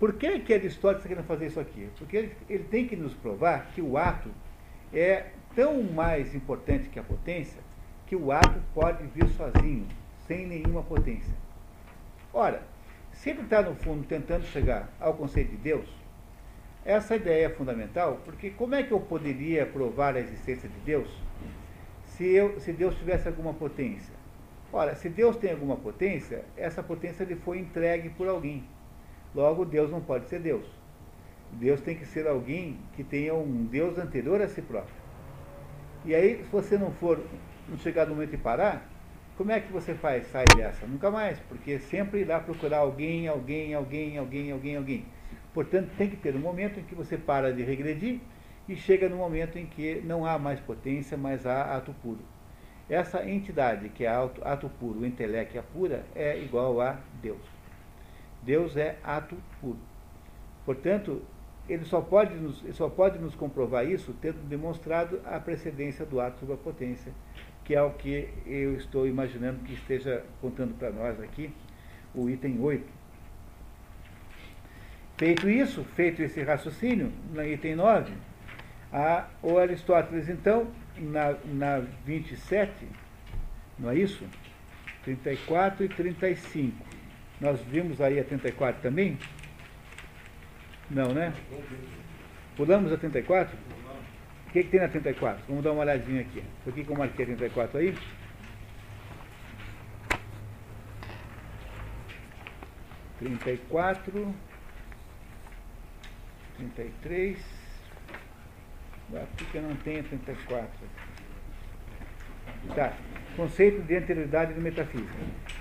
Por 0.00 0.14
que, 0.14 0.40
que 0.40 0.52
Aristóteles 0.52 1.04
está 1.04 1.08
querendo 1.08 1.26
fazer 1.26 1.46
isso 1.46 1.60
aqui? 1.60 1.88
Porque 1.98 2.16
ele, 2.16 2.32
ele 2.48 2.64
tem 2.64 2.88
que 2.88 2.96
nos 2.96 3.14
provar 3.14 3.70
que 3.72 3.80
o 3.80 3.96
ato 3.96 4.30
é 4.92 5.26
tão 5.54 5.82
mais 5.82 6.34
importante 6.34 6.88
que 6.88 6.98
a 6.98 7.02
potência, 7.02 7.60
que 8.12 8.16
o 8.16 8.30
ato 8.30 8.60
pode 8.74 9.06
vir 9.06 9.26
sozinho, 9.30 9.88
sem 10.26 10.46
nenhuma 10.46 10.82
potência. 10.82 11.32
Ora, 12.30 12.62
se 13.10 13.30
ele 13.30 13.40
está, 13.40 13.62
no 13.62 13.74
fundo, 13.74 14.06
tentando 14.06 14.44
chegar 14.44 14.90
ao 15.00 15.14
conceito 15.14 15.52
de 15.52 15.56
Deus, 15.56 15.88
essa 16.84 17.16
ideia 17.16 17.46
é 17.46 17.48
fundamental, 17.48 18.20
porque 18.22 18.50
como 18.50 18.74
é 18.74 18.82
que 18.82 18.92
eu 18.92 19.00
poderia 19.00 19.64
provar 19.64 20.14
a 20.14 20.20
existência 20.20 20.68
de 20.68 20.78
Deus 20.80 21.08
se, 22.04 22.26
eu, 22.26 22.60
se 22.60 22.70
Deus 22.70 22.94
tivesse 22.96 23.28
alguma 23.28 23.54
potência? 23.54 24.12
Ora, 24.70 24.94
se 24.94 25.08
Deus 25.08 25.38
tem 25.38 25.52
alguma 25.52 25.76
potência, 25.76 26.44
essa 26.54 26.82
potência 26.82 27.24
lhe 27.24 27.36
foi 27.36 27.60
entregue 27.60 28.10
por 28.10 28.28
alguém. 28.28 28.62
Logo, 29.34 29.64
Deus 29.64 29.90
não 29.90 30.02
pode 30.02 30.28
ser 30.28 30.40
Deus. 30.40 30.66
Deus 31.52 31.80
tem 31.80 31.96
que 31.96 32.04
ser 32.04 32.26
alguém 32.26 32.76
que 32.92 33.02
tenha 33.02 33.32
um 33.32 33.64
Deus 33.64 33.96
anterior 33.96 34.42
a 34.42 34.48
si 34.48 34.60
próprio. 34.60 35.00
E 36.04 36.14
aí, 36.14 36.44
se 36.44 36.50
você 36.50 36.76
não 36.76 36.90
for, 36.90 37.18
não 37.68 37.78
chegar 37.78 38.06
no 38.06 38.14
momento 38.14 38.34
e 38.34 38.38
parar, 38.38 38.88
como 39.36 39.50
é 39.50 39.60
que 39.60 39.72
você 39.72 39.94
faz, 39.94 40.26
sai 40.26 40.44
dessa? 40.56 40.86
Nunca 40.86 41.10
mais, 41.10 41.38
porque 41.48 41.78
sempre 41.78 42.20
irá 42.20 42.38
procurar 42.38 42.78
alguém, 42.78 43.26
alguém, 43.28 43.74
alguém, 43.74 44.18
alguém, 44.18 44.52
alguém, 44.52 44.76
alguém. 44.76 45.06
Portanto, 45.54 45.90
tem 45.96 46.08
que 46.08 46.16
ter 46.16 46.34
um 46.36 46.40
momento 46.40 46.80
em 46.80 46.82
que 46.82 46.94
você 46.94 47.16
para 47.16 47.52
de 47.52 47.62
regredir 47.62 48.20
e 48.68 48.76
chega 48.76 49.08
no 49.08 49.16
momento 49.16 49.58
em 49.58 49.66
que 49.66 50.00
não 50.04 50.24
há 50.24 50.38
mais 50.38 50.60
potência, 50.60 51.16
mas 51.16 51.46
há 51.46 51.76
ato 51.76 51.94
puro. 52.02 52.20
Essa 52.88 53.28
entidade, 53.28 53.88
que 53.88 54.04
é 54.04 54.08
ato, 54.08 54.40
ato 54.44 54.68
puro, 54.68 55.00
o 55.00 55.06
intelecto 55.06 55.62
pura, 55.72 56.04
é 56.14 56.38
igual 56.38 56.80
a 56.80 56.98
Deus. 57.22 57.40
Deus 58.42 58.76
é 58.76 58.96
ato 59.02 59.36
puro. 59.60 59.78
Portanto, 60.64 61.22
ele 61.68 61.84
só 61.84 62.00
pode 62.00 62.34
nos, 62.34 62.62
só 62.76 62.88
pode 62.88 63.18
nos 63.18 63.34
comprovar 63.34 63.86
isso 63.86 64.14
tendo 64.20 64.46
demonstrado 64.48 65.20
a 65.24 65.38
precedência 65.38 66.04
do 66.04 66.20
ato 66.20 66.40
sobre 66.40 66.54
a 66.54 66.58
potência, 66.58 67.12
que 67.72 67.76
é 67.76 67.82
o 67.82 67.90
que 67.90 68.28
eu 68.46 68.76
estou 68.76 69.06
imaginando 69.06 69.60
que 69.60 69.72
esteja 69.72 70.22
contando 70.42 70.74
para 70.74 70.90
nós 70.90 71.18
aqui, 71.18 71.50
o 72.14 72.28
item 72.28 72.60
8. 72.60 72.84
Feito 75.16 75.48
isso, 75.48 75.82
feito 75.96 76.20
esse 76.20 76.42
raciocínio, 76.42 77.10
no 77.32 77.42
item 77.42 77.76
9, 77.76 78.12
a, 78.92 79.26
o 79.42 79.56
Aristóteles, 79.56 80.28
então, 80.28 80.70
na, 80.98 81.34
na 81.46 81.78
27, 82.04 82.86
não 83.78 83.88
é 83.88 83.96
isso? 83.96 84.22
34 85.04 85.86
e 85.86 85.88
35. 85.88 86.76
Nós 87.40 87.58
vimos 87.62 88.02
aí 88.02 88.20
a 88.20 88.24
34 88.24 88.82
também? 88.82 89.18
Não, 90.90 91.14
né? 91.14 91.32
Pulamos 92.54 92.92
a 92.92 92.98
34? 92.98 93.56
O 94.52 94.54
que, 94.54 94.64
que 94.64 94.68
tem 94.68 94.80
na 94.80 94.88
34? 94.88 95.44
Vamos 95.48 95.64
dar 95.64 95.72
uma 95.72 95.80
olhadinha 95.80 96.20
aqui. 96.20 96.44
Por 96.62 96.74
que, 96.74 96.84
que 96.84 96.90
eu 96.90 96.94
marquei 96.94 97.24
a 97.24 97.28
34 97.28 97.78
aí? 97.78 97.94
Trinta 103.18 103.50
e 103.50 103.56
quatro, 103.56 104.34
trinta 106.58 106.82
e 106.82 106.92
três, 107.02 107.38
por 109.08 109.46
que 109.50 109.56
eu 109.56 109.62
não 109.62 109.74
tenho 109.76 110.04
34? 110.04 110.68
Tá, 112.74 112.92
conceito 113.34 113.80
de 113.80 113.96
anterioridade 113.96 114.52
de 114.52 114.60
metafísica. 114.60 115.16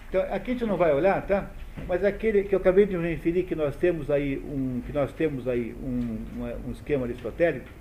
Então, 0.10 0.22
aqui 0.24 0.52
a 0.52 0.54
gente 0.54 0.66
não 0.66 0.76
vai 0.76 0.94
olhar, 0.94 1.26
tá? 1.26 1.50
Mas 1.88 2.04
aquele 2.04 2.44
que 2.44 2.54
eu 2.54 2.60
acabei 2.60 2.86
de 2.86 2.98
referir 2.98 3.44
que 3.44 3.56
nós 3.56 3.74
temos 3.78 4.12
aí 4.12 4.38
um, 4.38 4.82
que 4.86 4.92
nós 4.92 5.14
temos 5.14 5.48
aí 5.48 5.74
um, 5.82 6.26
um 6.68 6.72
esquema 6.72 7.06
aristotélico, 7.06 7.80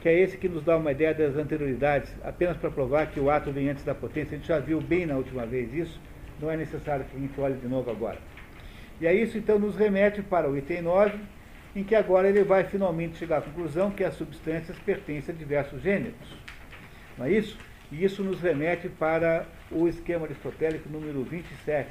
que 0.00 0.08
é 0.08 0.20
esse 0.20 0.36
que 0.36 0.48
nos 0.48 0.62
dá 0.62 0.76
uma 0.76 0.92
ideia 0.92 1.12
das 1.12 1.36
anterioridades, 1.36 2.14
apenas 2.22 2.56
para 2.56 2.70
provar 2.70 3.06
que 3.08 3.18
o 3.18 3.30
ato 3.30 3.50
vem 3.50 3.68
antes 3.68 3.84
da 3.84 3.94
potência. 3.94 4.36
A 4.36 4.38
gente 4.38 4.48
já 4.48 4.58
viu 4.58 4.80
bem 4.80 5.06
na 5.06 5.16
última 5.16 5.44
vez 5.44 5.74
isso, 5.74 6.00
não 6.40 6.50
é 6.50 6.56
necessário 6.56 7.04
que 7.04 7.16
a 7.16 7.20
gente 7.20 7.40
olhe 7.40 7.54
de 7.54 7.66
novo 7.66 7.90
agora. 7.90 8.18
E 9.00 9.06
aí 9.06 9.22
isso 9.22 9.38
então 9.38 9.58
nos 9.58 9.76
remete 9.76 10.22
para 10.22 10.48
o 10.48 10.56
item 10.56 10.82
9, 10.82 11.18
em 11.74 11.84
que 11.84 11.94
agora 11.94 12.28
ele 12.28 12.42
vai 12.42 12.64
finalmente 12.64 13.16
chegar 13.16 13.38
à 13.38 13.40
conclusão 13.40 13.90
que 13.90 14.04
as 14.04 14.14
substâncias 14.14 14.78
pertencem 14.78 15.34
a 15.34 15.38
diversos 15.38 15.82
gêneros. 15.82 16.36
Não 17.16 17.26
é 17.26 17.32
isso? 17.32 17.58
E 17.90 18.04
isso 18.04 18.22
nos 18.22 18.40
remete 18.40 18.88
para 18.88 19.46
o 19.70 19.88
esquema 19.88 20.26
aristotélico 20.26 20.88
número 20.88 21.22
27. 21.24 21.88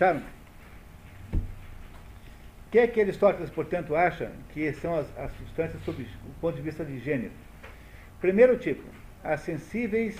Acharam? 0.00 0.22
O 1.32 2.70
que 2.70 2.78
é 2.78 2.86
que 2.86 3.00
Aristóteles, 3.00 3.50
portanto, 3.50 3.94
acha 3.94 4.32
que 4.54 4.72
são 4.72 4.96
as, 4.96 5.06
as 5.18 5.30
substâncias 5.32 5.82
sob 5.84 6.02
o 6.02 6.40
ponto 6.40 6.56
de 6.56 6.62
vista 6.62 6.84
de 6.84 6.98
gênero? 6.98 7.32
Primeiro 8.20 8.56
tipo, 8.56 8.82
as 9.22 9.40
sensíveis 9.40 10.18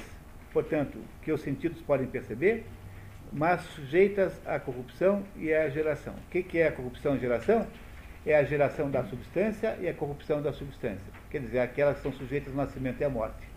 portanto, 0.52 0.98
que 1.22 1.32
os 1.32 1.40
sentidos 1.40 1.80
podem 1.82 2.06
perceber, 2.06 2.64
mas 3.32 3.62
sujeitas 3.62 4.40
à 4.46 4.58
corrupção 4.58 5.22
e 5.36 5.52
à 5.52 5.68
geração. 5.68 6.14
O 6.14 6.30
que 6.30 6.58
é 6.58 6.68
a 6.68 6.72
corrupção 6.72 7.16
e 7.16 7.20
geração? 7.20 7.66
É 8.26 8.36
a 8.36 8.44
geração 8.44 8.90
da 8.90 9.04
substância 9.04 9.78
e 9.80 9.88
a 9.88 9.94
corrupção 9.94 10.42
da 10.42 10.52
substância. 10.52 11.06
Quer 11.30 11.40
dizer, 11.40 11.60
aquelas 11.60 11.96
que 11.96 12.02
são 12.02 12.12
sujeitas 12.12 12.50
ao 12.50 12.56
nascimento 12.56 13.00
e 13.00 13.04
à 13.04 13.08
morte. 13.08 13.48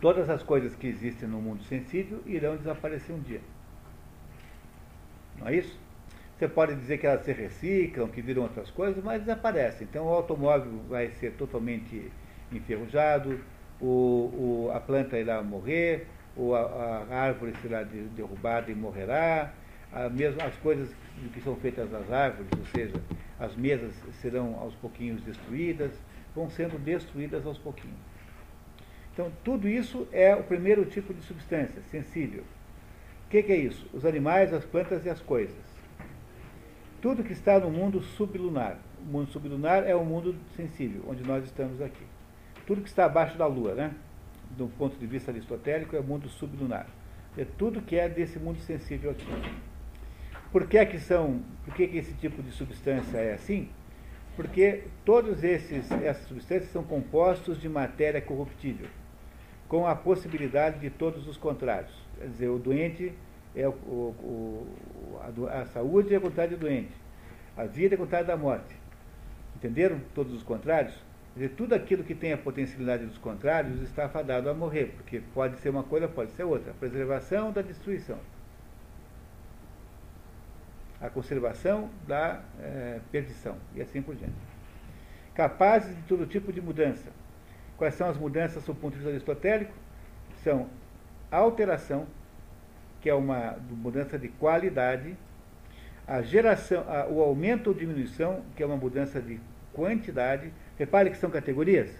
Todas 0.00 0.28
as 0.28 0.42
coisas 0.42 0.76
que 0.76 0.86
existem 0.86 1.28
no 1.28 1.40
mundo 1.40 1.64
sensível 1.64 2.22
irão 2.26 2.56
desaparecer 2.56 3.14
um 3.16 3.20
dia. 3.20 3.40
Não 5.38 5.48
é 5.48 5.56
isso? 5.56 5.78
Você 6.38 6.46
pode 6.46 6.74
dizer 6.74 6.98
que 6.98 7.06
elas 7.06 7.24
se 7.24 7.32
reciclam, 7.32 8.08
que 8.08 8.20
viram 8.20 8.42
outras 8.42 8.70
coisas, 8.70 9.02
mas 9.02 9.20
desaparecem. 9.20 9.86
Então 9.90 10.06
o 10.06 10.10
automóvel 10.10 10.80
vai 10.88 11.10
ser 11.12 11.32
totalmente 11.32 12.10
enferrujado, 12.52 13.40
o, 13.80 13.86
o, 13.86 14.70
a 14.74 14.80
planta 14.80 15.18
irá 15.18 15.42
morrer, 15.42 16.06
ou 16.36 16.54
a, 16.54 17.06
a 17.08 17.14
árvore 17.14 17.54
será 17.62 17.82
derrubada 17.82 18.70
e 18.70 18.74
morrerá, 18.74 19.52
a 19.92 20.06
as 20.46 20.56
coisas 20.56 20.90
que 21.32 21.40
são 21.40 21.56
feitas 21.56 21.88
das 21.90 22.10
árvores, 22.12 22.50
ou 22.58 22.66
seja, 22.66 23.00
as 23.40 23.56
mesas 23.56 23.94
serão 24.20 24.58
aos 24.58 24.74
pouquinhos 24.74 25.22
destruídas, 25.22 25.92
vão 26.34 26.50
sendo 26.50 26.78
destruídas 26.78 27.46
aos 27.46 27.56
pouquinhos. 27.56 27.96
Então, 29.12 29.32
tudo 29.42 29.66
isso 29.66 30.06
é 30.12 30.34
o 30.34 30.42
primeiro 30.42 30.84
tipo 30.84 31.14
de 31.14 31.22
substância, 31.22 31.80
sensível. 31.90 32.44
O 33.26 33.28
que, 33.28 33.42
que 33.42 33.52
é 33.52 33.56
isso? 33.56 33.86
Os 33.92 34.04
animais, 34.04 34.52
as 34.52 34.64
plantas 34.64 35.04
e 35.04 35.10
as 35.10 35.20
coisas. 35.20 35.56
Tudo 37.02 37.24
que 37.24 37.32
está 37.32 37.58
no 37.58 37.70
mundo 37.70 38.00
sublunar. 38.00 38.78
O 39.00 39.04
mundo 39.04 39.30
sublunar 39.30 39.84
é 39.84 39.94
o 39.94 40.04
mundo 40.04 40.34
sensível, 40.56 41.04
onde 41.08 41.22
nós 41.22 41.44
estamos 41.44 41.80
aqui. 41.82 42.04
Tudo 42.66 42.82
que 42.82 42.88
está 42.88 43.04
abaixo 43.04 43.36
da 43.36 43.46
Lua, 43.46 43.74
né? 43.74 43.94
do 44.50 44.68
ponto 44.68 44.96
de 44.96 45.06
vista 45.06 45.30
aristotélico, 45.30 45.96
é 45.96 46.00
o 46.00 46.04
mundo 46.04 46.28
sublunar. 46.28 46.86
É 47.36 47.44
tudo 47.44 47.82
que 47.82 47.96
é 47.96 48.08
desse 48.08 48.38
mundo 48.38 48.58
sensível 48.60 49.10
aqui. 49.10 49.26
Por 50.52 50.66
que, 50.66 50.78
é 50.78 50.86
que 50.86 50.98
são, 50.98 51.42
por 51.64 51.74
que, 51.74 51.86
que 51.86 51.98
esse 51.98 52.14
tipo 52.14 52.42
de 52.42 52.50
substância 52.50 53.18
é 53.18 53.34
assim? 53.34 53.68
Porque 54.34 54.84
esses 55.42 55.90
essas 55.90 56.26
substâncias 56.26 56.70
são 56.70 56.82
compostos 56.82 57.60
de 57.60 57.68
matéria 57.68 58.20
corruptível, 58.20 58.88
com 59.68 59.86
a 59.86 59.94
possibilidade 59.94 60.78
de 60.78 60.90
todos 60.90 61.26
os 61.26 61.36
contrários. 61.36 62.05
Quer 62.18 62.28
dizer, 62.28 62.48
o 62.48 62.58
doente 62.58 63.12
é 63.54 63.66
o, 63.68 63.70
o, 63.70 64.66
a, 65.20 65.60
a, 65.60 65.66
saúde 65.66 66.14
é 66.14 66.20
contrário 66.20 66.56
do 66.56 66.60
doente, 66.60 66.92
a 67.56 67.64
vida 67.64 67.94
é 67.94 67.98
contrário 67.98 68.26
da 68.26 68.36
morte. 68.36 68.74
Entenderam? 69.56 70.00
Todos 70.14 70.34
os 70.34 70.42
contrários? 70.42 70.94
Quer 71.34 71.40
dizer, 71.40 71.54
tudo 71.54 71.74
aquilo 71.74 72.04
que 72.04 72.14
tem 72.14 72.32
a 72.32 72.38
potencialidade 72.38 73.04
dos 73.06 73.18
contrários 73.18 73.82
está 73.82 74.08
fadado 74.08 74.48
a 74.48 74.54
morrer, 74.54 74.94
porque 74.96 75.20
pode 75.34 75.58
ser 75.58 75.70
uma 75.70 75.82
coisa, 75.82 76.08
pode 76.08 76.32
ser 76.32 76.44
outra. 76.44 76.70
A 76.70 76.74
preservação 76.74 77.52
da 77.52 77.62
destruição. 77.62 78.18
A 81.00 81.10
conservação 81.10 81.90
da 82.06 82.42
é, 82.58 83.00
perdição, 83.12 83.56
e 83.74 83.82
assim 83.82 84.00
por 84.00 84.14
diante. 84.14 84.34
Capazes 85.34 85.94
de 85.94 86.02
todo 86.02 86.26
tipo 86.26 86.50
de 86.52 86.60
mudança. 86.60 87.10
Quais 87.76 87.94
são 87.94 88.08
as 88.08 88.16
mudanças 88.16 88.64
sob 88.64 88.78
o 88.78 88.80
ponto 88.80 88.92
de 88.92 88.98
vista 88.98 89.10
aristotélico? 89.10 89.72
São 90.42 90.68
alteração, 91.30 92.06
que 93.00 93.08
é 93.08 93.14
uma 93.14 93.56
mudança 93.70 94.18
de 94.18 94.28
qualidade, 94.28 95.16
a 96.06 96.22
geração, 96.22 96.84
a, 96.88 97.06
o 97.06 97.20
aumento 97.22 97.68
ou 97.68 97.74
diminuição, 97.74 98.42
que 98.54 98.62
é 98.62 98.66
uma 98.66 98.76
mudança 98.76 99.20
de 99.20 99.40
quantidade, 99.72 100.52
Repare 100.78 101.10
que 101.10 101.16
são 101.16 101.30
categorias. 101.30 101.90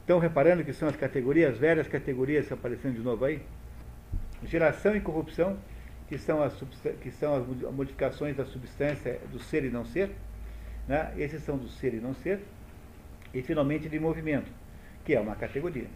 Estão 0.00 0.18
reparando 0.18 0.64
que 0.64 0.72
são 0.72 0.88
as 0.88 0.96
categorias, 0.96 1.56
velhas 1.56 1.86
categorias 1.86 2.50
aparecendo 2.50 2.94
de 2.94 3.00
novo 3.00 3.24
aí? 3.24 3.40
Geração 4.44 4.94
e 4.96 5.00
corrupção, 5.00 5.56
que 6.08 6.18
são 6.18 6.42
as, 6.42 6.52
que 7.00 7.10
são 7.12 7.34
as 7.36 7.46
modificações 7.72 8.36
da 8.36 8.44
substância 8.44 9.20
do 9.30 9.38
ser 9.38 9.64
e 9.64 9.70
não 9.70 9.84
ser. 9.84 10.10
Né? 10.88 11.12
Esses 11.16 11.42
são 11.42 11.56
do 11.56 11.68
ser 11.68 11.94
e 11.94 12.00
não 12.00 12.14
ser. 12.14 12.40
E 13.32 13.40
finalmente 13.42 13.88
de 13.88 13.98
movimento, 14.00 14.50
que 15.04 15.14
é 15.14 15.20
uma 15.20 15.36
categoria. 15.36 15.86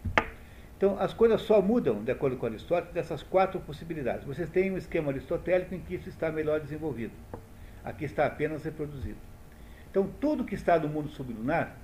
Então, 0.80 0.98
as 0.98 1.12
coisas 1.12 1.42
só 1.42 1.60
mudam, 1.60 2.02
de 2.02 2.10
acordo 2.10 2.38
com 2.38 2.46
Aristóteles, 2.46 2.94
dessas 2.94 3.22
quatro 3.22 3.60
possibilidades. 3.60 4.24
Vocês 4.24 4.48
têm 4.48 4.70
um 4.70 4.78
esquema 4.78 5.10
aristotélico 5.10 5.74
em 5.74 5.78
que 5.78 5.96
isso 5.96 6.08
está 6.08 6.32
melhor 6.32 6.58
desenvolvido. 6.58 7.12
Aqui 7.84 8.06
está 8.06 8.24
apenas 8.24 8.64
reproduzido. 8.64 9.18
Então, 9.90 10.08
tudo 10.18 10.42
que 10.42 10.54
está 10.54 10.78
no 10.78 10.88
mundo 10.88 11.10
sublunar 11.10 11.76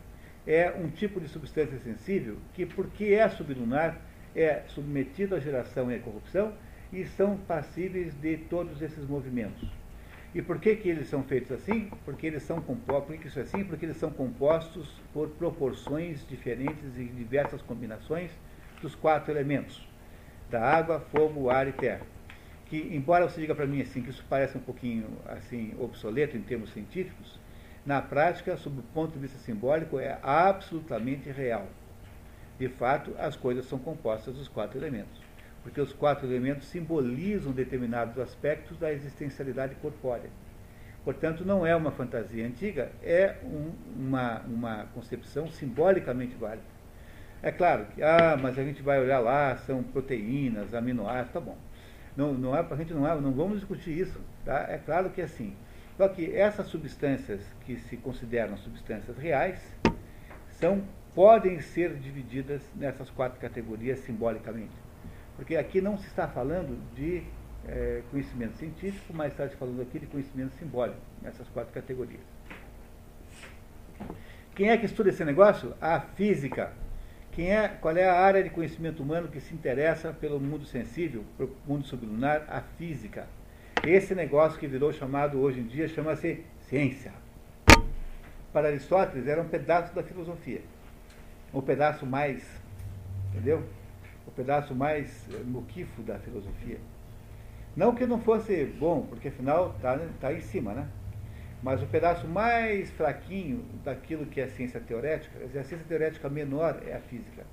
é 0.46 0.70
um 0.70 0.88
tipo 0.88 1.20
de 1.20 1.28
substância 1.28 1.78
sensível 1.80 2.38
que, 2.54 2.64
porque 2.64 3.04
é 3.12 3.28
sublunar, 3.28 4.00
é 4.34 4.62
submetido 4.68 5.34
à 5.34 5.40
geração 5.40 5.92
e 5.92 5.96
à 5.96 5.98
corrupção 5.98 6.54
e 6.90 7.04
são 7.04 7.36
passíveis 7.36 8.14
de 8.14 8.38
todos 8.38 8.80
esses 8.80 9.06
movimentos. 9.06 9.68
E 10.34 10.40
por 10.40 10.58
que, 10.58 10.74
que 10.74 10.88
eles 10.88 11.06
são 11.08 11.22
feitos 11.22 11.52
assim? 11.52 11.90
Porque 12.06 12.26
eles 12.26 12.44
são 12.44 12.62
compostos, 12.62 13.08
por 13.08 13.18
que 13.18 13.28
isso 13.28 13.40
é 13.40 13.42
assim? 13.42 13.62
Porque 13.62 13.84
eles 13.84 13.98
são 13.98 14.10
compostos 14.10 14.88
por 15.12 15.28
proporções 15.28 16.26
diferentes 16.26 16.96
e 16.96 17.04
diversas 17.04 17.60
combinações 17.60 18.30
dos 18.86 18.94
quatro 18.94 19.32
elementos, 19.32 19.84
da 20.48 20.62
água, 20.62 21.00
fogo, 21.00 21.50
ar 21.50 21.66
e 21.66 21.72
terra. 21.72 22.02
Que, 22.66 22.76
embora 22.94 23.28
você 23.28 23.40
diga 23.40 23.52
para 23.52 23.66
mim 23.66 23.82
assim 23.82 24.00
que 24.00 24.10
isso 24.10 24.24
parece 24.28 24.56
um 24.56 24.60
pouquinho 24.60 25.08
assim 25.26 25.74
obsoleto 25.78 26.36
em 26.36 26.40
termos 26.40 26.72
científicos, 26.72 27.40
na 27.84 28.00
prática, 28.00 28.56
sob 28.56 28.78
o 28.78 28.82
ponto 28.82 29.12
de 29.12 29.18
vista 29.18 29.38
simbólico, 29.38 29.98
é 29.98 30.18
absolutamente 30.22 31.30
real. 31.30 31.66
De 32.58 32.68
fato, 32.68 33.12
as 33.18 33.36
coisas 33.36 33.66
são 33.66 33.78
compostas 33.78 34.34
dos 34.34 34.48
quatro 34.48 34.78
elementos, 34.78 35.20
porque 35.64 35.80
os 35.80 35.92
quatro 35.92 36.26
elementos 36.26 36.68
simbolizam 36.68 37.52
determinados 37.52 38.18
aspectos 38.18 38.78
da 38.78 38.92
existencialidade 38.92 39.74
corpórea. 39.76 40.30
Portanto, 41.04 41.44
não 41.44 41.66
é 41.66 41.74
uma 41.74 41.90
fantasia 41.90 42.46
antiga, 42.46 42.90
é 43.02 43.36
um, 43.42 43.72
uma, 43.96 44.40
uma 44.42 44.86
concepção 44.94 45.48
simbolicamente 45.48 46.36
válida. 46.36 46.75
É 47.46 47.52
claro 47.52 47.86
que, 47.94 48.02
ah, 48.02 48.36
mas 48.36 48.58
a 48.58 48.64
gente 48.64 48.82
vai 48.82 48.98
olhar 48.98 49.20
lá, 49.20 49.56
são 49.58 49.80
proteínas, 49.80 50.74
aminoácidos, 50.74 51.32
tá 51.32 51.38
bom. 51.38 51.56
Não, 52.16 52.34
não 52.34 52.56
é, 52.56 52.66
a 52.68 52.74
gente 52.74 52.92
não, 52.92 53.06
é, 53.06 53.20
não 53.20 53.30
vamos 53.30 53.60
discutir 53.60 53.96
isso. 53.96 54.20
Tá? 54.44 54.66
É 54.68 54.78
claro 54.78 55.10
que 55.10 55.20
é 55.20 55.24
assim. 55.26 55.54
Só 55.96 56.08
que 56.08 56.34
essas 56.34 56.66
substâncias 56.66 57.40
que 57.64 57.76
se 57.76 57.96
consideram 57.98 58.56
substâncias 58.56 59.16
reais 59.16 59.60
são, 60.58 60.82
podem 61.14 61.60
ser 61.60 61.94
divididas 61.94 62.62
nessas 62.74 63.10
quatro 63.10 63.38
categorias 63.38 64.00
simbolicamente. 64.00 64.74
Porque 65.36 65.54
aqui 65.54 65.80
não 65.80 65.96
se 65.96 66.08
está 66.08 66.26
falando 66.26 66.76
de 66.96 67.22
é, 67.68 68.02
conhecimento 68.10 68.56
científico, 68.56 69.14
mas 69.14 69.30
está 69.30 69.48
se 69.48 69.54
falando 69.54 69.80
aqui 69.82 70.00
de 70.00 70.06
conhecimento 70.06 70.52
simbólico, 70.56 70.98
nessas 71.22 71.48
quatro 71.50 71.72
categorias. 71.72 72.26
Quem 74.56 74.68
é 74.68 74.76
que 74.76 74.86
estuda 74.86 75.10
esse 75.10 75.24
negócio? 75.24 75.76
A 75.80 76.00
física. 76.00 76.72
Quem 77.36 77.54
é, 77.54 77.68
qual 77.68 77.94
é 77.94 78.08
a 78.08 78.18
área 78.18 78.42
de 78.42 78.48
conhecimento 78.48 79.02
humano 79.02 79.28
que 79.28 79.40
se 79.40 79.52
interessa 79.52 80.10
pelo 80.10 80.40
mundo 80.40 80.64
sensível, 80.64 81.22
pelo 81.36 81.54
mundo 81.66 81.86
sublunar? 81.86 82.46
A 82.48 82.62
física. 82.62 83.26
Esse 83.84 84.14
negócio 84.14 84.58
que 84.58 84.66
virou 84.66 84.90
chamado 84.90 85.38
hoje 85.38 85.60
em 85.60 85.64
dia 85.64 85.86
chama-se 85.86 86.42
ciência. 86.62 87.12
Para 88.54 88.68
Aristóteles 88.68 89.28
era 89.28 89.42
um 89.42 89.48
pedaço 89.50 89.94
da 89.94 90.02
filosofia. 90.02 90.62
O 91.52 91.60
pedaço 91.60 92.06
mais, 92.06 92.42
entendeu? 93.30 93.62
O 94.26 94.30
pedaço 94.30 94.74
mais 94.74 95.28
eh, 95.30 95.42
moquifo 95.44 96.00
da 96.00 96.18
filosofia. 96.18 96.78
Não 97.76 97.94
que 97.94 98.06
não 98.06 98.18
fosse 98.18 98.64
bom, 98.64 99.02
porque 99.02 99.28
afinal 99.28 99.74
está 99.76 99.98
tá 100.22 100.32
em 100.32 100.40
cima, 100.40 100.72
né? 100.72 100.88
Mas 101.62 101.82
o 101.82 101.86
pedaço 101.86 102.28
mais 102.28 102.90
fraquinho 102.90 103.64
daquilo 103.82 104.26
que 104.26 104.40
é 104.40 104.44
a 104.44 104.48
ciência 104.48 104.80
teorética, 104.80 105.38
a 105.44 105.64
ciência 105.64 105.86
teorética 105.88 106.28
menor 106.28 106.82
é 106.86 106.94
a 106.94 107.00
física. 107.00 107.44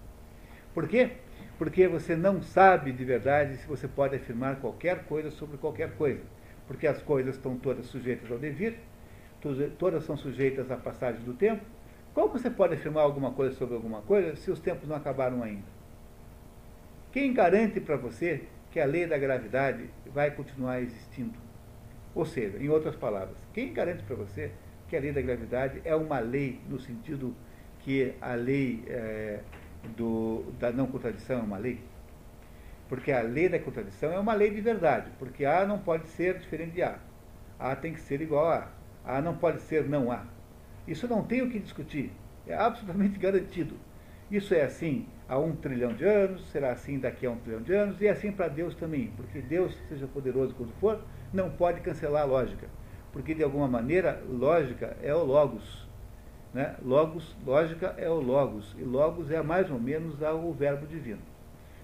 Por 0.74 0.88
quê? 0.88 1.12
Porque 1.58 1.88
você 1.88 2.16
não 2.16 2.42
sabe 2.42 2.92
de 2.92 3.06
verdade 3.06 3.58
se 3.58 3.68
você 3.68 3.88
pode 3.88 4.16
afirmar 4.16 4.58
qualquer 4.58 5.06
coisa 5.06 5.32
sobre 5.32 5.58
qualquer 5.58 5.96
coisa. 5.96 6.22
Porque 6.68 6.88
as 6.88 7.02
coisas 7.02 7.36
estão 7.36 7.58
todas 7.58 7.86
sujeitas 7.86 8.32
ao 8.32 8.38
devir, 8.38 8.78
todas 9.78 10.04
são 10.04 10.18
sujeitas 10.18 10.72
à 10.72 10.78
passagem 10.78 11.22
do 11.22 11.34
tempo. 11.34 11.64
Como 12.14 12.30
você 12.30 12.50
pode 12.50 12.76
afirmar 12.76 13.02
alguma 13.02 13.32
coisa 13.32 13.56
sobre 13.56 13.76
alguma 13.76 14.02
coisa 14.02 14.36
se 14.36 14.52
os 14.52 14.60
tempos 14.60 14.88
não 14.88 14.96
acabaram 14.96 15.42
ainda? 15.44 15.66
Quem 17.12 17.34
garante 17.34 17.80
para 17.80 17.96
você 17.96 18.44
que 18.72 18.80
a 18.80 18.86
lei 18.86 19.06
da 19.06 19.18
gravidade 19.18 19.90
vai 20.08 20.32
continuar 20.32 20.82
existindo? 20.82 21.38
Ou 22.16 22.26
seja, 22.26 22.58
em 22.58 22.70
outras 22.70 22.96
palavras, 22.96 23.36
quem 23.54 23.74
garante 23.74 24.04
para 24.04 24.16
você 24.16 24.52
que 24.88 24.96
a 24.96 25.00
lei 25.00 25.12
da 25.12 25.22
gravidade 25.22 25.82
é 25.84 25.96
uma 25.96 26.20
lei 26.20 26.60
no 26.70 26.80
sentido 26.80 27.36
que 27.80 28.14
a 28.22 28.34
lei 28.36 28.84
é, 28.88 29.40
do, 29.98 30.44
da 30.60 30.72
não 30.72 30.88
contradição 30.88 31.40
é 31.40 31.42
uma 31.42 31.58
lei? 31.58 31.80
Porque 32.88 33.12
a 33.12 33.22
lei 33.22 33.50
da 33.50 33.58
contradição 33.58 34.12
é 34.12 34.20
uma 34.20 34.34
lei 34.34 34.52
de 34.52 34.62
verdade, 34.62 35.10
porque 35.18 35.46
A 35.46 35.66
não 35.66 35.80
pode 35.80 36.08
ser 36.10 36.38
diferente 36.38 36.74
de 36.74 36.84
A. 36.84 37.00
A 37.60 37.76
tem 37.76 37.94
que 37.94 38.02
ser 38.02 38.22
igual 38.22 38.48
a 38.48 38.70
A. 39.04 39.18
A 39.18 39.22
não 39.22 39.36
pode 39.36 39.62
ser 39.62 39.90
não 39.90 40.12
A. 40.12 40.26
Isso 40.88 41.08
não 41.08 41.24
tem 41.24 41.42
o 41.42 41.50
que 41.50 41.60
discutir. 41.60 42.12
É 42.46 42.54
absolutamente 42.54 43.18
garantido. 43.20 43.76
Isso 44.30 44.54
é 44.54 44.62
assim 44.62 45.08
há 45.28 45.38
um 45.38 45.56
trilhão 45.56 45.94
de 45.94 46.04
anos, 46.06 46.50
será 46.52 46.72
assim 46.72 47.00
daqui 47.00 47.26
a 47.26 47.32
um 47.32 47.38
trilhão 47.38 47.62
de 47.62 47.74
anos, 47.74 48.02
e 48.02 48.08
é 48.08 48.12
assim 48.12 48.32
para 48.32 48.48
Deus 48.48 48.76
também, 48.76 49.12
porque 49.16 49.42
Deus, 49.42 49.78
seja 49.90 50.08
poderoso 50.08 50.54
quando 50.56 50.72
for, 50.80 51.02
não 51.34 51.50
pode 51.50 51.82
cancelar 51.82 52.22
a 52.22 52.26
lógica, 52.26 52.68
porque 53.12 53.34
de 53.34 53.44
alguma 53.44 53.68
maneira 53.68 54.22
lógica 54.30 54.96
é 55.02 55.14
o 55.14 55.24
logos. 55.24 55.88
Né? 56.54 56.76
Logos, 56.86 57.36
lógica 57.44 57.96
é 57.98 58.08
o 58.08 58.20
logos, 58.20 58.76
e 58.78 58.84
logos 58.84 59.32
é 59.32 59.42
mais 59.42 59.70
ou 59.72 59.80
menos 59.80 60.22
o 60.22 60.54
verbo 60.54 60.86
divino. 60.86 61.22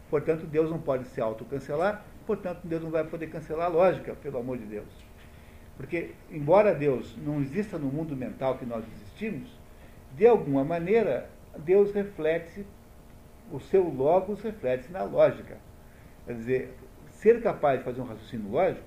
Portanto, 0.10 0.46
Deus 0.46 0.70
não 0.70 0.80
pode 0.80 1.06
se 1.06 1.20
autocancelar, 1.20 2.06
portanto, 2.26 2.62
Deus 2.64 2.84
não 2.84 2.92
vai 2.92 3.04
poder 3.04 3.28
cancelar 3.28 3.66
a 3.66 3.70
lógica, 3.70 4.14
pelo 4.16 4.38
amor 4.38 4.58
de 4.58 4.66
Deus. 4.66 4.88
Porque, 5.76 6.12
embora 6.30 6.76
Deus 6.76 7.16
não 7.18 7.42
exista 7.42 7.78
no 7.78 7.88
mundo 7.88 8.16
mental 8.16 8.58
que 8.58 8.66
nós 8.66 8.84
existimos, 8.96 9.50
de 10.16 10.28
alguma 10.28 10.64
maneira, 10.64 11.30
Deus 11.58 11.92
reflete, 11.94 12.66
o 13.52 13.60
seu 13.60 13.84
logos 13.88 14.42
reflete 14.42 14.92
na 14.92 15.04
lógica. 15.04 15.58
Quer 16.26 16.34
dizer, 16.34 16.74
ser 17.12 17.42
capaz 17.42 17.80
de 17.80 17.86
fazer 17.86 18.02
um 18.02 18.06
raciocínio 18.06 18.52
lógico 18.52 18.84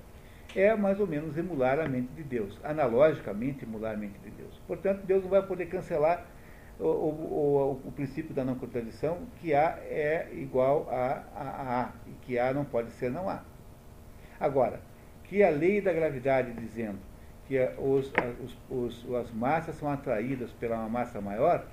é 0.55 0.75
mais 0.75 1.01
ou 1.01 1.07
menos 1.07 1.37
emular 1.37 1.79
a 1.81 1.89
mente 1.89 2.13
de 2.15 2.23
Deus, 2.23 2.59
analogicamente 2.63 3.65
emular 3.65 3.95
a 3.95 3.97
mente 3.97 4.19
de 4.19 4.31
Deus. 4.31 4.61
Portanto, 4.67 5.05
Deus 5.07 5.23
não 5.23 5.31
vai 5.31 5.43
poder 5.43 5.67
cancelar 5.67 6.27
o, 6.79 6.85
o, 6.85 7.79
o, 7.85 7.89
o 7.89 7.93
princípio 7.93 8.35
da 8.35 8.45
não 8.45 8.55
contradição, 8.55 9.19
que 9.41 9.55
A 9.55 9.79
é 9.83 10.29
igual 10.33 10.89
a, 10.91 11.25
a, 11.35 11.81
a 11.81 11.91
e 12.07 12.13
que 12.23 12.39
A 12.39 12.53
não 12.53 12.65
pode 12.65 12.91
ser 12.93 13.11
não 13.11 13.29
A. 13.29 13.43
Agora, 14.39 14.81
que 15.25 15.43
a 15.43 15.51
lei 15.51 15.81
da 15.81 15.93
gravidade 15.93 16.53
dizendo 16.53 16.99
que 17.47 17.59
os, 17.79 18.13
os, 18.71 19.05
os, 19.05 19.15
as 19.15 19.31
massas 19.33 19.75
são 19.77 19.91
atraídas 19.91 20.53
pela 20.53 20.77
uma 20.77 20.89
massa 20.89 21.21
maior, 21.21 21.67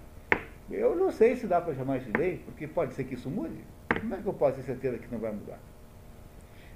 eu 0.70 0.96
não 0.96 1.12
sei 1.12 1.36
se 1.36 1.48
dá 1.48 1.60
para 1.60 1.74
chamar 1.74 2.00
de 2.00 2.12
lei, 2.18 2.42
porque 2.46 2.68
pode 2.68 2.94
ser 2.94 3.04
que 3.04 3.16
isso 3.16 3.30
mude. 3.30 3.64
Como 4.00 4.16
é 4.16 4.22
que 4.22 4.28
eu 4.28 4.34
posso 4.34 4.58
ter 4.58 4.64
certeza 4.64 4.98
que 5.00 5.12
não 5.12 5.20
vai 5.20 5.32
mudar? 5.32 5.60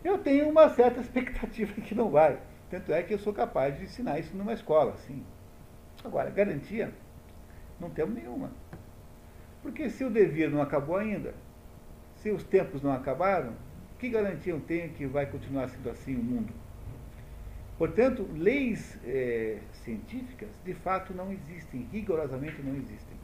Eu 0.04 0.18
tenho 0.18 0.50
uma 0.50 0.70
certa 0.70 1.00
expectativa 1.00 1.74
que 1.82 1.96
não 1.96 2.10
vai. 2.10 2.40
Tanto 2.70 2.92
é 2.92 3.02
que 3.04 3.14
eu 3.14 3.20
sou 3.20 3.34
capaz 3.34 3.78
de 3.78 3.86
ensinar 3.86 4.20
isso 4.20 4.36
numa 4.36 4.54
escola, 4.54 4.98
sim. 4.98 5.24
Agora, 6.04 6.30
garantia, 6.30 6.92
não 7.80 7.90
temos 7.90 8.16
nenhuma. 8.16 8.52
Porque 9.62 9.90
se 9.90 10.04
o 10.04 10.10
devir 10.10 10.50
não 10.50 10.62
acabou 10.62 10.98
ainda, 10.98 11.34
se 12.16 12.30
os 12.32 12.44
tempos 12.44 12.82
não 12.82 12.92
acabaram, 12.92 13.54
que 13.98 14.10
garantia 14.10 14.52
eu 14.52 14.60
tenho 14.60 14.90
que 14.90 15.06
vai 15.06 15.26
continuar 15.26 15.70
sendo 15.70 15.90
assim 15.90 16.16
o 16.16 16.24
mundo? 16.24 16.54
Portanto, 17.78 18.28
leis 18.36 19.00
é, 19.06 19.60
científicas, 19.72 20.50
de 20.66 20.74
fato, 20.74 21.14
não 21.14 21.32
existem, 21.32 21.88
rigorosamente 21.92 22.62
não 22.62 22.76
existem. 22.76 23.18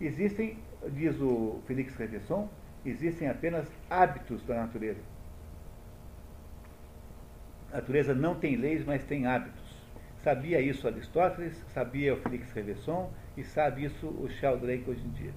Existem, 0.00 0.58
diz 0.90 1.20
o 1.20 1.60
Félix 1.66 1.94
Reverson, 1.96 2.48
existem 2.84 3.28
apenas 3.28 3.68
hábitos 3.90 4.42
da 4.44 4.54
natureza. 4.54 5.00
A 7.72 7.76
natureza 7.76 8.14
não 8.14 8.34
tem 8.34 8.54
leis, 8.54 8.84
mas 8.84 9.02
tem 9.02 9.26
hábitos. 9.26 9.62
Sabia 10.22 10.60
isso 10.60 10.86
Aristóteles, 10.86 11.56
sabia 11.72 12.12
o 12.12 12.18
Félix 12.18 12.52
Reverson 12.52 13.10
e 13.34 13.42
sabe 13.42 13.84
isso 13.84 14.06
o 14.06 14.28
Sheldrake 14.28 14.90
hoje 14.90 15.02
em 15.02 15.10
dia. 15.12 15.32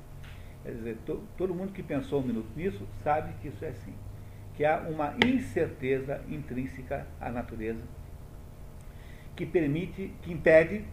Quer 0.61 0.73
dizer, 0.73 0.97
to, 1.05 1.23
todo 1.37 1.55
mundo 1.55 1.71
que 1.71 1.81
pensou 1.81 2.21
um 2.21 2.27
minuto 2.27 2.49
nisso 2.53 2.85
sabe 3.01 3.31
que 3.41 3.47
isso 3.47 3.63
é 3.63 3.69
assim. 3.69 3.93
Que 4.53 4.65
há 4.65 4.79
uma 4.79 5.15
incerteza 5.25 6.21
intrínseca 6.27 7.07
à 7.21 7.31
natureza 7.31 7.81
que 9.33 9.45
permite, 9.45 10.13
que 10.21 10.33
impede 10.33 10.83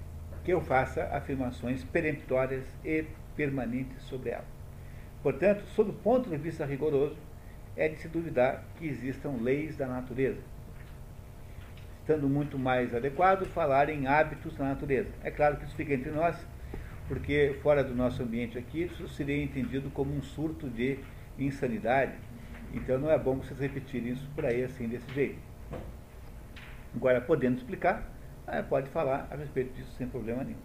que 0.45 0.53
eu 0.53 0.61
faça 0.61 1.05
afirmações 1.07 1.83
peremptórias 1.83 2.65
e 2.85 3.05
permanentes 3.37 4.01
sobre 4.05 4.31
ela. 4.31 4.47
Portanto, 5.25 5.65
sob 5.75 5.91
o 5.91 5.95
ponto 5.95 6.31
de 6.31 6.37
vista 6.37 6.65
rigoroso, 6.65 7.17
é 7.77 7.89
de 7.89 7.97
se 7.97 8.07
duvidar 8.07 8.65
que 8.77 8.87
existam 8.87 9.39
leis 9.41 9.77
da 9.77 9.87
natureza 9.87 10.52
estando 12.03 12.29
muito 12.29 12.59
mais 12.59 12.93
adequado 12.93 13.47
falar 13.47 13.89
em 13.89 14.09
hábitos 14.09 14.57
da 14.57 14.65
natureza. 14.65 15.09
É 15.23 15.31
claro 15.31 15.57
que 15.57 15.65
isso 15.65 15.77
fica 15.77 15.95
entre 15.95 16.11
nós, 16.11 16.37
porque 17.07 17.57
fora 17.63 17.85
do 17.85 17.95
nosso 17.95 18.23
ambiente 18.23 18.59
aqui, 18.59 18.83
isso 18.83 19.09
seria 19.09 19.43
entendido 19.43 19.89
como 19.91 20.13
um 20.13 20.21
surto 20.21 20.69
de 20.69 20.99
insanidade. 21.39 22.13
Então 22.75 22.99
não 22.99 23.11
é 23.11 23.19
bom 23.19 23.37
vocês 23.37 23.59
repetirem 23.59 24.13
isso 24.13 24.29
por 24.35 24.45
aí 24.45 24.65
assim, 24.65 24.89
desse 24.89 25.11
jeito. 25.15 25.39
Agora, 26.95 27.21
podendo 27.21 27.59
explicar, 27.59 28.03
pode 28.69 28.91
falar 28.91 29.29
a 29.31 29.37
respeito 29.37 29.73
disso 29.75 29.93
sem 29.97 30.07
problema 30.09 30.43
nenhum. 30.43 30.59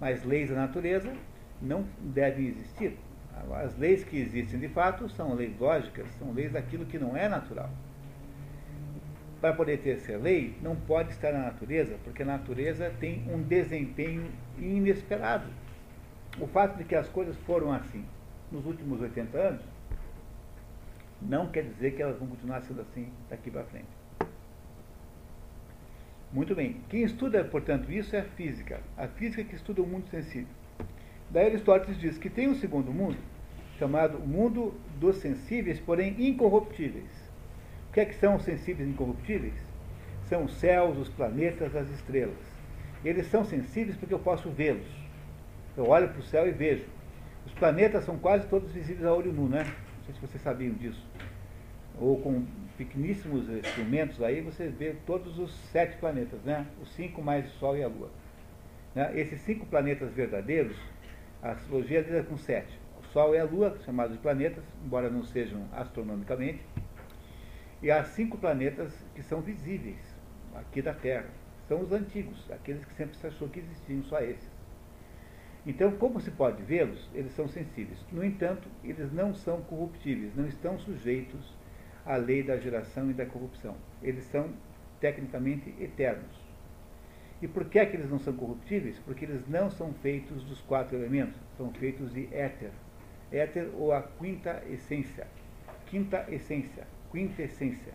Mas 0.00 0.24
leis 0.24 0.50
da 0.50 0.56
natureza 0.56 1.12
não 1.62 1.86
devem 2.00 2.48
existir. 2.48 2.98
As 3.52 3.78
leis 3.78 4.02
que 4.02 4.18
existem 4.18 4.58
de 4.58 4.68
fato 4.68 5.08
são 5.10 5.34
leis 5.34 5.58
lógicas, 5.58 6.08
são 6.18 6.32
leis 6.32 6.52
daquilo 6.52 6.84
que 6.84 6.98
não 6.98 7.16
é 7.16 7.28
natural. 7.28 7.70
Para 9.40 9.54
poder 9.54 9.78
ter 9.78 9.98
ser 10.00 10.18
lei, 10.18 10.54
não 10.60 10.76
pode 10.76 11.12
estar 11.12 11.32
na 11.32 11.40
natureza, 11.40 11.96
porque 12.04 12.22
a 12.22 12.26
natureza 12.26 12.92
tem 13.00 13.24
um 13.32 13.42
desempenho 13.42 14.30
inesperado. 14.58 15.46
O 16.38 16.46
fato 16.46 16.76
de 16.76 16.84
que 16.84 16.94
as 16.94 17.08
coisas 17.08 17.36
foram 17.46 17.72
assim 17.72 18.04
nos 18.52 18.66
últimos 18.66 19.00
80 19.00 19.38
anos 19.38 19.62
não 21.20 21.48
quer 21.48 21.64
dizer 21.64 21.92
que 21.92 22.02
elas 22.02 22.18
vão 22.18 22.28
continuar 22.28 22.62
sendo 22.62 22.80
assim 22.80 23.08
daqui 23.28 23.50
para 23.50 23.64
frente. 23.64 23.88
Muito 26.32 26.54
bem. 26.54 26.80
Quem 26.88 27.02
estuda, 27.02 27.44
portanto, 27.44 27.90
isso 27.90 28.14
é 28.14 28.20
a 28.20 28.24
física. 28.24 28.80
A 28.96 29.08
física 29.08 29.42
que 29.44 29.54
estuda 29.54 29.82
o 29.82 29.86
mundo 29.86 30.08
sensível. 30.08 30.48
Daí 31.28 31.46
Aristóteles 31.46 31.98
diz 31.98 32.18
que 32.18 32.30
tem 32.30 32.48
um 32.48 32.54
segundo 32.54 32.92
mundo, 32.92 33.16
chamado 33.78 34.18
mundo 34.18 34.74
dos 34.98 35.16
sensíveis, 35.16 35.78
porém 35.80 36.14
incorruptíveis. 36.18 37.19
O 37.90 37.92
que 37.92 38.00
é 38.00 38.04
que 38.04 38.14
são 38.14 38.38
sensíveis 38.38 38.88
incorruptíveis? 38.88 39.54
São 40.28 40.44
os 40.44 40.54
céus, 40.54 40.96
os 40.96 41.08
planetas, 41.08 41.74
as 41.74 41.90
estrelas. 41.90 42.38
Eles 43.04 43.26
são 43.26 43.44
sensíveis 43.44 43.96
porque 43.96 44.14
eu 44.14 44.18
posso 44.20 44.48
vê-los. 44.48 44.86
Eu 45.76 45.88
olho 45.88 46.08
para 46.08 46.20
o 46.20 46.22
céu 46.22 46.46
e 46.46 46.52
vejo. 46.52 46.84
Os 47.44 47.52
planetas 47.54 48.04
são 48.04 48.16
quase 48.16 48.46
todos 48.46 48.70
visíveis 48.70 49.04
a 49.04 49.12
olho 49.12 49.32
nu, 49.32 49.48
né? 49.48 49.64
Não 49.64 50.04
sei 50.04 50.14
se 50.14 50.20
vocês 50.20 50.40
sabiam 50.40 50.72
disso. 50.74 51.04
Ou 51.98 52.20
com 52.20 52.46
pequeníssimos 52.78 53.48
instrumentos 53.48 54.22
aí, 54.22 54.40
você 54.40 54.68
vê 54.68 54.94
todos 55.04 55.36
os 55.40 55.52
sete 55.72 55.96
planetas, 55.96 56.40
né? 56.44 56.64
Os 56.80 56.94
cinco 56.94 57.20
mais 57.20 57.44
o 57.46 57.58
Sol 57.58 57.76
e 57.76 57.82
a 57.82 57.88
Lua. 57.88 58.10
Né? 58.94 59.10
Esses 59.16 59.40
cinco 59.40 59.66
planetas 59.66 60.12
verdadeiros 60.12 60.76
a 61.42 61.50
astrologia 61.50 62.02
lida 62.02 62.22
com 62.22 62.36
sete. 62.36 62.78
O 63.00 63.12
Sol 63.12 63.34
e 63.34 63.38
a 63.38 63.44
Lua, 63.44 63.76
chamados 63.84 64.12
de 64.12 64.18
planetas, 64.22 64.62
embora 64.84 65.10
não 65.10 65.24
sejam 65.24 65.64
astronomicamente, 65.72 66.60
e 67.82 67.90
há 67.90 68.04
cinco 68.04 68.36
planetas 68.36 68.92
que 69.14 69.22
são 69.22 69.40
visíveis 69.40 69.98
aqui 70.54 70.82
da 70.82 70.92
Terra. 70.92 71.30
São 71.66 71.80
os 71.80 71.92
antigos, 71.92 72.50
aqueles 72.50 72.84
que 72.84 72.94
sempre 72.94 73.16
se 73.16 73.26
achou 73.26 73.48
que 73.48 73.60
existiam 73.60 74.02
só 74.04 74.20
esses. 74.20 74.50
Então, 75.66 75.92
como 75.92 76.20
se 76.20 76.30
pode 76.30 76.62
vê-los, 76.62 77.08
eles 77.14 77.32
são 77.32 77.46
sensíveis. 77.46 78.04
No 78.10 78.24
entanto, 78.24 78.68
eles 78.82 79.12
não 79.12 79.34
são 79.34 79.60
corruptíveis, 79.62 80.34
não 80.34 80.46
estão 80.46 80.78
sujeitos 80.78 81.54
à 82.04 82.16
lei 82.16 82.42
da 82.42 82.56
geração 82.56 83.10
e 83.10 83.14
da 83.14 83.26
corrupção. 83.26 83.76
Eles 84.02 84.24
são 84.24 84.50
tecnicamente 85.00 85.74
eternos. 85.80 86.40
E 87.42 87.48
por 87.48 87.66
que 87.66 87.78
é 87.78 87.86
que 87.86 87.96
eles 87.96 88.10
não 88.10 88.18
são 88.18 88.34
corruptíveis? 88.34 88.98
Porque 88.98 89.24
eles 89.24 89.46
não 89.48 89.70
são 89.70 89.94
feitos 89.94 90.42
dos 90.44 90.60
quatro 90.62 90.96
elementos, 90.96 91.40
são 91.56 91.72
feitos 91.72 92.12
de 92.12 92.28
éter. 92.34 92.72
Éter 93.32 93.70
ou 93.78 93.92
a 93.92 94.02
quinta 94.02 94.62
essência. 94.68 95.26
Quinta 95.86 96.26
essência, 96.28 96.86
quinta 97.10 97.42
essência. 97.42 97.92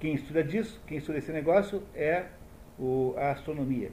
Quem 0.00 0.14
estuda 0.14 0.42
disso, 0.42 0.80
quem 0.86 0.98
estuda 0.98 1.18
esse 1.18 1.30
negócio 1.30 1.82
é 1.94 2.24
o, 2.78 3.14
a 3.16 3.30
astronomia. 3.30 3.90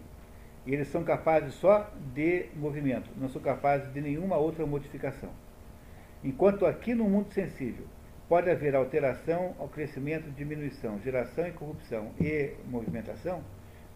Eles 0.66 0.88
são 0.88 1.04
capazes 1.04 1.54
só 1.54 1.92
de 2.14 2.48
movimento, 2.56 3.10
não 3.18 3.30
são 3.30 3.42
capazes 3.42 3.92
de 3.94 4.02
nenhuma 4.02 4.38
outra 4.38 4.66
modificação. 4.66 5.30
Enquanto 6.24 6.66
aqui 6.66 6.94
no 6.94 7.06
mundo 7.06 7.32
sensível 7.32 7.86
pode 8.28 8.50
haver 8.50 8.76
alteração 8.76 9.56
ao 9.58 9.68
crescimento, 9.68 10.30
diminuição, 10.32 11.00
geração 11.00 11.48
e 11.48 11.52
corrupção 11.52 12.12
e 12.20 12.56
movimentação, 12.68 13.44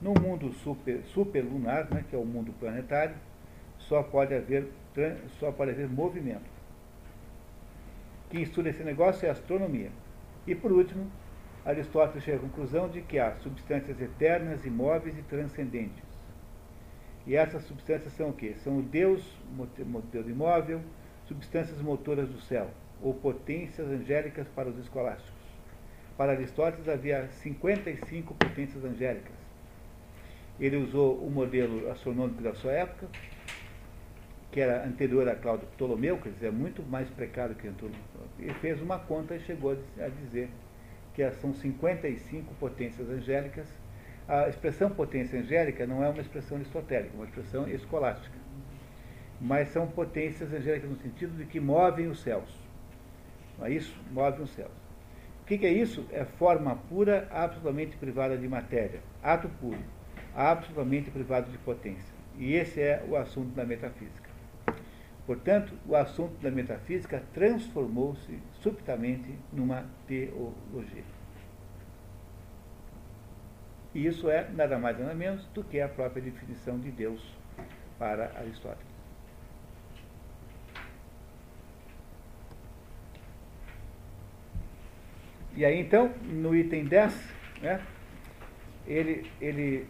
no 0.02 0.14
mundo 0.14 0.52
super, 0.54 1.02
superlunar, 1.06 1.88
né, 1.94 2.04
que 2.10 2.16
é 2.16 2.20
o 2.20 2.26
mundo 2.26 2.54
planetário, 2.60 3.16
só 3.78 4.02
pode 4.02 4.34
haver, 4.34 4.68
só 5.40 5.52
pode 5.52 5.72
haver 5.72 5.90
movimento. 5.90 6.53
Quem 8.34 8.42
estuda 8.42 8.70
esse 8.70 8.82
negócio 8.82 9.28
é 9.28 9.30
a 9.30 9.34
astronomia. 9.34 9.92
E 10.48 10.56
por 10.56 10.72
último, 10.72 11.06
Aristóteles 11.64 12.24
chega 12.24 12.38
à 12.38 12.40
conclusão 12.40 12.90
de 12.90 13.00
que 13.00 13.20
há 13.20 13.36
substâncias 13.36 14.02
eternas, 14.02 14.66
imóveis 14.66 15.16
e 15.16 15.22
transcendentes. 15.22 16.04
E 17.28 17.36
essas 17.36 17.64
substâncias 17.66 18.12
são 18.14 18.30
o 18.30 18.34
quê? 18.34 18.56
São 18.64 18.80
o 18.80 18.82
Deus, 18.82 19.22
modelo 19.86 20.32
imóvel, 20.32 20.82
substâncias 21.28 21.80
motoras 21.80 22.28
do 22.28 22.42
céu 22.42 22.72
ou 23.04 23.14
potências 23.14 23.88
angélicas 23.88 24.48
para 24.48 24.68
os 24.68 24.80
escolásticos. 24.80 25.32
Para 26.18 26.32
Aristóteles 26.32 26.90
havia 26.90 27.28
55 27.28 28.34
potências 28.34 28.84
angélicas. 28.84 29.36
Ele 30.60 30.78
usou 30.78 31.20
o 31.20 31.30
modelo 31.30 31.88
astronômico 31.92 32.42
da 32.42 32.56
sua 32.56 32.72
época, 32.72 33.08
que 34.54 34.62
era 34.62 34.86
anterior 34.86 35.28
a 35.28 35.36
Cláudio 35.36 35.68
Ptolomeu, 35.70 36.16
quer 36.20 36.30
dizer, 36.30 36.48
é 36.48 36.52
muito 36.52 36.84
mais 36.84 37.10
precário 37.10 37.56
que 37.56 37.68
Antônio. 37.68 37.96
E 38.40 38.54
fez 38.54 38.80
uma 38.80 39.00
conta 39.00 39.36
e 39.36 39.40
chegou 39.40 39.76
a 40.00 40.08
dizer 40.10 40.48
que 41.16 41.28
são 41.32 41.52
55 41.56 42.54
potências 42.60 43.10
angélicas. 43.10 43.68
A 44.28 44.48
expressão 44.48 44.92
potência 44.92 45.40
angélica 45.40 45.88
não 45.88 46.04
é 46.04 46.08
uma 46.08 46.22
expressão 46.22 46.58
aristotélica, 46.58 47.14
é 47.14 47.18
uma 47.18 47.26
expressão 47.26 47.68
escolástica. 47.68 48.38
Mas 49.42 49.70
são 49.70 49.88
potências 49.88 50.54
angélicas 50.54 50.88
no 50.88 50.98
sentido 50.98 51.36
de 51.36 51.46
que 51.46 51.60
movem 51.60 52.08
os 52.08 52.22
céus. 52.22 52.56
Não 53.58 53.66
é 53.66 53.72
isso? 53.72 54.00
Move 54.12 54.44
os 54.44 54.52
céus. 54.52 54.72
O 55.42 55.46
que 55.46 55.66
é 55.66 55.74
isso? 55.74 56.06
É 56.12 56.26
forma 56.26 56.76
pura, 56.88 57.28
absolutamente 57.32 57.98
privada 57.98 58.38
de 58.38 58.48
matéria. 58.48 59.02
Ato 59.24 59.50
puro, 59.60 59.82
absolutamente 60.36 61.10
privado 61.10 61.52
de 61.52 61.58
potência. 61.58 62.14
E 62.38 62.54
esse 62.54 62.80
é 62.80 63.04
o 63.10 63.18
assunto 63.18 63.50
da 63.56 63.66
metafísica. 63.66 64.23
Portanto, 65.26 65.74
o 65.88 65.96
assunto 65.96 66.42
da 66.42 66.52
metafísica 66.52 67.24
transformou-se 67.34 68.40
subitamente 68.62 69.38
numa 69.54 69.86
teologia. 70.06 71.04
E 73.96 74.06
isso 74.06 74.30
é 74.30 74.50
nada 74.50 74.78
mais 74.78 75.00
nada 75.00 75.14
menos 75.14 75.46
do 75.54 75.64
que 75.64 75.80
a 75.80 75.88
própria 75.88 76.22
definição 76.22 76.78
de 76.80 76.92
Deus 76.92 77.22
para 77.98 78.38
Aristóteles. 78.38 78.92
E 85.56 85.64
aí 85.64 85.80
então, 85.80 86.12
no 86.24 86.56
item 86.56 86.86
10, 86.86 87.34
né, 87.62 87.80
ele, 88.88 89.30
ele 89.40 89.88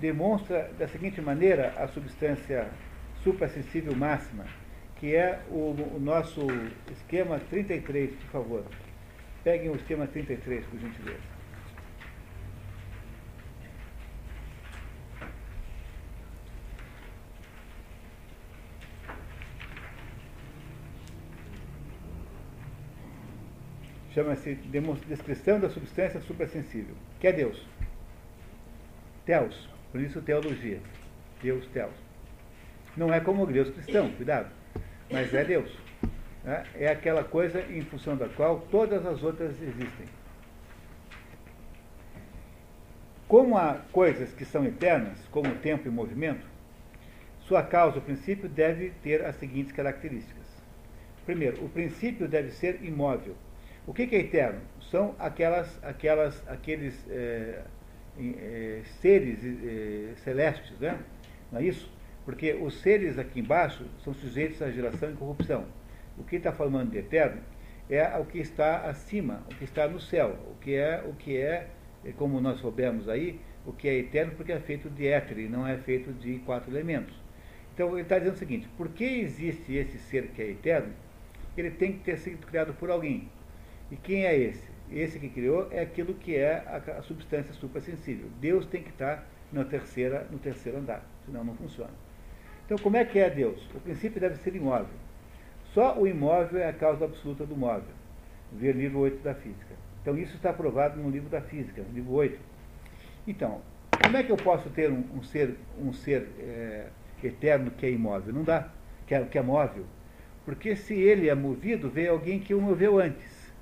demonstra 0.00 0.72
da 0.78 0.88
seguinte 0.88 1.20
maneira 1.20 1.74
a 1.76 1.86
substância 1.86 2.70
suprassensível 3.26 3.92
máxima, 3.96 4.46
que 5.00 5.16
é 5.16 5.42
o, 5.50 5.74
o 5.96 5.98
nosso 6.00 6.46
esquema 6.92 7.40
33, 7.50 8.14
por 8.14 8.30
favor. 8.30 8.64
Peguem 9.42 9.68
o 9.68 9.74
esquema 9.74 10.06
33, 10.06 10.64
por 10.66 10.78
gentileza. 10.78 11.36
chama-se 24.14 24.54
descrição 25.06 25.60
da 25.60 25.68
substância 25.68 26.18
suprassensível, 26.22 26.94
que 27.20 27.26
é 27.26 27.32
Deus. 27.32 27.66
Teos, 29.26 29.68
por 29.92 30.00
isso 30.00 30.22
teologia. 30.22 30.80
Deus, 31.42 31.66
Teos. 31.66 32.05
Não 32.96 33.12
é 33.12 33.20
como 33.20 33.42
o 33.42 33.46
Deus 33.46 33.70
cristão, 33.70 34.10
cuidado, 34.12 34.48
mas 35.10 35.32
é 35.34 35.44
Deus. 35.44 35.70
Né? 36.42 36.64
É 36.74 36.88
aquela 36.88 37.22
coisa 37.22 37.60
em 37.60 37.82
função 37.82 38.16
da 38.16 38.28
qual 38.28 38.60
todas 38.70 39.04
as 39.04 39.22
outras 39.22 39.52
existem. 39.60 40.06
Como 43.28 43.58
há 43.58 43.80
coisas 43.92 44.32
que 44.32 44.44
são 44.44 44.64
eternas, 44.64 45.18
como 45.30 45.50
o 45.50 45.56
tempo 45.56 45.88
e 45.88 45.90
movimento, 45.90 46.46
sua 47.40 47.62
causa, 47.62 47.98
o 47.98 48.02
princípio, 48.02 48.48
deve 48.48 48.90
ter 49.02 49.24
as 49.24 49.36
seguintes 49.36 49.72
características. 49.72 50.46
Primeiro, 51.24 51.64
o 51.64 51.68
princípio 51.68 52.28
deve 52.28 52.50
ser 52.52 52.82
imóvel 52.82 53.36
o 53.86 53.94
que, 53.94 54.06
que 54.06 54.16
é 54.16 54.20
eterno? 54.20 54.60
São 54.90 55.14
aquelas, 55.18 55.78
aquelas, 55.82 56.42
aqueles 56.48 57.08
é, 57.08 57.62
é, 58.18 58.82
seres 59.00 59.38
é, 59.44 60.14
celestes, 60.24 60.78
né? 60.80 60.98
não 61.52 61.60
é 61.60 61.64
isso? 61.64 61.90
Porque 62.26 62.54
os 62.54 62.80
seres 62.80 63.18
aqui 63.18 63.38
embaixo 63.38 63.86
são 64.02 64.12
sujeitos 64.12 64.60
à 64.60 64.68
geração 64.68 65.12
e 65.12 65.14
corrupção. 65.14 65.64
O 66.18 66.24
que 66.24 66.36
está 66.36 66.50
falando 66.50 66.90
de 66.90 66.98
eterno 66.98 67.40
é 67.88 68.04
o 68.18 68.24
que 68.24 68.38
está 68.38 68.78
acima, 68.78 69.44
o 69.46 69.54
que 69.54 69.62
está 69.62 69.86
no 69.86 70.00
céu, 70.00 70.36
o 70.50 70.56
que 70.60 70.74
é, 70.74 71.04
o 71.06 71.12
que 71.14 71.36
é, 71.36 71.68
é 72.04 72.10
como 72.10 72.40
nós 72.40 72.58
soubemos 72.58 73.08
aí, 73.08 73.38
o 73.64 73.72
que 73.72 73.88
é 73.88 73.94
eterno 73.94 74.32
porque 74.36 74.50
é 74.50 74.58
feito 74.58 74.90
de 74.90 75.06
éter 75.06 75.38
e 75.38 75.48
não 75.48 75.64
é 75.64 75.76
feito 75.78 76.12
de 76.12 76.40
quatro 76.40 76.68
elementos. 76.72 77.14
Então 77.72 77.92
ele 77.92 78.02
está 78.02 78.18
dizendo 78.18 78.34
o 78.34 78.38
seguinte, 78.38 78.68
porque 78.76 79.04
existe 79.04 79.76
esse 79.76 79.96
ser 79.96 80.26
que 80.28 80.42
é 80.42 80.50
eterno, 80.50 80.92
ele 81.56 81.70
tem 81.70 81.92
que 81.92 82.00
ter 82.00 82.18
sido 82.18 82.44
criado 82.44 82.74
por 82.74 82.90
alguém. 82.90 83.28
E 83.88 83.94
quem 83.94 84.26
é 84.26 84.36
esse? 84.36 84.68
Esse 84.90 85.20
que 85.20 85.28
criou 85.28 85.68
é 85.70 85.80
aquilo 85.80 86.12
que 86.14 86.34
é 86.34 86.56
a, 86.66 86.98
a 86.98 87.02
substância 87.02 87.54
suprassensível. 87.54 88.28
Deus 88.40 88.66
tem 88.66 88.82
que 88.82 88.90
estar 88.90 89.24
na 89.52 89.64
terceira, 89.64 90.26
no 90.28 90.38
terceiro 90.38 90.78
andar, 90.78 91.08
senão 91.24 91.44
não 91.44 91.54
funciona. 91.54 92.05
Então 92.66 92.76
como 92.78 92.96
é 92.96 93.04
que 93.04 93.18
é 93.18 93.30
Deus? 93.30 93.64
O 93.74 93.80
princípio 93.80 94.20
deve 94.20 94.36
ser 94.36 94.54
imóvel. 94.54 94.94
Só 95.72 95.96
o 95.96 96.06
imóvel 96.06 96.60
é 96.60 96.68
a 96.68 96.72
causa 96.72 97.04
absoluta 97.04 97.46
do 97.46 97.56
móvel. 97.56 97.94
Ver 98.52 98.74
livro 98.74 98.98
8 98.98 99.22
da 99.22 99.34
física. 99.34 99.74
Então 100.02 100.18
isso 100.18 100.34
está 100.36 100.52
provado 100.52 101.00
no 101.00 101.08
livro 101.08 101.28
da 101.28 101.40
física, 101.40 101.82
no 101.82 101.94
livro 101.94 102.12
8. 102.12 102.38
Então, 103.26 103.60
como 104.02 104.16
é 104.16 104.22
que 104.22 104.30
eu 104.30 104.36
posso 104.36 104.68
ter 104.70 104.90
um, 104.90 105.04
um 105.14 105.22
ser, 105.22 105.56
um 105.80 105.92
ser 105.92 106.28
é, 106.38 106.86
eterno 107.22 107.70
que 107.70 107.86
é 107.86 107.90
imóvel? 107.90 108.34
Não 108.34 108.42
dá, 108.42 108.68
que 109.06 109.14
é, 109.14 109.24
que 109.24 109.38
é 109.38 109.42
móvel. 109.42 109.84
Porque 110.44 110.76
se 110.76 110.94
ele 110.94 111.28
é 111.28 111.34
movido, 111.34 111.88
veio 111.88 112.12
alguém 112.12 112.38
que 112.40 112.54
o 112.54 112.60
moveu 112.60 112.98
antes. 112.98 113.52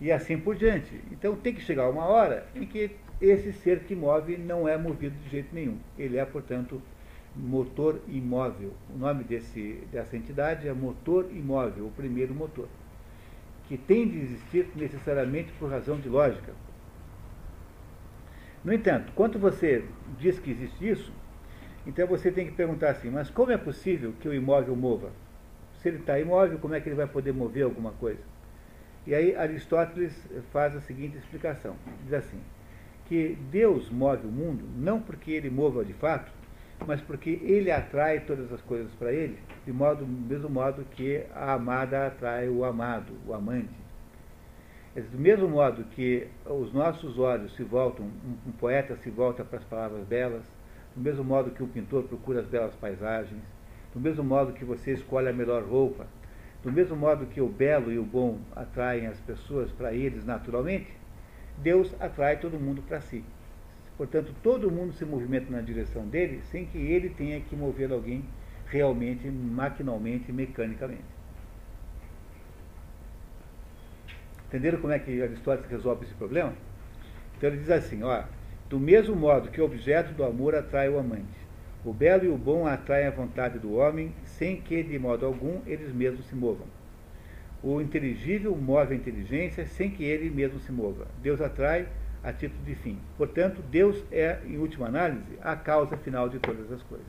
E 0.00 0.10
assim 0.10 0.36
por 0.36 0.56
diante. 0.56 1.00
Então 1.12 1.36
tem 1.36 1.54
que 1.54 1.60
chegar 1.60 1.88
uma 1.88 2.06
hora 2.06 2.46
em 2.54 2.66
que 2.66 2.96
esse 3.20 3.52
ser 3.52 3.80
que 3.80 3.94
move 3.94 4.36
não 4.36 4.68
é 4.68 4.76
movido 4.76 5.14
de 5.24 5.30
jeito 5.30 5.54
nenhum. 5.54 5.78
Ele 5.96 6.16
é, 6.16 6.24
portanto, 6.24 6.82
motor 7.34 8.00
imóvel. 8.08 8.72
O 8.94 8.98
nome 8.98 9.24
desse, 9.24 9.82
dessa 9.90 10.16
entidade 10.16 10.68
é 10.68 10.72
motor 10.72 11.26
imóvel, 11.32 11.86
o 11.86 11.90
primeiro 11.90 12.34
motor, 12.34 12.68
que 13.68 13.76
tem 13.76 14.08
de 14.08 14.18
existir 14.18 14.68
necessariamente 14.74 15.52
por 15.58 15.70
razão 15.70 15.98
de 15.98 16.08
lógica. 16.08 16.52
No 18.64 18.72
entanto, 18.72 19.12
quando 19.14 19.38
você 19.38 19.84
diz 20.18 20.38
que 20.38 20.50
existe 20.50 20.88
isso, 20.88 21.12
então 21.86 22.06
você 22.06 22.30
tem 22.30 22.46
que 22.46 22.52
perguntar 22.52 22.90
assim, 22.90 23.10
mas 23.10 23.28
como 23.28 23.50
é 23.50 23.56
possível 23.56 24.12
que 24.20 24.28
o 24.28 24.34
imóvel 24.34 24.76
mova? 24.76 25.10
Se 25.80 25.88
ele 25.88 25.98
está 25.98 26.18
imóvel, 26.18 26.58
como 26.58 26.74
é 26.74 26.80
que 26.80 26.88
ele 26.88 26.94
vai 26.94 27.08
poder 27.08 27.32
mover 27.32 27.64
alguma 27.64 27.90
coisa? 27.92 28.20
E 29.04 29.14
aí 29.14 29.34
Aristóteles 29.34 30.14
faz 30.52 30.76
a 30.76 30.80
seguinte 30.80 31.16
explicação. 31.16 31.74
Diz 32.04 32.12
assim, 32.12 32.38
que 33.08 33.36
Deus 33.50 33.90
move 33.90 34.28
o 34.28 34.30
mundo 34.30 34.64
não 34.76 35.00
porque 35.00 35.32
ele 35.32 35.50
mova 35.50 35.84
de 35.84 35.92
fato, 35.92 36.30
mas 36.86 37.00
porque 37.00 37.40
ele 37.42 37.70
atrai 37.70 38.20
todas 38.20 38.52
as 38.52 38.60
coisas 38.62 38.92
para 38.94 39.12
ele, 39.12 39.38
de 39.64 39.72
modo, 39.72 40.04
do 40.04 40.28
mesmo 40.28 40.48
modo 40.48 40.84
que 40.90 41.24
a 41.34 41.54
amada 41.54 42.06
atrai 42.06 42.48
o 42.48 42.64
amado, 42.64 43.12
o 43.26 43.34
amante. 43.34 43.82
Do 44.94 45.18
mesmo 45.18 45.48
modo 45.48 45.84
que 45.84 46.26
os 46.44 46.72
nossos 46.72 47.18
olhos 47.18 47.54
se 47.56 47.62
voltam, 47.62 48.04
um, 48.04 48.48
um 48.48 48.52
poeta 48.52 48.96
se 48.96 49.10
volta 49.10 49.42
para 49.44 49.58
as 49.58 49.64
palavras 49.64 50.04
belas, 50.04 50.42
do 50.94 51.00
mesmo 51.00 51.24
modo 51.24 51.50
que 51.50 51.62
um 51.62 51.68
pintor 51.68 52.04
procura 52.04 52.40
as 52.40 52.46
belas 52.46 52.74
paisagens, 52.74 53.42
do 53.94 54.00
mesmo 54.00 54.22
modo 54.22 54.52
que 54.52 54.64
você 54.64 54.92
escolhe 54.92 55.28
a 55.28 55.32
melhor 55.32 55.62
roupa, 55.62 56.06
do 56.62 56.70
mesmo 56.70 56.94
modo 56.94 57.26
que 57.26 57.40
o 57.40 57.48
belo 57.48 57.90
e 57.90 57.98
o 57.98 58.04
bom 58.04 58.38
atraem 58.54 59.06
as 59.06 59.18
pessoas 59.20 59.70
para 59.72 59.92
eles 59.92 60.24
naturalmente, 60.24 60.92
Deus 61.58 61.94
atrai 62.00 62.38
todo 62.38 62.58
mundo 62.58 62.82
para 62.82 63.00
si. 63.00 63.24
Portanto, 63.96 64.34
todo 64.42 64.70
mundo 64.70 64.92
se 64.94 65.04
movimenta 65.04 65.50
na 65.50 65.60
direção 65.60 66.06
dele 66.06 66.40
sem 66.50 66.66
que 66.66 66.78
ele 66.78 67.10
tenha 67.10 67.40
que 67.40 67.54
mover 67.54 67.92
alguém 67.92 68.24
realmente, 68.66 69.28
maquinalmente, 69.28 70.32
mecanicamente. 70.32 71.04
Entenderam 74.48 74.80
como 74.80 74.92
é 74.92 74.98
que 74.98 75.22
Aristóteles 75.22 75.70
resolve 75.70 76.04
esse 76.04 76.14
problema? 76.14 76.52
Então 77.36 77.50
ele 77.50 77.58
diz 77.58 77.70
assim, 77.70 78.02
ó, 78.02 78.24
do 78.68 78.78
mesmo 78.78 79.14
modo 79.14 79.50
que 79.50 79.60
o 79.60 79.64
objeto 79.64 80.12
do 80.14 80.24
amor 80.24 80.54
atrai 80.54 80.88
o 80.88 80.98
amante, 80.98 81.40
o 81.84 81.92
belo 81.92 82.24
e 82.24 82.28
o 82.28 82.36
bom 82.36 82.66
atraem 82.66 83.06
a 83.06 83.10
vontade 83.10 83.58
do 83.58 83.74
homem, 83.74 84.14
sem 84.24 84.60
que 84.60 84.82
de 84.82 84.98
modo 84.98 85.26
algum 85.26 85.60
eles 85.66 85.92
mesmos 85.92 86.26
se 86.26 86.34
movam. 86.34 86.66
O 87.62 87.80
inteligível 87.80 88.56
move 88.56 88.94
a 88.94 88.96
inteligência 88.96 89.66
sem 89.66 89.90
que 89.90 90.04
ele 90.04 90.30
mesmo 90.30 90.58
se 90.60 90.72
mova. 90.72 91.06
Deus 91.22 91.40
atrai 91.40 91.86
a 92.22 92.32
título 92.32 92.62
de 92.64 92.74
fim. 92.74 92.98
Portanto, 93.16 93.62
Deus 93.70 94.02
é, 94.10 94.40
em 94.46 94.58
última 94.58 94.86
análise, 94.86 95.38
a 95.40 95.56
causa 95.56 95.96
final 95.96 96.28
de 96.28 96.38
todas 96.38 96.70
as 96.70 96.82
coisas. 96.82 97.06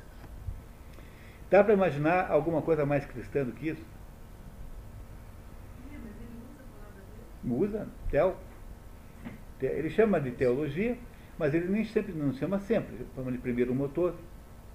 Dá 1.49 1.64
para 1.64 1.74
imaginar 1.74 2.32
alguma 2.32 2.61
coisa 2.61 2.86
mais 2.86 3.05
cristã 3.05 3.43
do 3.43 3.51
que 3.51 3.70
isso? 3.70 3.93
usa, 7.45 7.88
tel. 8.09 8.38
Ele 9.61 9.89
chama 9.89 10.20
de 10.20 10.32
teologia, 10.32 10.97
mas 11.38 11.53
ele 11.53 11.68
nem 11.68 11.86
sempre 11.86 12.14
não 12.14 12.34
chama 12.34 12.59
sempre. 12.59 12.95
Ele 12.95 13.07
chama 13.16 13.32
de 13.32 13.38
primeiro 13.38 13.74
motor, 13.74 14.14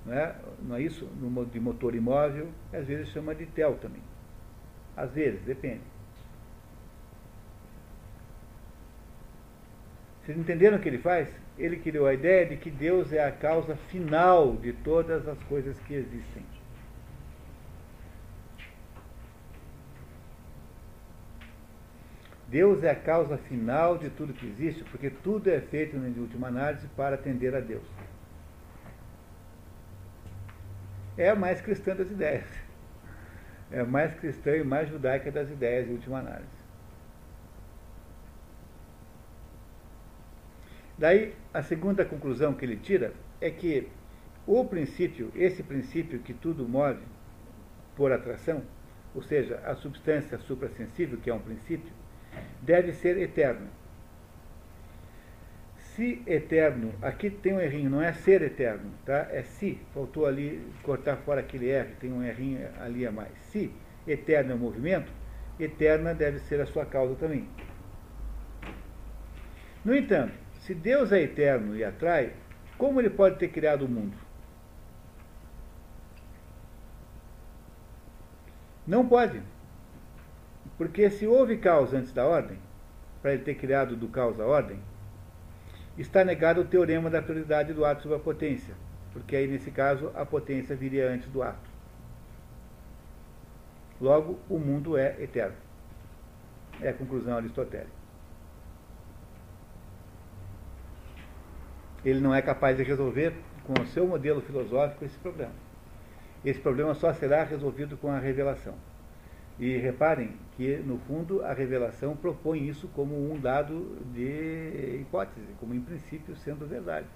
não 0.06 0.14
é, 0.14 0.34
não 0.62 0.76
é 0.76 0.82
isso? 0.82 1.06
De 1.52 1.60
motor 1.60 1.94
imóvel, 1.94 2.48
às 2.72 2.86
vezes 2.86 3.08
chama 3.08 3.34
de 3.34 3.46
tel 3.46 3.76
também. 3.76 4.02
Às 4.96 5.12
vezes, 5.12 5.40
depende. 5.42 5.82
Vocês 10.28 10.40
entenderam 10.40 10.76
o 10.76 10.80
que 10.80 10.90
ele 10.90 10.98
faz? 10.98 11.26
Ele 11.56 11.78
criou 11.78 12.06
a 12.06 12.12
ideia 12.12 12.44
de 12.44 12.58
que 12.58 12.70
Deus 12.70 13.14
é 13.14 13.24
a 13.24 13.32
causa 13.32 13.74
final 13.88 14.56
de 14.56 14.74
todas 14.74 15.26
as 15.26 15.42
coisas 15.44 15.74
que 15.86 15.94
existem. 15.94 16.44
Deus 22.46 22.84
é 22.84 22.90
a 22.90 22.94
causa 22.94 23.38
final 23.38 23.96
de 23.96 24.10
tudo 24.10 24.34
que 24.34 24.46
existe, 24.46 24.84
porque 24.90 25.08
tudo 25.08 25.48
é 25.48 25.62
feito, 25.62 25.96
em 25.96 26.20
última 26.20 26.48
análise, 26.48 26.86
para 26.88 27.14
atender 27.14 27.54
a 27.54 27.60
Deus. 27.60 27.88
É 31.16 31.30
a 31.30 31.34
mais 31.34 31.62
cristã 31.62 31.96
das 31.96 32.10
ideias. 32.10 32.44
É 33.72 33.80
a 33.80 33.86
mais 33.86 34.14
cristã 34.16 34.54
e 34.54 34.62
mais 34.62 34.90
judaica 34.90 35.32
das 35.32 35.48
ideias, 35.48 35.88
em 35.88 35.92
última 35.92 36.18
análise. 36.18 36.57
Daí, 40.98 41.32
a 41.54 41.62
segunda 41.62 42.04
conclusão 42.04 42.54
que 42.54 42.64
ele 42.64 42.76
tira 42.76 43.12
é 43.40 43.50
que 43.50 43.88
o 44.46 44.64
princípio, 44.64 45.30
esse 45.36 45.62
princípio 45.62 46.18
que 46.18 46.34
tudo 46.34 46.68
move 46.68 47.00
por 47.94 48.10
atração, 48.10 48.62
ou 49.14 49.22
seja, 49.22 49.60
a 49.64 49.74
substância 49.76 50.38
suprassensível, 50.38 51.18
que 51.18 51.30
é 51.30 51.34
um 51.34 51.38
princípio, 51.38 51.92
deve 52.60 52.92
ser 52.92 53.16
eterno. 53.18 53.68
Se 55.76 56.22
eterno, 56.26 56.92
aqui 57.02 57.28
tem 57.28 57.52
um 57.52 57.60
errinho, 57.60 57.90
não 57.90 58.02
é 58.02 58.12
ser 58.12 58.42
eterno, 58.42 58.90
tá? 59.04 59.28
É 59.30 59.42
se, 59.42 59.80
faltou 59.92 60.26
ali 60.26 60.64
cortar 60.82 61.16
fora 61.18 61.40
aquele 61.40 61.70
R, 61.70 61.90
tem 62.00 62.12
um 62.12 62.22
errinho 62.22 62.68
ali 62.80 63.06
a 63.06 63.12
mais. 63.12 63.36
Se 63.50 63.72
eterno 64.06 64.52
é 64.52 64.54
o 64.54 64.58
movimento, 64.58 65.12
eterna 65.58 66.14
deve 66.14 66.38
ser 66.40 66.60
a 66.60 66.66
sua 66.66 66.86
causa 66.86 67.14
também. 67.16 67.48
No 69.84 69.94
entanto, 69.94 70.34
se 70.68 70.74
Deus 70.74 71.12
é 71.12 71.22
eterno 71.22 71.74
e 71.74 71.82
atrai, 71.82 72.34
como 72.76 73.00
ele 73.00 73.08
pode 73.08 73.38
ter 73.38 73.48
criado 73.48 73.86
o 73.86 73.88
mundo? 73.88 74.14
Não 78.86 79.08
pode. 79.08 79.40
Porque 80.76 81.08
se 81.08 81.26
houve 81.26 81.56
causa 81.56 81.96
antes 81.96 82.12
da 82.12 82.26
ordem, 82.26 82.58
para 83.22 83.32
ele 83.32 83.44
ter 83.44 83.54
criado 83.54 83.96
do 83.96 84.08
caos 84.08 84.38
a 84.38 84.44
ordem, 84.44 84.78
está 85.96 86.22
negado 86.22 86.60
o 86.60 86.66
teorema 86.66 87.08
da 87.08 87.22
prioridade 87.22 87.72
do 87.72 87.86
ato 87.86 88.02
sobre 88.02 88.18
a 88.18 88.20
potência, 88.20 88.74
porque 89.14 89.36
aí 89.36 89.46
nesse 89.46 89.70
caso 89.70 90.12
a 90.14 90.26
potência 90.26 90.76
viria 90.76 91.08
antes 91.08 91.30
do 91.30 91.42
ato. 91.42 91.70
Logo, 93.98 94.38
o 94.50 94.58
mundo 94.58 94.98
é 94.98 95.16
eterno. 95.18 95.56
É 96.82 96.90
a 96.90 96.94
conclusão 96.94 97.38
aristotélica. 97.38 97.97
Ele 102.04 102.20
não 102.20 102.34
é 102.34 102.40
capaz 102.40 102.76
de 102.76 102.82
resolver 102.82 103.32
com 103.64 103.82
o 103.82 103.86
seu 103.86 104.06
modelo 104.06 104.40
filosófico 104.40 105.04
esse 105.04 105.18
problema. 105.18 105.52
Esse 106.44 106.60
problema 106.60 106.94
só 106.94 107.12
será 107.12 107.42
resolvido 107.44 107.96
com 107.96 108.10
a 108.10 108.18
revelação. 108.18 108.74
E 109.58 109.76
reparem 109.76 110.34
que, 110.56 110.76
no 110.76 110.98
fundo, 110.98 111.44
a 111.44 111.52
revelação 111.52 112.16
propõe 112.16 112.68
isso 112.68 112.86
como 112.94 113.30
um 113.30 113.38
dado 113.38 113.98
de 114.14 115.00
hipótese, 115.00 115.48
como 115.58 115.74
em 115.74 115.80
princípio 115.80 116.36
sendo 116.36 116.66
verdade. 116.66 117.08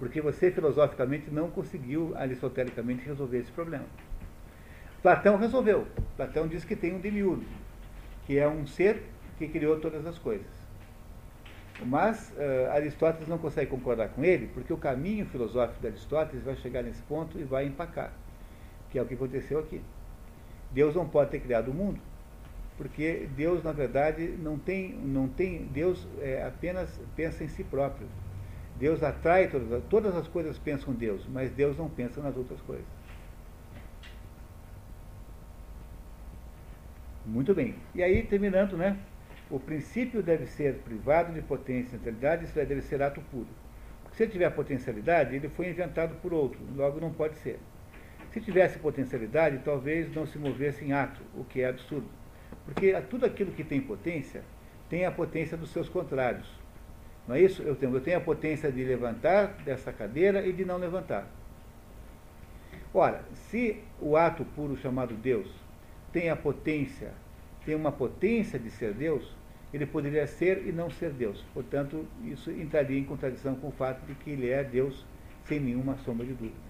Porque 0.00 0.20
você, 0.20 0.50
filosoficamente, 0.50 1.30
não 1.30 1.48
conseguiu, 1.48 2.12
aristotelicamente, 2.16 3.06
resolver 3.06 3.38
esse 3.38 3.52
problema. 3.52 3.86
Platão 5.00 5.36
resolveu. 5.36 5.86
Platão 6.16 6.48
diz 6.48 6.64
que 6.64 6.74
tem 6.74 6.92
um 6.92 7.00
demiurgo, 7.00 7.44
que 8.26 8.36
é 8.36 8.48
um 8.48 8.66
ser 8.66 9.04
que 9.38 9.46
criou 9.46 9.78
todas 9.78 10.04
as 10.04 10.18
coisas. 10.18 10.57
Mas 11.84 12.32
uh, 12.36 12.72
Aristóteles 12.72 13.28
não 13.28 13.38
consegue 13.38 13.70
concordar 13.70 14.08
com 14.08 14.24
ele, 14.24 14.48
porque 14.48 14.72
o 14.72 14.76
caminho 14.76 15.26
filosófico 15.26 15.80
de 15.80 15.86
Aristóteles 15.86 16.44
vai 16.44 16.56
chegar 16.56 16.82
nesse 16.82 17.02
ponto 17.02 17.38
e 17.38 17.44
vai 17.44 17.66
empacar, 17.66 18.12
que 18.90 18.98
é 18.98 19.02
o 19.02 19.06
que 19.06 19.14
aconteceu 19.14 19.60
aqui. 19.60 19.80
Deus 20.72 20.94
não 20.94 21.08
pode 21.08 21.30
ter 21.30 21.40
criado 21.40 21.70
o 21.70 21.74
mundo, 21.74 22.00
porque 22.76 23.28
Deus, 23.36 23.62
na 23.62 23.72
verdade, 23.72 24.28
não 24.38 24.58
tem. 24.58 24.92
Não 24.92 25.28
tem 25.28 25.64
Deus 25.66 26.06
é, 26.20 26.44
apenas 26.44 27.00
pensa 27.16 27.44
em 27.44 27.48
si 27.48 27.64
próprio. 27.64 28.08
Deus 28.76 29.02
atrai 29.02 29.48
todas, 29.48 29.82
todas 29.90 30.16
as 30.16 30.28
coisas 30.28 30.58
pensam 30.58 30.94
Deus, 30.94 31.26
mas 31.28 31.50
Deus 31.50 31.76
não 31.76 31.88
pensa 31.88 32.20
nas 32.20 32.36
outras 32.36 32.60
coisas. 32.60 32.86
Muito 37.26 37.54
bem. 37.54 37.74
E 37.94 38.02
aí, 38.02 38.22
terminando, 38.22 38.76
né? 38.76 38.96
O 39.50 39.58
princípio 39.58 40.22
deve 40.22 40.46
ser 40.46 40.74
privado 40.76 41.32
de 41.32 41.40
potência 41.40 41.88
e 41.88 41.98
centralidade, 41.98 42.44
isso 42.44 42.54
deve 42.54 42.82
ser 42.82 43.02
ato 43.02 43.20
puro. 43.30 43.48
Se 44.12 44.24
ele 44.24 44.32
tiver 44.32 44.50
potencialidade, 44.50 45.34
ele 45.34 45.48
foi 45.48 45.68
inventado 45.68 46.14
por 46.16 46.34
outro, 46.34 46.60
logo 46.76 47.00
não 47.00 47.12
pode 47.12 47.36
ser. 47.36 47.58
Se 48.30 48.40
tivesse 48.40 48.78
potencialidade, 48.78 49.62
talvez 49.64 50.14
não 50.14 50.26
se 50.26 50.38
movesse 50.38 50.84
em 50.84 50.92
ato, 50.92 51.20
o 51.34 51.44
que 51.44 51.62
é 51.62 51.68
absurdo. 51.68 52.08
Porque 52.64 52.92
tudo 53.08 53.24
aquilo 53.24 53.52
que 53.52 53.64
tem 53.64 53.80
potência 53.80 54.42
tem 54.90 55.06
a 55.06 55.10
potência 55.10 55.56
dos 55.56 55.70
seus 55.70 55.88
contrários. 55.88 56.46
Não 57.26 57.34
é 57.34 57.40
isso? 57.40 57.62
Eu 57.62 57.74
tenho, 57.74 57.94
eu 57.94 58.00
tenho 58.00 58.18
a 58.18 58.20
potência 58.20 58.70
de 58.70 58.84
levantar 58.84 59.54
dessa 59.64 59.92
cadeira 59.92 60.46
e 60.46 60.52
de 60.52 60.64
não 60.64 60.76
levantar. 60.76 61.26
Ora, 62.92 63.22
se 63.32 63.82
o 64.00 64.16
ato 64.16 64.44
puro 64.44 64.76
chamado 64.76 65.14
Deus 65.14 65.48
tem 66.12 66.30
a 66.30 66.36
potência, 66.36 67.12
tem 67.64 67.74
uma 67.74 67.92
potência 67.92 68.58
de 68.58 68.70
ser 68.70 68.94
Deus, 68.94 69.36
ele 69.72 69.86
poderia 69.86 70.26
ser 70.26 70.66
e 70.66 70.72
não 70.72 70.90
ser 70.90 71.10
Deus. 71.10 71.44
Portanto, 71.52 72.06
isso 72.24 72.50
entraria 72.50 72.98
em 72.98 73.04
contradição 73.04 73.54
com 73.54 73.68
o 73.68 73.72
fato 73.72 74.04
de 74.06 74.14
que 74.14 74.30
ele 74.30 74.48
é 74.48 74.64
Deus 74.64 75.04
sem 75.44 75.60
nenhuma 75.60 75.96
sombra 75.98 76.26
de 76.26 76.32
dúvida. 76.32 76.68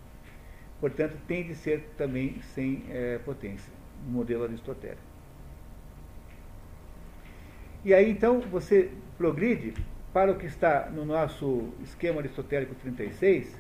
Portanto, 0.81 1.17
tem 1.27 1.45
de 1.45 1.55
ser 1.55 1.91
também 1.97 2.41
sem 2.55 2.85
é, 2.91 3.19
potência, 3.19 3.73
no 4.07 4.13
modelo 4.13 4.45
aristotélico. 4.45 5.03
E 7.85 7.95
aí, 7.95 8.11
então, 8.11 8.41
você 8.41 8.91
progride 9.17 9.75
para 10.13 10.33
o 10.33 10.37
que 10.37 10.47
está 10.47 10.89
no 10.91 11.05
nosso 11.05 11.69
esquema 11.83 12.21
aristotélico 12.21 12.75
36, 12.77 13.55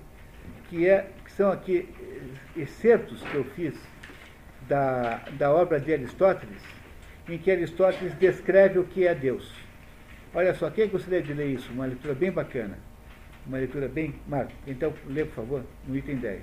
que, 0.68 0.89
é, 0.89 1.11
que 1.24 1.32
são 1.32 1.51
aqui 1.51 1.89
eh, 2.01 2.61
excertos 2.61 3.22
que 3.22 3.34
eu 3.34 3.45
fiz 3.45 3.74
da, 4.68 5.18
da 5.39 5.53
obra 5.53 5.80
de 5.80 5.93
Aristóteles, 5.93 6.62
em 7.29 7.39
que 7.39 7.51
Aristóteles 7.51 8.14
descreve 8.14 8.79
o 8.79 8.85
que 8.85 9.07
é 9.07 9.14
Deus. 9.14 9.53
Olha 10.35 10.55
só, 10.55 10.70
quem 10.70 10.89
gostaria 10.89 11.22
de 11.22 11.33
ler 11.33 11.55
isso? 11.55 11.72
Uma 11.72 11.87
leitura 11.87 12.14
bem 12.14 12.31
bacana. 12.31 12.79
Uma 13.47 13.59
leitura 13.59 13.89
bem. 13.89 14.14
Marco, 14.26 14.53
então, 14.66 14.93
lê, 15.07 15.24
por 15.24 15.35
favor, 15.35 15.64
no 15.87 15.97
item 15.97 16.16
10. 16.16 16.43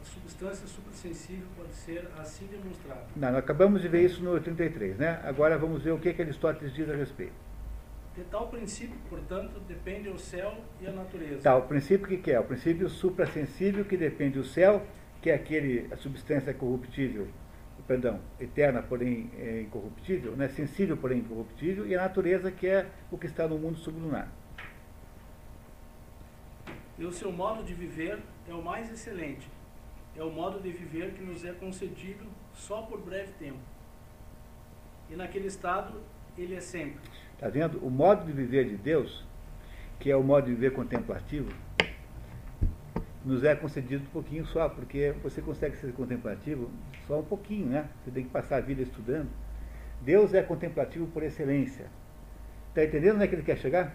A 0.00 0.04
substância 0.04 0.66
supersensível 0.66 1.46
pode 1.56 1.74
ser 1.74 2.08
assim 2.18 2.46
demonstrada. 2.46 3.02
Não, 3.14 3.28
nós 3.28 3.38
acabamos 3.38 3.82
de 3.82 3.88
ver 3.88 4.04
isso 4.04 4.22
no 4.22 4.38
33, 4.38 4.96
né? 4.96 5.20
Agora 5.24 5.58
vamos 5.58 5.82
ver 5.82 5.92
o 5.92 5.98
que, 5.98 6.12
que 6.12 6.22
Aristóteles 6.22 6.72
diz 6.74 6.88
a 6.88 6.94
respeito. 6.94 7.32
De 8.14 8.22
tal 8.24 8.48
princípio, 8.48 8.96
portanto, 9.10 9.60
depende 9.68 10.08
o 10.08 10.18
céu 10.18 10.56
e 10.80 10.86
a 10.86 10.92
natureza. 10.92 11.42
Tá, 11.42 11.56
o 11.56 11.62
princípio 11.62 12.06
que, 12.08 12.16
que 12.16 12.32
é? 12.32 12.40
O 12.40 12.44
princípio 12.44 12.88
suprassensível 12.88 13.84
que 13.84 13.96
depende 13.96 14.38
do 14.38 14.44
céu, 14.44 14.86
que 15.20 15.28
é 15.28 15.34
aquele, 15.34 15.86
a 15.92 15.96
substância 15.96 16.54
corruptível, 16.54 17.28
perdão, 17.86 18.20
eterna, 18.40 18.82
porém 18.82 19.30
é, 19.38 19.62
incorruptível, 19.62 20.36
né? 20.36 20.48
sensível, 20.48 20.96
porém 20.96 21.18
incorruptível, 21.18 21.86
e 21.86 21.94
a 21.94 22.02
natureza, 22.02 22.50
que 22.50 22.66
é 22.66 22.86
o 23.10 23.16
que 23.16 23.26
está 23.26 23.46
no 23.46 23.58
mundo 23.58 23.78
sublunar. 23.78 24.28
E 26.98 27.04
o 27.04 27.12
seu 27.12 27.30
modo 27.30 27.62
de 27.62 27.74
viver 27.74 28.18
é 28.48 28.54
o 28.54 28.62
mais 28.62 28.90
excelente. 28.90 29.48
É 30.16 30.22
o 30.22 30.30
modo 30.30 30.60
de 30.60 30.70
viver 30.70 31.12
que 31.12 31.22
nos 31.22 31.44
é 31.44 31.52
concedido 31.52 32.24
só 32.54 32.82
por 32.82 33.00
breve 33.00 33.32
tempo. 33.38 33.58
E 35.10 35.14
naquele 35.14 35.46
estado, 35.46 36.00
ele 36.36 36.54
é 36.54 36.60
sempre. 36.60 37.00
Está 37.34 37.48
vendo? 37.48 37.78
O 37.84 37.90
modo 37.90 38.24
de 38.24 38.32
viver 38.32 38.66
de 38.66 38.76
Deus, 38.76 39.24
que 40.00 40.10
é 40.10 40.16
o 40.16 40.22
modo 40.22 40.46
de 40.46 40.54
viver 40.54 40.72
contemplativo, 40.72 41.50
nos 43.26 43.42
é 43.42 43.56
concedido 43.56 44.04
um 44.04 44.12
pouquinho 44.12 44.46
só, 44.46 44.68
porque 44.68 45.12
você 45.20 45.42
consegue 45.42 45.76
ser 45.76 45.92
contemplativo 45.92 46.70
só 47.08 47.18
um 47.18 47.24
pouquinho, 47.24 47.66
né? 47.66 47.88
Você 48.04 48.12
tem 48.12 48.22
que 48.22 48.30
passar 48.30 48.58
a 48.58 48.60
vida 48.60 48.80
estudando. 48.80 49.28
Deus 50.00 50.32
é 50.32 50.42
contemplativo 50.42 51.08
por 51.08 51.24
excelência. 51.24 51.86
Está 52.68 52.84
entendendo 52.84 53.16
onde 53.16 53.24
é 53.24 53.26
que 53.26 53.34
ele 53.34 53.42
quer 53.42 53.56
chegar? 53.56 53.92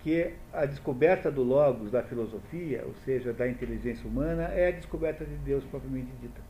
Que 0.00 0.32
a 0.52 0.64
descoberta 0.64 1.28
do 1.28 1.42
Logos, 1.42 1.90
da 1.90 2.04
filosofia, 2.04 2.84
ou 2.86 2.94
seja, 3.04 3.32
da 3.32 3.48
inteligência 3.48 4.08
humana, 4.08 4.44
é 4.44 4.68
a 4.68 4.70
descoberta 4.70 5.24
de 5.24 5.34
Deus 5.38 5.64
propriamente 5.64 6.12
dita. 6.20 6.40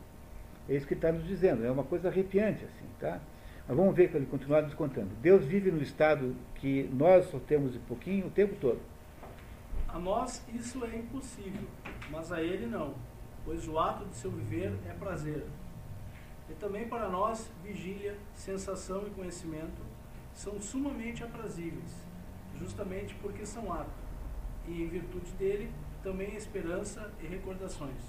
É 0.69 0.75
isso 0.75 0.85
que 0.85 0.93
está 0.93 1.11
nos 1.11 1.27
dizendo, 1.27 1.65
é 1.65 1.71
uma 1.71 1.83
coisa 1.83 2.09
arrepiante, 2.09 2.63
assim, 2.63 2.85
tá? 2.99 3.19
Mas 3.67 3.75
vamos 3.75 3.95
ver 3.95 4.11
que 4.11 4.17
ele 4.17 4.27
continuar 4.27 4.61
nos 4.61 4.75
contando. 4.75 5.09
Deus 5.19 5.45
vive 5.45 5.71
no 5.71 5.81
estado 5.81 6.35
que 6.55 6.87
nós 6.93 7.25
só 7.25 7.39
temos 7.39 7.73
de 7.73 7.79
pouquinho 7.79 8.27
o 8.27 8.29
tempo 8.29 8.53
todo. 8.61 8.79
A 9.91 9.97
nós 9.97 10.43
isso 10.53 10.85
é 10.85 10.95
impossível, 10.97 11.67
mas 12.11 12.31
a 12.31 12.41
ele 12.43 12.67
não, 12.67 12.93
pois 13.43 13.67
o 13.67 13.79
ato 13.79 14.05
de 14.05 14.15
seu 14.15 14.29
viver 14.29 14.77
é 14.87 14.93
prazer. 14.93 15.47
E 16.47 16.53
também 16.53 16.87
para 16.87 17.09
nós, 17.09 17.49
vigília, 17.63 18.15
sensação 18.35 19.07
e 19.07 19.09
conhecimento 19.09 19.81
são 20.31 20.61
sumamente 20.61 21.23
aprazíveis, 21.23 21.95
justamente 22.55 23.15
porque 23.15 23.45
são 23.47 23.73
ato, 23.73 23.89
e 24.67 24.83
em 24.83 24.87
virtude 24.87 25.31
dele, 25.31 25.71
também 26.03 26.35
esperança 26.35 27.11
e 27.19 27.25
recordações. 27.25 28.01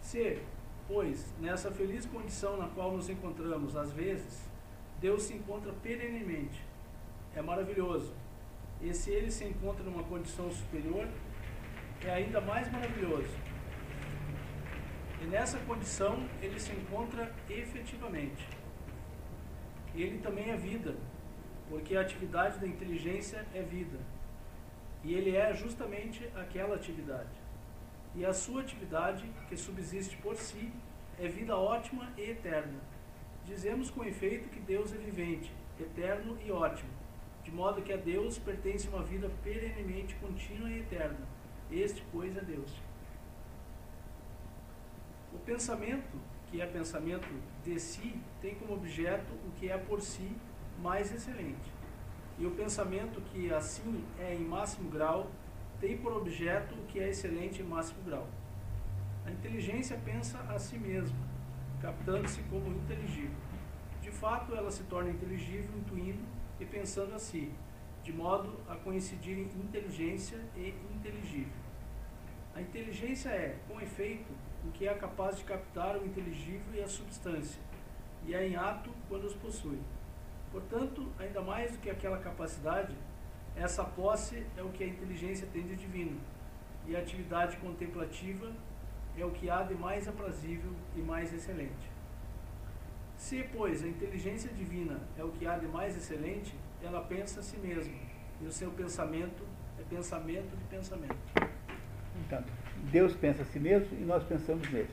Se, 0.00 0.40
pois, 0.86 1.34
nessa 1.40 1.70
feliz 1.72 2.06
condição 2.06 2.56
na 2.56 2.68
qual 2.68 2.92
nos 2.92 3.10
encontramos, 3.10 3.76
às 3.76 3.92
vezes, 3.92 4.48
Deus 5.00 5.24
se 5.24 5.34
encontra 5.34 5.72
perenemente, 5.82 6.64
é 7.34 7.42
maravilhoso, 7.42 8.14
e 8.84 8.92
se 8.92 9.10
ele 9.10 9.30
se 9.30 9.44
encontra 9.44 9.82
numa 9.82 10.02
condição 10.02 10.50
superior, 10.50 11.08
é 12.04 12.10
ainda 12.10 12.38
mais 12.38 12.70
maravilhoso. 12.70 13.34
E 15.22 15.24
nessa 15.24 15.58
condição 15.60 16.28
ele 16.42 16.60
se 16.60 16.70
encontra 16.72 17.34
efetivamente. 17.48 18.46
Ele 19.94 20.18
também 20.18 20.50
é 20.50 20.56
vida, 20.56 20.94
porque 21.70 21.96
a 21.96 22.02
atividade 22.02 22.58
da 22.58 22.66
inteligência 22.66 23.46
é 23.54 23.62
vida. 23.62 23.98
E 25.02 25.14
ele 25.14 25.34
é 25.34 25.54
justamente 25.54 26.28
aquela 26.34 26.74
atividade. 26.74 27.42
E 28.14 28.26
a 28.26 28.34
sua 28.34 28.60
atividade, 28.60 29.24
que 29.48 29.56
subsiste 29.56 30.14
por 30.18 30.36
si, 30.36 30.70
é 31.18 31.26
vida 31.26 31.56
ótima 31.56 32.12
e 32.18 32.22
eterna. 32.32 32.80
Dizemos 33.46 33.90
com 33.90 34.04
efeito 34.04 34.50
que 34.50 34.60
Deus 34.60 34.92
é 34.92 34.98
vivente, 34.98 35.50
eterno 35.80 36.36
e 36.44 36.52
ótimo 36.52 37.03
de 37.44 37.52
modo 37.52 37.82
que 37.82 37.92
a 37.92 37.96
Deus 37.96 38.38
pertence 38.38 38.88
uma 38.88 39.02
vida 39.02 39.30
perenemente 39.42 40.14
contínua 40.16 40.68
e 40.70 40.80
eterna. 40.80 41.28
Este, 41.70 42.02
pois, 42.10 42.36
é 42.36 42.40
Deus. 42.40 42.72
O 45.32 45.38
pensamento, 45.38 46.18
que 46.50 46.60
é 46.60 46.66
pensamento 46.66 47.28
de 47.62 47.78
si, 47.78 48.18
tem 48.40 48.54
como 48.54 48.74
objeto 48.74 49.32
o 49.46 49.50
que 49.58 49.68
é 49.68 49.76
por 49.76 50.00
si 50.00 50.34
mais 50.80 51.12
excelente. 51.12 51.70
E 52.38 52.46
o 52.46 52.50
pensamento 52.52 53.20
que 53.20 53.52
assim 53.52 54.04
é 54.18 54.34
em 54.34 54.44
máximo 54.44 54.90
grau, 54.90 55.30
tem 55.80 55.98
por 55.98 56.12
objeto 56.12 56.74
o 56.74 56.86
que 56.86 56.98
é 56.98 57.10
excelente 57.10 57.60
em 57.60 57.64
máximo 57.64 58.02
grau. 58.04 58.26
A 59.26 59.30
inteligência 59.30 60.00
pensa 60.04 60.38
a 60.48 60.58
si 60.58 60.78
mesma, 60.78 61.16
captando-se 61.80 62.42
como 62.44 62.68
inteligível. 62.68 63.36
De 64.00 64.10
fato, 64.10 64.54
ela 64.54 64.70
se 64.70 64.82
torna 64.84 65.10
inteligível 65.10 65.70
intuindo 65.78 66.22
e 66.60 66.64
pensando 66.64 67.14
assim, 67.14 67.52
de 68.02 68.12
modo 68.12 68.60
a 68.68 68.76
coincidirem 68.76 69.44
inteligência 69.44 70.38
e 70.56 70.74
inteligível. 70.94 71.52
A 72.54 72.60
inteligência 72.60 73.30
é, 73.30 73.56
com 73.66 73.80
efeito, 73.80 74.30
o 74.64 74.70
que 74.70 74.86
é 74.86 74.94
capaz 74.94 75.36
de 75.36 75.44
captar 75.44 75.96
o 75.96 76.06
inteligível 76.06 76.74
e 76.74 76.82
a 76.82 76.88
substância, 76.88 77.60
e 78.26 78.34
é 78.34 78.46
em 78.46 78.56
ato 78.56 78.90
quando 79.08 79.24
os 79.24 79.34
possui. 79.34 79.80
Portanto, 80.52 81.10
ainda 81.18 81.40
mais 81.40 81.72
do 81.72 81.78
que 81.78 81.90
aquela 81.90 82.18
capacidade, 82.18 82.94
essa 83.56 83.84
posse 83.84 84.46
é 84.56 84.62
o 84.62 84.70
que 84.70 84.84
a 84.84 84.86
inteligência 84.86 85.48
tem 85.52 85.66
de 85.66 85.74
divino, 85.74 86.20
e 86.86 86.94
a 86.94 87.00
atividade 87.00 87.56
contemplativa 87.56 88.52
é 89.16 89.24
o 89.24 89.30
que 89.30 89.48
há 89.48 89.62
de 89.62 89.74
mais 89.74 90.06
aprazível 90.06 90.72
e 90.94 91.00
mais 91.00 91.32
excelente. 91.32 91.93
Se, 93.24 93.42
pois, 93.56 93.82
a 93.82 93.88
inteligência 93.88 94.50
divina 94.52 95.00
é 95.16 95.24
o 95.24 95.30
que 95.30 95.46
há 95.46 95.56
de 95.56 95.66
mais 95.66 95.96
excelente, 95.96 96.54
ela 96.82 97.00
pensa 97.00 97.40
a 97.40 97.42
si 97.42 97.56
mesma, 97.56 97.94
e 98.38 98.46
o 98.46 98.52
seu 98.52 98.70
pensamento 98.70 99.42
é 99.80 99.82
pensamento 99.88 100.54
de 100.54 100.64
pensamento. 100.64 101.16
Então, 102.20 102.44
Deus 102.92 103.16
pensa 103.16 103.40
a 103.40 103.46
si 103.46 103.58
mesmo 103.58 103.96
e 103.98 104.04
nós 104.04 104.22
pensamos 104.24 104.70
nele. 104.70 104.90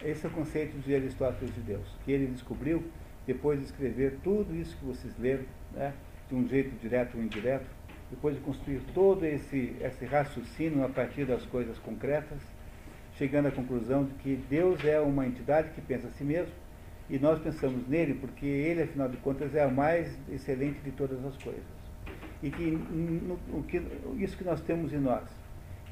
Esse 0.00 0.26
é 0.26 0.28
o 0.28 0.32
conceito 0.32 0.78
de 0.78 0.94
Aristóteles 0.94 1.52
de 1.52 1.60
Deus, 1.60 1.88
que 2.04 2.12
ele 2.12 2.28
descobriu 2.28 2.84
depois 3.26 3.58
de 3.58 3.64
escrever 3.64 4.18
tudo 4.22 4.54
isso 4.54 4.76
que 4.76 4.84
vocês 4.84 5.12
leram, 5.18 5.46
né, 5.72 5.92
de 6.28 6.36
um 6.36 6.46
jeito 6.46 6.70
direto 6.80 7.16
ou 7.16 7.24
indireto, 7.24 7.66
depois 8.10 8.36
de 8.36 8.40
construir 8.42 8.80
todo 8.94 9.26
esse, 9.26 9.74
esse 9.80 10.04
raciocínio 10.04 10.84
a 10.84 10.88
partir 10.88 11.24
das 11.24 11.44
coisas 11.46 11.76
concretas, 11.80 12.38
chegando 13.16 13.46
à 13.46 13.50
conclusão 13.50 14.04
de 14.04 14.14
que 14.14 14.36
Deus 14.48 14.84
é 14.84 15.00
uma 15.00 15.26
entidade 15.26 15.70
que 15.70 15.80
pensa 15.80 16.08
a 16.08 16.10
si 16.10 16.24
mesmo 16.24 16.52
e 17.08 17.18
nós 17.18 17.38
pensamos 17.38 17.86
nele 17.86 18.14
porque 18.14 18.46
ele, 18.46 18.82
afinal 18.82 19.08
de 19.08 19.16
contas, 19.18 19.54
é 19.54 19.66
o 19.66 19.70
mais 19.70 20.16
excelente 20.30 20.80
de 20.80 20.90
todas 20.92 21.24
as 21.24 21.36
coisas. 21.36 21.62
E 22.42 22.50
que, 22.50 22.70
no, 22.70 23.38
no, 23.48 23.62
que 23.62 23.82
isso 24.16 24.36
que 24.36 24.44
nós 24.44 24.60
temos 24.60 24.92
em 24.92 24.98
nós, 24.98 25.24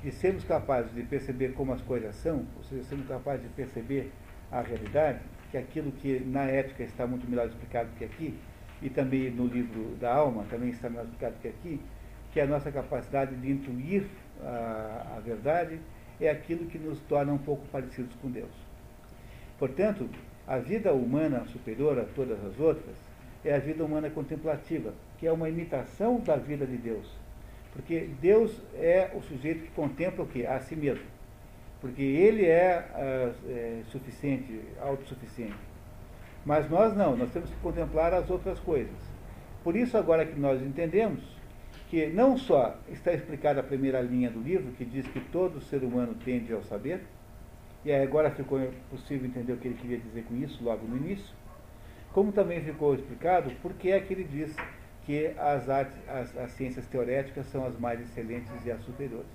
de 0.02 0.10
sermos 0.10 0.44
capazes 0.44 0.92
de 0.94 1.02
perceber 1.02 1.52
como 1.52 1.72
as 1.72 1.80
coisas 1.82 2.14
são, 2.16 2.44
ou 2.56 2.64
seja, 2.64 2.82
sermos 2.84 3.06
capazes 3.06 3.42
de 3.42 3.48
perceber 3.50 4.10
à 4.50 4.60
realidade, 4.60 5.20
que 5.50 5.56
aquilo 5.56 5.92
que 5.92 6.18
na 6.20 6.44
ética 6.44 6.82
está 6.82 7.06
muito 7.06 7.28
melhor 7.28 7.46
explicado 7.46 7.88
que 7.98 8.04
aqui, 8.04 8.34
e 8.80 8.90
também 8.90 9.30
no 9.30 9.46
livro 9.46 9.94
da 10.00 10.12
alma 10.12 10.44
também 10.50 10.70
está 10.70 10.88
melhor 10.88 11.04
explicado 11.04 11.36
que 11.40 11.48
aqui, 11.48 11.80
que 12.32 12.40
é 12.40 12.42
a 12.42 12.46
nossa 12.46 12.72
capacidade 12.72 13.36
de 13.36 13.50
intuir 13.50 14.06
a, 14.42 15.16
a 15.16 15.20
verdade 15.20 15.78
é 16.22 16.30
aquilo 16.30 16.66
que 16.66 16.78
nos 16.78 16.98
torna 17.00 17.32
um 17.32 17.38
pouco 17.38 17.66
parecidos 17.68 18.14
com 18.22 18.30
Deus. 18.30 18.50
Portanto, 19.58 20.08
a 20.46 20.58
vida 20.58 20.92
humana 20.92 21.44
superior 21.46 21.98
a 21.98 22.04
todas 22.04 22.42
as 22.44 22.58
outras 22.58 22.96
é 23.44 23.54
a 23.54 23.58
vida 23.58 23.84
humana 23.84 24.08
contemplativa, 24.10 24.94
que 25.18 25.26
é 25.26 25.32
uma 25.32 25.48
imitação 25.48 26.20
da 26.20 26.36
vida 26.36 26.66
de 26.66 26.76
Deus. 26.76 27.06
Porque 27.72 28.08
Deus 28.20 28.60
é 28.74 29.10
o 29.14 29.22
sujeito 29.22 29.64
que 29.64 29.70
contempla 29.70 30.24
o 30.24 30.28
quê? 30.28 30.46
A 30.46 30.60
si 30.60 30.76
mesmo. 30.76 31.04
Porque 31.80 32.02
ele 32.02 32.44
é, 32.44 32.86
é 33.48 33.82
suficiente, 33.90 34.60
autossuficiente. 34.80 35.56
Mas 36.44 36.68
nós 36.70 36.96
não, 36.96 37.16
nós 37.16 37.30
temos 37.32 37.50
que 37.50 37.56
contemplar 37.56 38.12
as 38.12 38.28
outras 38.30 38.58
coisas. 38.60 38.94
Por 39.64 39.74
isso, 39.74 39.96
agora 39.96 40.26
que 40.26 40.38
nós 40.38 40.60
entendemos 40.60 41.20
que 41.92 42.06
não 42.06 42.38
só 42.38 42.74
está 42.88 43.12
explicada 43.12 43.60
a 43.60 43.62
primeira 43.62 44.00
linha 44.00 44.30
do 44.30 44.40
livro, 44.40 44.72
que 44.72 44.82
diz 44.82 45.06
que 45.08 45.20
todo 45.20 45.60
ser 45.60 45.84
humano 45.84 46.16
tende 46.24 46.50
ao 46.50 46.62
saber, 46.62 47.02
e 47.84 47.92
agora 47.92 48.30
ficou 48.30 48.58
possível 48.88 49.28
entender 49.28 49.52
o 49.52 49.58
que 49.58 49.68
ele 49.68 49.76
queria 49.78 49.98
dizer 49.98 50.24
com 50.24 50.34
isso 50.36 50.64
logo 50.64 50.86
no 50.86 50.96
início, 50.96 51.34
como 52.10 52.32
também 52.32 52.62
ficou 52.62 52.94
explicado 52.94 53.50
por 53.60 53.74
que 53.74 53.90
é 53.90 54.00
que 54.00 54.10
ele 54.14 54.24
diz 54.24 54.56
que 55.04 55.34
as, 55.36 55.68
artes, 55.68 55.94
as, 56.08 56.34
as 56.38 56.52
ciências 56.52 56.86
teoréticas 56.86 57.44
são 57.48 57.66
as 57.66 57.78
mais 57.78 58.00
excelentes 58.00 58.50
e 58.64 58.70
as 58.70 58.80
superiores. 58.84 59.28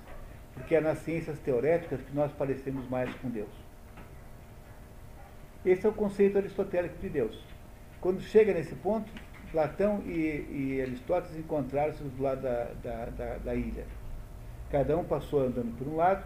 Porque 0.55 0.73
é 0.73 0.81
nas 0.81 0.97
ciências 0.97 1.37
teoréticas 1.37 2.01
que 2.01 2.15
nós 2.15 2.31
parecemos 2.31 2.89
mais 2.89 3.13
com 3.17 3.29
Deus. 3.29 3.53
Esse 5.63 5.85
é 5.85 5.89
o 5.89 5.93
conceito 5.93 6.39
aristotélico 6.39 6.97
de 6.97 7.09
Deus. 7.09 7.39
Quando 8.01 8.19
chega 8.19 8.51
nesse 8.51 8.73
ponto, 8.73 9.11
Platão 9.51 10.01
e, 10.05 10.45
e 10.49 10.81
Aristóteles 10.81 11.37
encontraram-se 11.37 12.03
do 12.03 12.21
lado 12.21 12.41
da, 12.41 12.65
da, 12.83 13.05
da, 13.05 13.37
da, 13.37 13.55
ilha. 13.55 13.85
Cada 14.69 14.97
um 14.97 15.03
passou 15.03 15.45
andando 15.45 15.77
por 15.77 15.87
um 15.87 15.95
lado, 15.95 16.23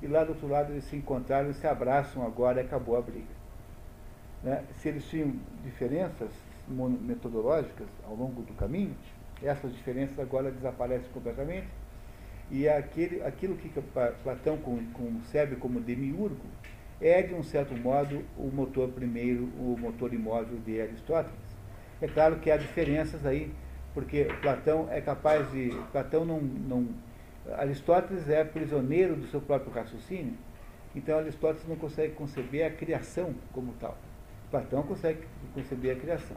e 0.00 0.06
lá 0.06 0.24
do 0.24 0.30
outro 0.30 0.48
lado 0.48 0.72
eles 0.72 0.84
se 0.84 0.96
encontraram 0.96 1.50
e 1.50 1.54
se 1.54 1.66
abraçam 1.66 2.24
agora 2.24 2.62
e 2.62 2.64
acabou 2.64 2.96
a 2.96 3.02
briga. 3.02 3.42
Né? 4.42 4.64
Se 4.74 4.88
eles 4.88 5.08
tinham 5.08 5.34
diferenças 5.62 6.30
metodológicas 6.66 7.86
ao 8.04 8.14
longo 8.14 8.42
do 8.42 8.54
caminho, 8.54 8.94
essas 9.42 9.72
diferenças 9.74 10.18
agora 10.18 10.50
desaparecem 10.50 11.10
completamente, 11.12 11.66
e 12.50 12.68
aquele, 12.68 13.22
aquilo 13.22 13.56
que 13.56 13.68
Platão 14.22 14.58
concebe 14.92 15.56
como 15.56 15.80
demiurgo 15.80 16.44
é, 17.00 17.22
de 17.22 17.34
um 17.34 17.42
certo 17.42 17.76
modo, 17.76 18.24
o 18.36 18.50
motor 18.52 18.88
primeiro, 18.88 19.44
o 19.58 19.76
motor 19.78 20.12
imóvel 20.14 20.58
de 20.64 20.80
Aristóteles 20.80 21.51
é 22.02 22.08
claro 22.08 22.36
que 22.36 22.50
há 22.50 22.56
diferenças 22.56 23.24
aí, 23.24 23.52
porque 23.94 24.24
Platão 24.40 24.88
é 24.90 25.00
capaz 25.00 25.50
de. 25.52 25.70
Platão 25.92 26.24
não. 26.24 26.40
não 26.40 26.88
Aristóteles 27.56 28.28
é 28.28 28.44
prisioneiro 28.44 29.16
do 29.16 29.26
seu 29.26 29.40
próprio 29.40 29.72
raciocínio, 29.72 30.34
então 30.94 31.18
Aristóteles 31.18 31.66
não 31.66 31.74
consegue 31.74 32.14
conceber 32.14 32.66
a 32.66 32.70
criação 32.70 33.34
como 33.52 33.72
tal. 33.80 33.96
Platão 34.50 34.82
consegue 34.82 35.20
conceber 35.54 35.96
a 35.96 36.00
criação, 36.00 36.36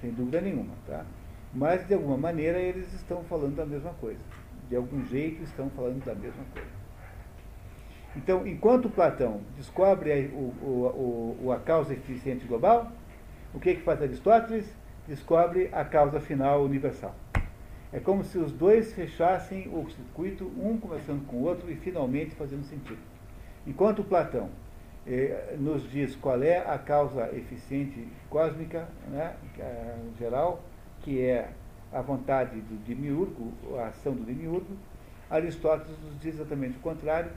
sem 0.00 0.10
dúvida 0.10 0.40
nenhuma, 0.40 0.74
tá? 0.86 1.06
Mas 1.54 1.86
de 1.86 1.94
alguma 1.94 2.18
maneira 2.18 2.58
eles 2.58 2.92
estão 2.92 3.22
falando 3.24 3.56
da 3.56 3.64
mesma 3.64 3.94
coisa. 3.94 4.20
De 4.68 4.76
algum 4.76 5.04
jeito 5.06 5.42
estão 5.42 5.70
falando 5.70 6.04
da 6.04 6.14
mesma 6.14 6.44
coisa. 6.52 6.68
Então, 8.16 8.46
enquanto 8.46 8.90
Platão 8.90 9.40
descobre 9.56 10.12
a, 10.12 10.16
o, 10.36 11.36
o, 11.42 11.52
a 11.52 11.58
causa 11.58 11.94
eficiente 11.94 12.46
global, 12.46 12.92
o 13.54 13.60
que, 13.60 13.76
que 13.76 13.82
faz 13.82 14.02
Aristóteles? 14.02 14.66
Descobre 15.06 15.70
a 15.72 15.84
causa 15.84 16.18
final 16.18 16.62
universal. 16.64 17.14
É 17.92 18.00
como 18.00 18.24
se 18.24 18.36
os 18.36 18.50
dois 18.50 18.92
fechassem 18.92 19.68
o 19.68 19.88
circuito, 19.88 20.50
um 20.58 20.76
conversando 20.76 21.24
com 21.26 21.36
o 21.36 21.42
outro 21.44 21.70
e 21.70 21.76
finalmente 21.76 22.34
fazendo 22.34 22.64
sentido. 22.64 22.98
Enquanto 23.64 24.02
Platão 24.02 24.50
eh, 25.06 25.54
nos 25.58 25.88
diz 25.88 26.16
qual 26.16 26.42
é 26.42 26.58
a 26.58 26.76
causa 26.76 27.30
eficiente 27.36 28.08
cósmica, 28.28 28.88
né, 29.08 29.36
é, 29.58 29.94
geral, 30.18 30.60
que 31.02 31.20
é 31.20 31.50
a 31.92 32.02
vontade 32.02 32.60
do 32.60 32.76
demiurgo, 32.84 33.52
a 33.78 33.86
ação 33.88 34.12
do 34.12 34.24
demiurgo, 34.24 34.76
Aristóteles 35.30 35.96
nos 36.02 36.18
diz 36.18 36.34
exatamente 36.34 36.76
o 36.76 36.80
contrário, 36.80 37.30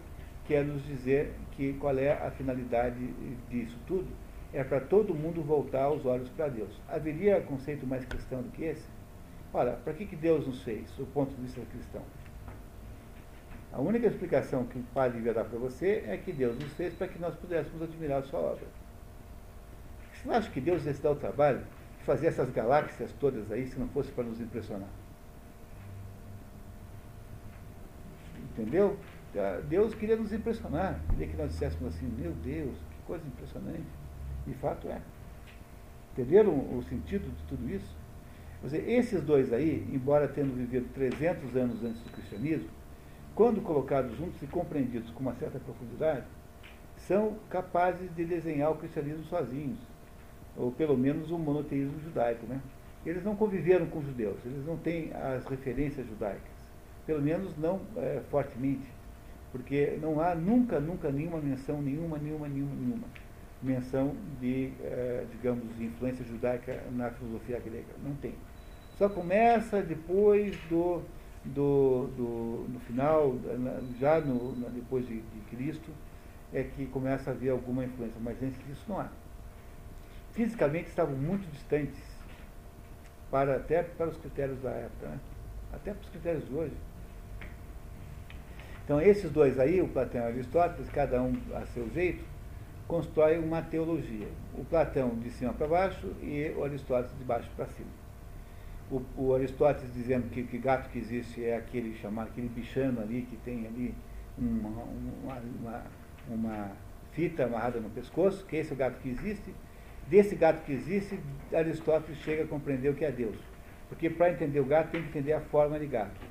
que 0.45 0.55
é 0.55 0.63
nos 0.63 0.83
dizer 0.85 1.33
que 1.51 1.73
qual 1.73 1.97
é 1.97 2.13
a 2.13 2.31
finalidade 2.31 2.97
disso 3.49 3.77
tudo, 3.85 4.07
é 4.53 4.63
para 4.63 4.79
todo 4.79 5.13
mundo 5.13 5.41
voltar 5.41 5.89
os 5.89 6.05
olhos 6.05 6.29
para 6.29 6.47
Deus. 6.47 6.69
Haveria 6.87 7.41
conceito 7.41 7.85
mais 7.85 8.05
cristão 8.05 8.41
do 8.41 8.49
que 8.49 8.63
esse? 8.63 8.87
Ora, 9.53 9.73
para 9.83 9.93
que, 9.93 10.05
que 10.05 10.15
Deus 10.15 10.45
nos 10.45 10.61
fez, 10.63 10.89
do 10.91 11.05
ponto 11.07 11.33
de 11.35 11.41
vista 11.41 11.61
cristão? 11.71 12.01
A 13.71 13.79
única 13.79 14.07
explicação 14.07 14.65
que 14.65 14.79
o 14.79 14.83
Pai 14.93 15.11
devia 15.11 15.33
dar 15.33 15.45
para 15.45 15.59
você 15.59 16.03
é 16.07 16.17
que 16.17 16.31
Deus 16.31 16.57
nos 16.57 16.71
fez 16.73 16.93
para 16.93 17.07
que 17.07 17.19
nós 17.19 17.35
pudéssemos 17.35 17.81
admirar 17.81 18.19
a 18.19 18.23
sua 18.23 18.39
obra. 18.39 18.65
Você 20.13 20.27
não 20.27 20.35
acha 20.35 20.49
que 20.49 20.61
Deus 20.61 20.85
ia 20.85 20.93
se 20.93 21.01
dar 21.01 21.11
o 21.11 21.15
trabalho 21.15 21.59
de 21.99 22.05
fazer 22.05 22.27
essas 22.27 22.49
galáxias 22.49 23.11
todas 23.19 23.51
aí 23.51 23.67
se 23.67 23.77
não 23.77 23.87
fosse 23.89 24.11
para 24.11 24.23
nos 24.23 24.39
impressionar? 24.39 24.89
Entendeu? 28.51 28.97
Deus 29.69 29.93
queria 29.93 30.15
nos 30.15 30.33
impressionar, 30.33 30.99
queria 31.09 31.27
que 31.27 31.37
nós 31.37 31.51
disséssemos 31.51 31.93
assim, 31.93 32.07
meu 32.17 32.31
Deus, 32.31 32.75
que 32.75 33.01
coisa 33.05 33.25
impressionante. 33.27 33.85
De 34.47 34.53
fato 34.53 34.87
é. 34.87 35.01
Entenderam 36.13 36.51
o 36.51 36.83
sentido 36.89 37.29
de 37.29 37.43
tudo 37.47 37.69
isso? 37.69 37.95
Dizer, 38.63 38.89
esses 38.89 39.21
dois 39.21 39.53
aí, 39.53 39.87
embora 39.93 40.27
tendo 40.27 40.55
vivido 40.55 40.87
300 40.93 41.55
anos 41.55 41.83
antes 41.83 42.01
do 42.01 42.11
cristianismo, 42.11 42.69
quando 43.35 43.61
colocados 43.61 44.17
juntos 44.17 44.41
e 44.41 44.47
compreendidos 44.47 45.11
com 45.11 45.19
uma 45.19 45.35
certa 45.35 45.59
profundidade, 45.59 46.25
são 46.95 47.35
capazes 47.49 48.09
de 48.15 48.25
desenhar 48.25 48.71
o 48.71 48.77
cristianismo 48.77 49.25
sozinhos, 49.25 49.77
ou 50.55 50.71
pelo 50.71 50.97
menos 50.97 51.29
o 51.29 51.37
monoteísmo 51.37 51.99
judaico. 51.99 52.47
Né? 52.47 52.59
Eles 53.05 53.23
não 53.23 53.35
conviveram 53.35 53.85
com 53.85 53.99
os 53.99 54.05
judeus, 54.05 54.37
eles 54.43 54.65
não 54.65 54.77
têm 54.77 55.11
as 55.13 55.45
referências 55.45 56.07
judaicas, 56.07 56.41
pelo 57.05 57.21
menos 57.21 57.55
não 57.57 57.81
é, 57.97 58.21
fortemente, 58.31 58.87
porque 59.51 59.99
não 60.01 60.19
há 60.19 60.33
nunca, 60.33 60.79
nunca 60.79 61.11
nenhuma 61.11 61.39
menção, 61.39 61.79
nenhuma, 61.79 62.17
nenhuma, 62.17 62.47
nenhuma, 62.47 62.75
nenhuma 62.75 63.07
menção 63.61 64.15
de, 64.39 64.71
eh, 64.81 65.25
digamos, 65.31 65.63
influência 65.79 66.23
judaica 66.25 66.83
na 66.91 67.09
filosofia 67.11 67.59
grega. 67.59 67.93
Não 68.03 68.15
tem. 68.15 68.35
Só 68.97 69.09
começa 69.09 69.81
depois 69.81 70.55
do, 70.69 71.01
do, 71.45 72.07
do 72.15 72.65
no 72.69 72.79
final, 72.81 73.35
já 73.99 74.19
no, 74.19 74.53
depois 74.71 75.07
de, 75.07 75.21
de, 75.21 75.39
Cristo, 75.49 75.91
é 76.53 76.63
que 76.63 76.85
começa 76.87 77.29
a 77.29 77.33
haver 77.33 77.49
alguma 77.49 77.83
influência, 77.83 78.17
mas 78.21 78.41
antes 78.41 78.57
disso 78.65 78.83
não 78.87 78.99
há. 78.99 79.09
Fisicamente 80.33 80.89
estavam 80.89 81.15
muito 81.15 81.49
distantes, 81.51 82.01
para, 83.29 83.57
até 83.57 83.83
para 83.83 84.07
os 84.07 84.17
critérios 84.17 84.61
da 84.61 84.71
época, 84.71 85.07
né? 85.07 85.19
até 85.73 85.91
para 85.91 86.01
os 86.01 86.09
critérios 86.09 86.47
de 86.47 86.53
hoje. 86.53 86.73
Então 88.83 89.01
esses 89.01 89.29
dois 89.29 89.59
aí, 89.59 89.81
o 89.81 89.87
Platão 89.87 90.21
e 90.21 90.23
Aristóteles, 90.23 90.89
cada 90.89 91.21
um 91.21 91.35
a 91.53 91.65
seu 91.67 91.89
jeito, 91.89 92.23
constrói 92.87 93.37
uma 93.37 93.61
teologia. 93.61 94.27
O 94.55 94.63
Platão 94.63 95.09
de 95.15 95.29
cima 95.29 95.53
para 95.53 95.67
baixo 95.67 96.07
e 96.21 96.53
o 96.55 96.63
Aristóteles 96.63 97.17
de 97.17 97.23
baixo 97.23 97.49
para 97.55 97.65
cima. 97.67 97.89
O, 98.89 99.01
o, 99.17 99.35
Aristóteles 99.35 99.93
dizendo 99.93 100.29
que, 100.29 100.43
que 100.43 100.57
gato 100.57 100.89
que 100.89 100.97
existe 100.97 101.43
é 101.43 101.57
aquele 101.57 101.93
chamado, 101.97 102.29
aquele 102.29 102.47
bichano 102.47 103.01
ali 103.01 103.23
que 103.23 103.35
tem 103.37 103.67
ali 103.67 103.93
uma, 104.37 104.69
uma, 104.69 105.41
uma, 105.59 105.83
uma 106.29 106.71
fita 107.11 107.43
amarrada 107.43 107.81
no 107.81 107.89
pescoço, 107.89 108.45
que 108.45 108.55
esse 108.55 108.71
é 108.71 108.73
o 108.73 108.77
gato 108.77 108.97
que 109.01 109.09
existe. 109.09 109.53
Desse 110.07 110.35
gato 110.35 110.63
que 110.63 110.71
existe, 110.71 111.19
Aristóteles 111.53 112.17
chega 112.19 112.43
a 112.43 112.47
compreender 112.47 112.89
o 112.89 112.93
que 112.93 113.03
é 113.03 113.11
Deus. 113.11 113.35
Porque 113.89 114.09
para 114.09 114.31
entender 114.31 114.61
o 114.61 114.65
gato 114.65 114.91
tem 114.91 115.01
que 115.01 115.09
entender 115.09 115.33
a 115.33 115.41
forma 115.41 115.77
de 115.77 115.85
gato. 115.85 116.21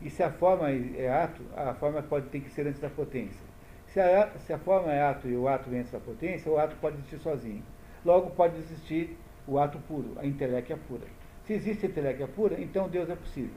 E 0.00 0.08
se 0.08 0.22
a 0.22 0.30
forma 0.30 0.70
é 0.70 1.10
ato, 1.10 1.42
a 1.56 1.74
forma 1.74 2.00
pode 2.02 2.28
ter 2.28 2.40
que 2.40 2.50
ser 2.50 2.66
antes 2.66 2.80
da 2.80 2.88
potência. 2.88 3.53
Se 3.94 4.00
a, 4.00 4.28
se 4.40 4.52
a 4.52 4.58
forma 4.58 4.92
é 4.92 5.00
ato 5.00 5.28
e 5.28 5.36
o 5.36 5.46
ato 5.46 5.70
vem 5.70 5.84
da 5.84 6.00
potência, 6.00 6.50
o 6.50 6.58
ato 6.58 6.74
pode 6.80 6.96
existir 6.96 7.18
sozinho. 7.20 7.62
Logo 8.04 8.30
pode 8.30 8.56
existir 8.56 9.16
o 9.46 9.56
ato 9.56 9.78
puro, 9.86 10.16
a 10.16 10.26
inteléquia 10.26 10.76
pura. 10.88 11.06
Se 11.46 11.52
existe 11.52 11.86
a 11.86 11.88
inteléquia 11.88 12.26
pura, 12.26 12.60
então 12.60 12.88
Deus 12.88 13.08
é 13.08 13.14
possível. 13.14 13.54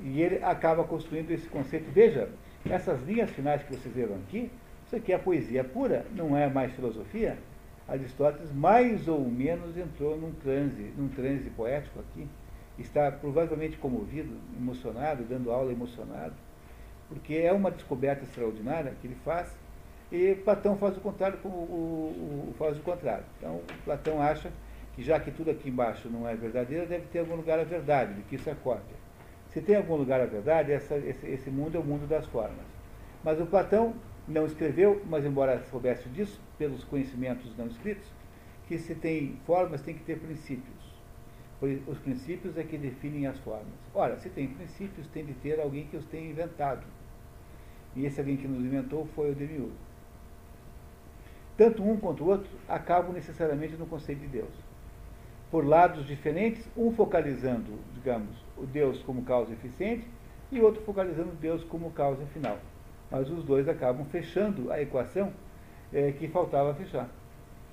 E 0.00 0.22
ele 0.22 0.42
acaba 0.42 0.84
construindo 0.84 1.30
esse 1.30 1.46
conceito. 1.48 1.90
Veja, 1.92 2.30
essas 2.64 2.98
linhas 3.02 3.28
finais 3.28 3.62
que 3.62 3.76
vocês 3.76 3.94
viram 3.94 4.14
aqui, 4.14 4.50
isso 4.86 4.96
aqui 4.96 5.12
é 5.12 5.18
poesia 5.18 5.62
pura, 5.62 6.06
não 6.14 6.34
é 6.34 6.48
mais 6.48 6.72
filosofia. 6.72 7.36
Aristóteles 7.86 8.50
mais 8.54 9.06
ou 9.06 9.20
menos 9.20 9.76
entrou 9.76 10.16
num 10.16 10.32
transe, 10.32 10.94
num 10.96 11.08
transe 11.08 11.50
poético 11.50 12.00
aqui. 12.00 12.26
Está 12.78 13.12
provavelmente 13.12 13.76
comovido, 13.76 14.34
emocionado, 14.58 15.24
dando 15.24 15.52
aula 15.52 15.70
emocionado 15.70 16.47
porque 17.08 17.34
é 17.34 17.52
uma 17.52 17.70
descoberta 17.70 18.24
extraordinária 18.24 18.94
que 19.00 19.06
ele 19.06 19.16
faz 19.24 19.48
E 20.12 20.34
Platão 20.36 20.76
faz 20.76 20.96
o 20.96 21.00
contrário, 21.00 21.38
o, 21.44 21.48
o, 21.48 22.50
o, 22.50 22.54
faz 22.58 22.78
o 22.78 22.82
contrário. 22.82 23.24
Então, 23.38 23.60
Platão 23.84 24.20
acha 24.20 24.50
que 24.94 25.02
já 25.02 25.20
que 25.20 25.30
tudo 25.30 25.50
aqui 25.50 25.68
embaixo 25.68 26.08
não 26.08 26.28
é 26.28 26.34
verdadeiro, 26.34 26.86
deve 26.86 27.06
ter 27.06 27.20
algum 27.20 27.36
lugar 27.36 27.58
a 27.58 27.64
verdade, 27.64 28.14
de 28.14 28.22
que 28.22 28.36
isso 28.36 28.48
é 28.48 28.54
cópia. 28.54 28.96
Se 29.50 29.60
tem 29.60 29.76
algum 29.76 29.96
lugar 29.96 30.20
a 30.20 30.26
verdade, 30.26 30.72
essa, 30.72 30.96
esse, 30.96 31.26
esse 31.26 31.50
mundo 31.50 31.76
é 31.76 31.80
o 31.80 31.84
mundo 31.84 32.06
das 32.06 32.26
formas. 32.26 32.66
Mas 33.22 33.40
o 33.40 33.46
Platão 33.46 33.94
não 34.26 34.44
escreveu, 34.44 35.02
mas 35.06 35.24
embora 35.24 35.62
soubesse 35.70 36.08
disso, 36.08 36.40
pelos 36.58 36.84
conhecimentos 36.84 37.56
não 37.56 37.66
escritos, 37.66 38.06
que 38.66 38.78
se 38.78 38.94
tem 38.94 39.38
formas, 39.46 39.80
tem 39.80 39.94
que 39.94 40.04
ter 40.04 40.18
princípios. 40.18 40.76
Os 41.86 41.98
princípios 41.98 42.56
é 42.56 42.62
que 42.62 42.76
definem 42.78 43.26
as 43.26 43.38
formas. 43.38 43.74
Ora, 43.92 44.16
se 44.18 44.28
tem 44.28 44.46
princípios, 44.46 45.06
tem 45.08 45.24
de 45.24 45.34
ter 45.34 45.58
alguém 45.58 45.86
que 45.86 45.96
os 45.96 46.04
tenha 46.04 46.30
inventado. 46.30 46.86
E 47.98 48.06
esse 48.06 48.20
alguém 48.20 48.36
que 48.36 48.46
nos 48.46 48.64
inventou 48.64 49.06
foi 49.16 49.32
o 49.32 49.34
Demiurgo. 49.34 49.72
Tanto 51.56 51.82
um 51.82 51.96
quanto 51.96 52.22
o 52.22 52.28
outro 52.28 52.48
acabam 52.68 53.12
necessariamente 53.12 53.74
no 53.74 53.86
conceito 53.86 54.20
de 54.20 54.28
Deus. 54.28 54.52
Por 55.50 55.66
lados 55.66 56.06
diferentes, 56.06 56.64
um 56.76 56.92
focalizando, 56.92 57.72
digamos, 57.94 58.30
o 58.56 58.64
Deus 58.64 59.02
como 59.02 59.24
causa 59.24 59.52
eficiente 59.52 60.06
e 60.52 60.60
outro 60.60 60.80
focalizando 60.82 61.32
Deus 61.40 61.64
como 61.64 61.90
causa 61.90 62.24
final. 62.26 62.58
Mas 63.10 63.28
os 63.28 63.42
dois 63.42 63.68
acabam 63.68 64.06
fechando 64.06 64.70
a 64.70 64.80
equação 64.80 65.32
é, 65.92 66.12
que 66.12 66.28
faltava 66.28 66.72
fechar. 66.74 67.08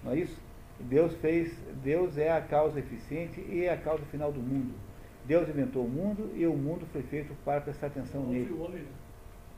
Não 0.04 0.14
é 0.14 0.18
isso? 0.18 0.42
Deus 0.80 1.14
fez, 1.18 1.56
Deus 1.84 2.18
é 2.18 2.32
a 2.32 2.42
causa 2.42 2.80
eficiente 2.80 3.40
e 3.42 3.66
é 3.66 3.72
a 3.72 3.78
causa 3.78 4.04
final 4.06 4.32
do 4.32 4.40
mundo. 4.40 4.74
Deus 5.24 5.48
inventou 5.48 5.86
o 5.86 5.90
mundo 5.90 6.32
e 6.34 6.48
o 6.48 6.54
mundo 6.56 6.88
foi 6.92 7.04
feito 7.04 7.36
para 7.46 7.62
prestar 7.62 7.88
atenção 7.88 8.24
nele. 8.24 8.50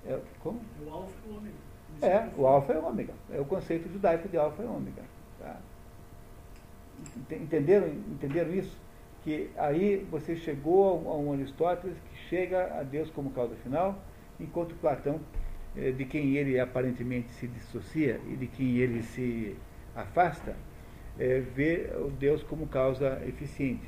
É, 0.07 0.19
como? 0.39 0.59
O 0.85 0.89
alfa 0.89 1.13
e 1.25 1.29
o 1.29 1.37
ômega. 1.37 1.55
É, 2.01 2.29
o 2.37 2.47
alfa 2.47 2.73
e 2.73 2.77
o 2.77 2.85
ômega. 2.85 3.13
É 3.31 3.39
o 3.39 3.45
conceito 3.45 3.91
judaico 3.91 4.27
de 4.29 4.37
alfa 4.37 4.63
e 4.63 4.65
ômega. 4.65 5.03
Tá? 5.39 5.57
Entenderam, 7.31 7.87
entenderam 7.87 8.53
isso? 8.53 8.77
Que 9.23 9.49
aí 9.57 10.07
você 10.09 10.35
chegou 10.35 11.09
a 11.09 11.15
um 11.15 11.33
Aristóteles 11.33 11.97
que 11.97 12.17
chega 12.29 12.79
a 12.79 12.83
Deus 12.83 13.09
como 13.09 13.31
causa 13.31 13.55
final, 13.57 13.99
enquanto 14.39 14.73
Platão, 14.75 15.19
de 15.75 16.05
quem 16.05 16.37
ele 16.37 16.59
aparentemente 16.59 17.29
se 17.31 17.47
dissocia 17.47 18.19
e 18.27 18.35
de 18.35 18.47
quem 18.47 18.77
ele 18.77 19.03
se 19.03 19.55
afasta, 19.95 20.55
é, 21.19 21.39
vê 21.39 21.89
o 21.99 22.09
Deus 22.09 22.43
como 22.43 22.67
causa 22.67 23.21
eficiente, 23.27 23.87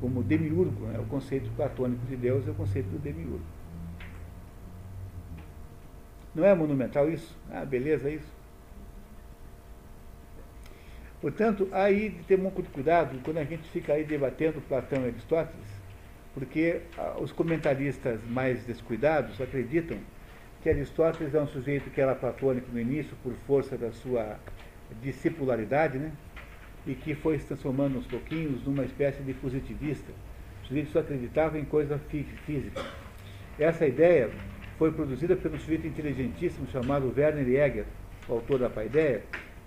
como 0.00 0.22
demiurgo. 0.22 0.86
Né? 0.86 0.98
O 0.98 1.06
conceito 1.06 1.50
platônico 1.56 2.04
de 2.06 2.16
Deus 2.16 2.46
é 2.46 2.50
o 2.50 2.54
conceito 2.54 2.88
do 2.88 2.98
demiurgo. 2.98 3.44
Não 6.38 6.46
é 6.46 6.54
monumental 6.54 7.10
isso? 7.10 7.36
Ah, 7.50 7.64
beleza 7.64 8.08
isso? 8.08 8.32
Portanto, 11.20 11.68
aí 11.72 12.10
ter 12.28 12.38
muito 12.38 12.70
cuidado 12.70 13.18
quando 13.24 13.38
a 13.38 13.44
gente 13.44 13.68
fica 13.70 13.94
aí 13.94 14.04
debatendo 14.04 14.60
Platão 14.60 15.02
e 15.02 15.08
Aristóteles, 15.08 15.66
porque 16.32 16.82
ah, 16.96 17.16
os 17.18 17.32
comentaristas 17.32 18.20
mais 18.24 18.64
descuidados 18.64 19.40
acreditam 19.40 19.98
que 20.62 20.70
Aristóteles 20.70 21.34
é 21.34 21.40
um 21.40 21.48
sujeito 21.48 21.90
que 21.90 22.00
era 22.00 22.14
platônico 22.14 22.70
no 22.72 22.78
início 22.78 23.16
por 23.20 23.32
força 23.44 23.76
da 23.76 23.90
sua 23.90 24.38
discipularidade, 25.02 25.98
né? 25.98 26.12
e 26.86 26.94
que 26.94 27.16
foi 27.16 27.36
se 27.40 27.46
transformando 27.46 27.96
aos 27.96 28.06
pouquinhos 28.06 28.64
numa 28.64 28.84
espécie 28.84 29.24
de 29.24 29.34
positivista. 29.34 30.12
O 30.62 30.66
sujeito 30.68 30.92
só 30.92 31.00
acreditava 31.00 31.58
em 31.58 31.64
coisa 31.64 32.00
física. 32.46 32.80
Essa 33.58 33.88
ideia 33.88 34.30
foi 34.78 34.92
produzida 34.92 35.34
pelo 35.34 35.58
sujeito 35.58 35.88
inteligentíssimo 35.88 36.68
chamado 36.68 37.12
Werner 37.14 37.44
Jäger, 37.44 37.84
autor 38.28 38.60
da 38.60 38.70
Paideia, 38.70 39.22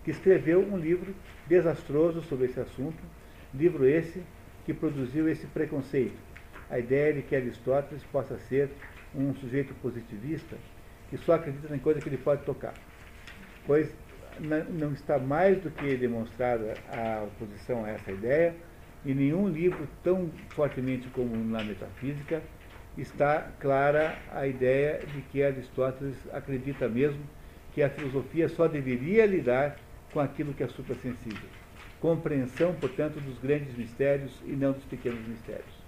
que 0.05 0.11
escreveu 0.11 0.61
um 0.61 0.77
livro 0.77 1.13
desastroso 1.47 2.21
sobre 2.21 2.45
esse 2.45 2.59
assunto, 2.59 2.97
livro 3.53 3.85
esse 3.85 4.23
que 4.65 4.73
produziu 4.73 5.27
esse 5.27 5.45
preconceito, 5.47 6.17
a 6.69 6.79
ideia 6.79 7.13
de 7.13 7.21
que 7.21 7.35
Aristóteles 7.35 8.03
possa 8.05 8.39
ser 8.39 8.69
um 9.13 9.33
sujeito 9.35 9.73
positivista 9.81 10.55
que 11.09 11.17
só 11.17 11.33
acredita 11.33 11.75
em 11.75 11.79
coisa 11.79 11.99
que 11.99 12.07
ele 12.07 12.17
pode 12.17 12.43
tocar. 12.43 12.73
Pois 13.67 13.93
não 14.39 14.93
está 14.93 15.19
mais 15.19 15.61
do 15.61 15.69
que 15.69 15.97
demonstrada 15.97 16.73
a 16.89 17.23
oposição 17.25 17.83
a 17.83 17.89
essa 17.89 18.11
ideia, 18.11 18.55
e 19.03 19.13
nenhum 19.13 19.49
livro 19.49 19.87
tão 20.03 20.29
fortemente 20.49 21.09
como 21.09 21.35
na 21.35 21.63
metafísica 21.63 22.41
está 22.97 23.47
clara 23.59 24.17
a 24.31 24.45
ideia 24.45 24.99
de 24.99 25.21
que 25.21 25.43
Aristóteles 25.43 26.15
acredita 26.33 26.87
mesmo 26.87 27.21
que 27.73 27.81
a 27.81 27.89
filosofia 27.89 28.49
só 28.49 28.67
deveria 28.67 29.25
lidar 29.25 29.77
com 30.11 30.19
aquilo 30.19 30.53
que 30.53 30.63
é 30.63 30.67
suprassensível. 30.67 31.49
Compreensão, 32.01 32.73
portanto, 32.73 33.19
dos 33.21 33.37
grandes 33.39 33.75
mistérios 33.77 34.33
e 34.45 34.51
não 34.51 34.73
dos 34.73 34.83
pequenos 34.83 35.25
mistérios. 35.25 35.81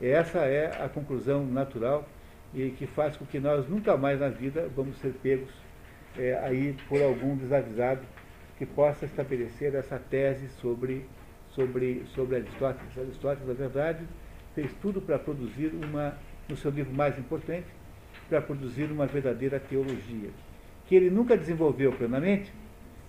Essa 0.00 0.38
é 0.40 0.82
a 0.82 0.88
conclusão 0.88 1.44
natural 1.44 2.08
e 2.54 2.70
que 2.70 2.86
faz 2.86 3.16
com 3.16 3.26
que 3.26 3.38
nós 3.38 3.68
nunca 3.68 3.96
mais 3.96 4.20
na 4.20 4.28
vida 4.28 4.68
vamos 4.74 4.96
ser 4.98 5.12
pegos 5.22 5.50
é, 6.18 6.38
aí 6.42 6.76
por 6.88 7.02
algum 7.02 7.36
desavisado 7.36 8.02
que 8.58 8.66
possa 8.66 9.04
estabelecer 9.04 9.74
essa 9.74 9.98
tese 9.98 10.48
sobre, 10.60 11.06
sobre, 11.50 12.04
sobre 12.14 12.36
Aristóteles. 12.36 12.98
Aristóteles, 12.98 13.48
na 13.48 13.54
verdade, 13.54 14.06
fez 14.54 14.72
tudo 14.80 15.00
para 15.00 15.18
produzir 15.18 15.72
uma, 15.74 16.16
no 16.48 16.56
seu 16.56 16.70
livro 16.70 16.92
mais 16.92 17.18
importante, 17.18 17.66
para 18.28 18.40
produzir 18.40 18.84
uma 18.84 19.06
verdadeira 19.06 19.58
teologia, 19.58 20.30
que 20.86 20.94
ele 20.94 21.10
nunca 21.10 21.36
desenvolveu 21.36 21.92
plenamente, 21.92 22.52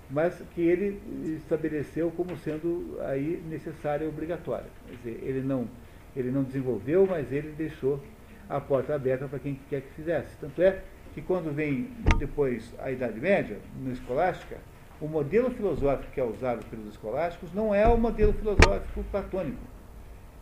mas 0.09 0.43
que 0.53 0.61
ele 0.61 1.01
estabeleceu 1.37 2.11
como 2.11 2.37
sendo 2.37 2.97
aí 3.01 3.41
necessária 3.49 4.05
e 4.05 4.07
obrigatória. 4.07 4.67
Quer 4.87 4.95
dizer, 4.97 5.23
ele 5.23 5.41
não, 5.41 5.67
ele 6.15 6.29
não 6.29 6.43
desenvolveu, 6.43 7.07
mas 7.09 7.31
ele 7.31 7.53
deixou 7.57 8.01
a 8.49 8.59
porta 8.59 8.93
aberta 8.93 9.27
para 9.27 9.39
quem 9.39 9.59
quer 9.69 9.81
que 9.81 9.93
fizesse. 9.93 10.35
Tanto 10.37 10.61
é 10.61 10.81
que 11.13 11.21
quando 11.21 11.53
vem 11.53 11.89
depois 12.17 12.73
a 12.79 12.91
Idade 12.91 13.19
Média, 13.19 13.57
no 13.81 13.91
escolástica, 13.91 14.57
o 14.99 15.07
modelo 15.07 15.49
filosófico 15.51 16.11
que 16.11 16.19
é 16.19 16.23
usado 16.23 16.63
pelos 16.65 16.87
escolásticos 16.87 17.53
não 17.53 17.73
é 17.73 17.87
o 17.87 17.97
modelo 17.97 18.33
filosófico 18.33 19.03
platônico. 19.11 19.61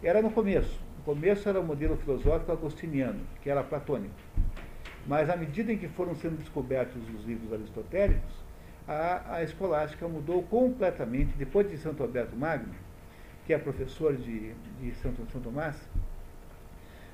Era 0.03 0.21
no 0.21 0.31
começo. 0.31 0.79
No 1.01 1.15
começo 1.15 1.49
era 1.49 1.59
o 1.59 1.63
modelo 1.63 1.97
filosófico 1.97 2.51
agostiniano, 2.51 3.21
que 3.41 3.49
era 3.49 3.63
platônico. 3.63 4.13
Mas 5.07 5.31
à 5.31 5.35
medida 5.35 5.73
em 5.73 5.77
que 5.77 5.87
foram 5.87 6.13
sendo 6.13 6.37
descobertos 6.37 7.01
os 7.15 7.25
livros 7.25 7.51
aristotélicos, 7.51 8.31
a, 8.87 9.37
a 9.37 9.43
escolástica 9.43 10.07
mudou 10.07 10.43
completamente. 10.43 11.33
Depois 11.35 11.67
de 11.67 11.75
Santo 11.79 12.03
Alberto 12.03 12.35
Magno, 12.35 12.75
que 13.47 13.53
é 13.53 13.57
professor 13.57 14.15
de, 14.15 14.53
de 14.79 14.91
Santo, 15.01 15.25
São 15.31 15.41
Tomás, 15.41 15.75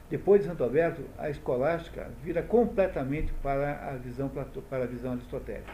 depois 0.09 0.41
de 0.41 0.47
Santo 0.47 0.65
Alberto, 0.65 1.03
a 1.17 1.29
escolástica 1.29 2.11
vira 2.21 2.43
completamente 2.43 3.31
para 3.41 3.87
a 3.87 3.91
visão, 3.95 4.29
para 4.69 4.83
a 4.83 4.87
visão 4.87 5.13
aristotélica. 5.13 5.71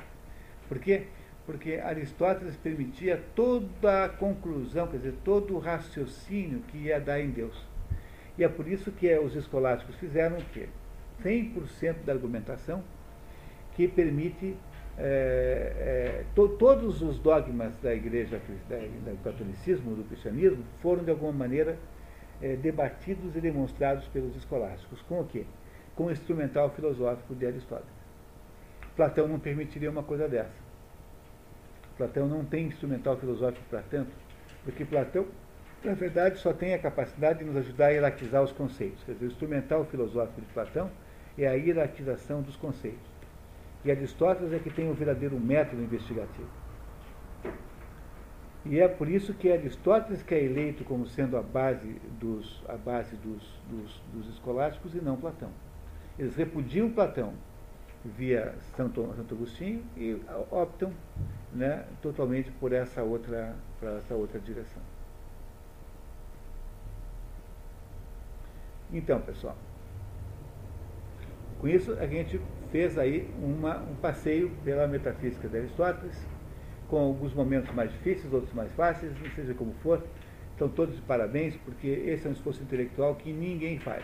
Por 0.69 0.77
quê? 0.77 1.07
Porque 1.47 1.81
Aristóteles 1.83 2.55
permitia 2.57 3.23
toda 3.33 4.05
a 4.05 4.09
conclusão, 4.09 4.85
quer 4.85 4.97
dizer, 4.97 5.15
todo 5.25 5.55
o 5.55 5.59
raciocínio 5.59 6.59
que 6.67 6.77
ia 6.77 6.99
dar 6.99 7.19
em 7.19 7.31
Deus. 7.31 7.72
E 8.37 8.43
é 8.43 8.49
por 8.49 8.67
isso 8.67 8.91
que 8.91 9.13
os 9.17 9.35
escolásticos 9.35 9.95
fizeram 9.95 10.37
o 10.37 10.45
quê? 10.45 10.67
100% 11.23 12.03
da 12.05 12.13
argumentação 12.13 12.83
que 13.75 13.87
permite 13.87 14.55
é, 14.97 15.03
é, 15.77 16.25
to, 16.35 16.49
todos 16.49 17.01
os 17.01 17.17
dogmas 17.19 17.75
da 17.81 17.93
igreja, 17.93 18.39
da, 18.69 18.77
do 18.77 19.23
catolicismo, 19.23 19.95
do 19.95 20.03
cristianismo, 20.03 20.63
foram 20.81 21.03
de 21.03 21.11
alguma 21.11 21.31
maneira 21.31 21.77
é, 22.41 22.55
debatidos 22.55 23.35
e 23.35 23.41
demonstrados 23.41 24.05
pelos 24.07 24.35
escolásticos. 24.35 25.01
Com 25.03 25.21
o 25.21 25.25
quê? 25.25 25.45
Com 25.95 26.05
o 26.05 26.11
instrumental 26.11 26.69
filosófico 26.71 27.33
de 27.33 27.45
Aristóteles. 27.45 28.03
Platão 28.95 29.27
não 29.27 29.39
permitiria 29.39 29.89
uma 29.89 30.03
coisa 30.03 30.27
dessa. 30.27 30.63
Platão 31.97 32.27
não 32.27 32.43
tem 32.45 32.67
instrumental 32.67 33.17
filosófico 33.17 33.63
para 33.69 33.81
tanto, 33.83 34.11
porque 34.63 34.85
Platão, 34.85 35.25
na 35.83 35.93
verdade, 35.93 36.39
só 36.39 36.53
tem 36.53 36.73
a 36.73 36.79
capacidade 36.79 37.39
de 37.39 37.45
nos 37.45 37.57
ajudar 37.57 37.87
a 37.87 37.89
hierarquizar 37.89 38.41
os 38.41 38.51
conceitos. 38.51 39.03
Quer 39.03 39.13
dizer, 39.13 39.25
o 39.25 39.29
instrumental 39.29 39.85
filosófico 39.85 40.41
de 40.41 40.47
Platão 40.47 40.89
é 41.37 41.47
a 41.47 41.53
hierarquização 41.53 42.41
dos 42.41 42.55
conceitos. 42.55 43.11
E 43.83 43.91
Aristóteles 43.91 44.53
é 44.53 44.59
que 44.59 44.69
tem 44.69 44.89
o 44.89 44.93
verdadeiro 44.93 45.37
método 45.39 45.81
investigativo. 45.81 46.47
E 48.65 48.79
é 48.79 48.87
por 48.87 49.09
isso 49.09 49.33
que 49.33 49.51
Aristóteles 49.51 50.23
que 50.23 50.33
é 50.33 50.41
eleito 50.41 50.85
como 50.85 51.05
sendo 51.05 51.35
a 51.35 51.41
base 51.41 51.99
dos, 52.17 52.63
a 52.69 52.77
base 52.77 53.15
dos, 53.17 53.43
dos, 53.69 54.01
dos 54.13 54.29
escolásticos 54.29 54.95
e 54.95 55.01
não 55.01 55.17
Platão. 55.17 55.49
Eles 56.17 56.35
repudiam 56.35 56.89
Platão 56.89 57.33
via 58.05 58.55
Santo, 58.77 59.13
Santo 59.15 59.35
Agostinho 59.35 59.83
e 59.97 60.17
optam 60.49 60.93
né, 61.53 61.85
totalmente 62.01 62.51
por 62.51 62.71
essa 62.71 63.03
outra, 63.03 63.53
por 63.79 63.89
essa 63.89 64.15
outra 64.15 64.39
direção. 64.39 64.81
Então, 68.93 69.19
pessoal, 69.21 69.57
Com 71.59 71.67
isso, 71.67 71.93
a 71.99 72.05
gente 72.05 72.39
fez 72.71 72.97
aí 72.97 73.27
uma, 73.41 73.77
um 73.79 73.95
passeio 73.95 74.51
pela 74.63 74.87
metafísica 74.87 75.47
de 75.47 75.57
Aristóteles, 75.57 76.15
com 76.87 76.97
alguns 76.99 77.33
momentos 77.33 77.73
mais 77.73 77.91
difíceis, 77.91 78.31
outros 78.31 78.53
mais 78.53 78.71
fáceis, 78.73 79.11
seja 79.35 79.53
como 79.55 79.73
for. 79.81 80.03
Estão 80.51 80.69
todos 80.69 80.95
de 80.95 81.01
parabéns, 81.01 81.55
porque 81.65 81.87
esse 81.87 82.27
é 82.27 82.29
um 82.29 82.33
esforço 82.33 82.61
intelectual 82.61 83.15
que 83.15 83.33
ninguém 83.33 83.79
faz. 83.79 84.03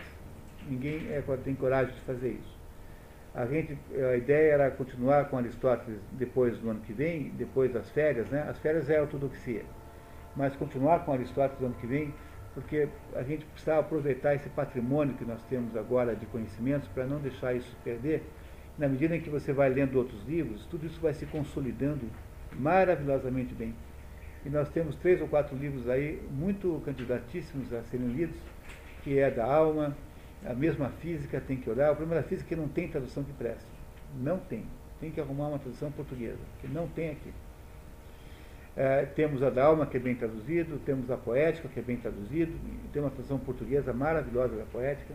Ninguém 0.68 1.06
é, 1.12 1.22
tem 1.44 1.54
coragem 1.54 1.94
de 1.94 2.00
fazer 2.00 2.30
isso. 2.30 2.58
A, 3.32 3.46
gente, 3.46 3.78
a 3.94 4.16
ideia 4.16 4.54
era 4.54 4.70
continuar 4.72 5.26
com 5.26 5.38
Aristóteles 5.38 6.00
depois 6.12 6.58
do 6.58 6.68
ano 6.68 6.80
que 6.80 6.92
vem, 6.92 7.30
depois 7.38 7.72
das 7.72 7.88
férias, 7.90 8.28
né? 8.28 8.44
As 8.48 8.58
férias 8.58 8.90
é 8.90 8.98
a 8.98 9.02
ortodoxia. 9.02 9.64
Mas 10.34 10.56
continuar 10.56 11.04
com 11.04 11.12
Aristóteles 11.12 11.60
no 11.60 11.66
ano 11.66 11.76
que 11.76 11.86
vem, 11.86 12.12
porque 12.54 12.88
a 13.14 13.22
gente 13.22 13.44
precisava 13.44 13.80
aproveitar 13.80 14.34
esse 14.34 14.48
patrimônio 14.48 15.14
que 15.14 15.24
nós 15.24 15.40
temos 15.44 15.76
agora 15.76 16.16
de 16.16 16.26
conhecimentos 16.26 16.88
para 16.88 17.06
não 17.06 17.18
deixar 17.18 17.54
isso 17.54 17.74
perder. 17.84 18.22
Na 18.76 18.88
medida 18.88 19.16
em 19.16 19.20
que 19.20 19.30
você 19.30 19.52
vai 19.52 19.68
lendo 19.68 19.96
outros 19.96 20.22
livros, 20.26 20.66
tudo 20.66 20.86
isso 20.86 21.00
vai 21.00 21.14
se 21.14 21.26
consolidando 21.26 22.06
maravilhosamente 22.52 23.54
bem. 23.54 23.74
E 24.44 24.48
nós 24.48 24.68
temos 24.70 24.96
três 24.96 25.20
ou 25.20 25.28
quatro 25.28 25.56
livros 25.56 25.88
aí 25.88 26.20
muito 26.30 26.80
candidatíssimos 26.84 27.72
a 27.72 27.82
serem 27.84 28.08
lidos, 28.08 28.36
que 29.02 29.18
é 29.18 29.30
da 29.30 29.44
alma, 29.44 29.96
a 30.44 30.54
mesma 30.54 30.88
física 30.88 31.40
tem 31.40 31.56
que 31.56 31.68
olhar. 31.68 31.92
O 31.92 31.96
problema 31.96 32.20
da 32.22 32.26
física 32.26 32.48
é 32.48 32.50
que 32.54 32.60
não 32.60 32.68
tem 32.68 32.88
tradução 32.88 33.22
que 33.22 33.32
preste. 33.32 33.68
Não 34.18 34.38
tem. 34.38 34.64
Tem 34.98 35.10
que 35.10 35.20
arrumar 35.20 35.48
uma 35.48 35.58
tradução 35.58 35.92
portuguesa, 35.92 36.40
que 36.60 36.68
não 36.68 36.88
tem 36.88 37.10
aqui. 37.10 37.32
É, 38.76 39.04
temos 39.04 39.42
a 39.42 39.50
da 39.50 39.64
alma, 39.64 39.84
que 39.86 39.96
é 39.96 40.00
bem 40.00 40.14
traduzido, 40.14 40.78
temos 40.84 41.10
a 41.10 41.16
poética, 41.16 41.68
que 41.68 41.80
é 41.80 41.82
bem 41.82 41.96
traduzido, 41.96 42.52
tem 42.92 43.02
uma 43.02 43.10
tradução 43.10 43.38
portuguesa 43.38 43.92
maravilhosa 43.92 44.56
da 44.56 44.64
poética. 44.64 45.12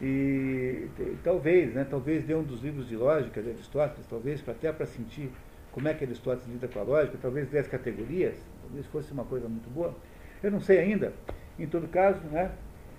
E, 0.00 0.88
e 0.98 1.18
talvez, 1.22 1.74
né, 1.74 1.86
talvez 1.88 2.24
dê 2.24 2.34
um 2.34 2.42
dos 2.42 2.62
livros 2.62 2.88
de 2.88 2.96
lógica 2.96 3.42
de 3.42 3.50
Aristóteles, 3.50 4.06
talvez 4.08 4.42
até 4.48 4.72
para 4.72 4.86
sentir 4.86 5.30
como 5.72 5.86
é 5.88 5.94
que 5.94 6.04
Aristóteles 6.04 6.48
lida 6.48 6.66
com 6.66 6.80
a 6.80 6.82
lógica, 6.82 7.18
talvez 7.20 7.48
dê 7.48 7.58
as 7.58 7.68
categorias, 7.68 8.34
talvez 8.62 8.86
fosse 8.86 9.12
uma 9.12 9.24
coisa 9.24 9.46
muito 9.46 9.68
boa. 9.70 9.94
Eu 10.42 10.50
não 10.50 10.60
sei 10.60 10.78
ainda. 10.78 11.12
Em 11.58 11.66
todo 11.66 11.86
caso, 11.88 12.20
né, 12.32 12.50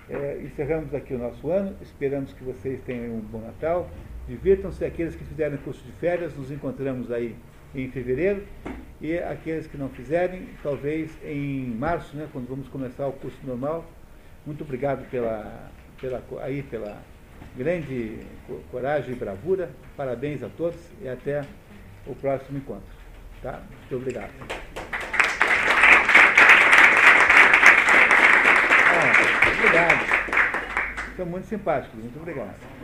é, 0.07 0.39
encerramos 0.43 0.93
aqui 0.93 1.13
o 1.13 1.18
nosso 1.18 1.49
ano, 1.49 1.76
esperamos 1.81 2.31
que 2.34 2.43
vocês 2.43 2.80
tenham 2.81 3.15
um 3.15 3.19
bom 3.19 3.41
Natal. 3.41 3.89
Divirtam-se 4.27 4.85
aqueles 4.85 5.15
que 5.15 5.23
fizeram 5.26 5.57
curso 5.57 5.84
de 5.84 5.91
férias, 5.93 6.38
nos 6.38 6.51
encontramos 6.51 7.11
aí 7.11 7.35
em 7.73 7.89
fevereiro, 7.89 8.43
e 8.99 9.18
aqueles 9.18 9.65
que 9.65 9.77
não 9.77 9.89
fizerem, 9.89 10.48
talvez 10.61 11.11
em 11.23 11.65
março, 11.72 12.15
né, 12.15 12.27
quando 12.31 12.48
vamos 12.48 12.68
começar 12.68 13.07
o 13.07 13.14
curso 13.14 13.38
normal. 13.43 13.85
Muito 14.45 14.64
obrigado 14.64 15.10
pela, 15.10 15.72
pela, 15.99 16.23
aí, 16.41 16.61
pela 16.64 16.98
grande 17.57 18.19
coragem 18.69 19.14
e 19.14 19.15
bravura. 19.15 19.72
Parabéns 19.98 20.43
a 20.43 20.49
todos 20.49 20.80
e 21.02 21.07
até 21.07 21.43
o 22.06 22.15
próximo 22.15 22.57
encontro. 22.57 22.84
Tá? 23.41 23.61
Muito 23.69 23.95
obrigado. 23.95 24.31
Ah, 28.93 29.14
obrigado. 29.57 31.15
São 31.15 31.26
muito 31.26 31.48
simpáticos. 31.48 31.99
Muito 31.99 32.19
obrigado. 32.19 32.80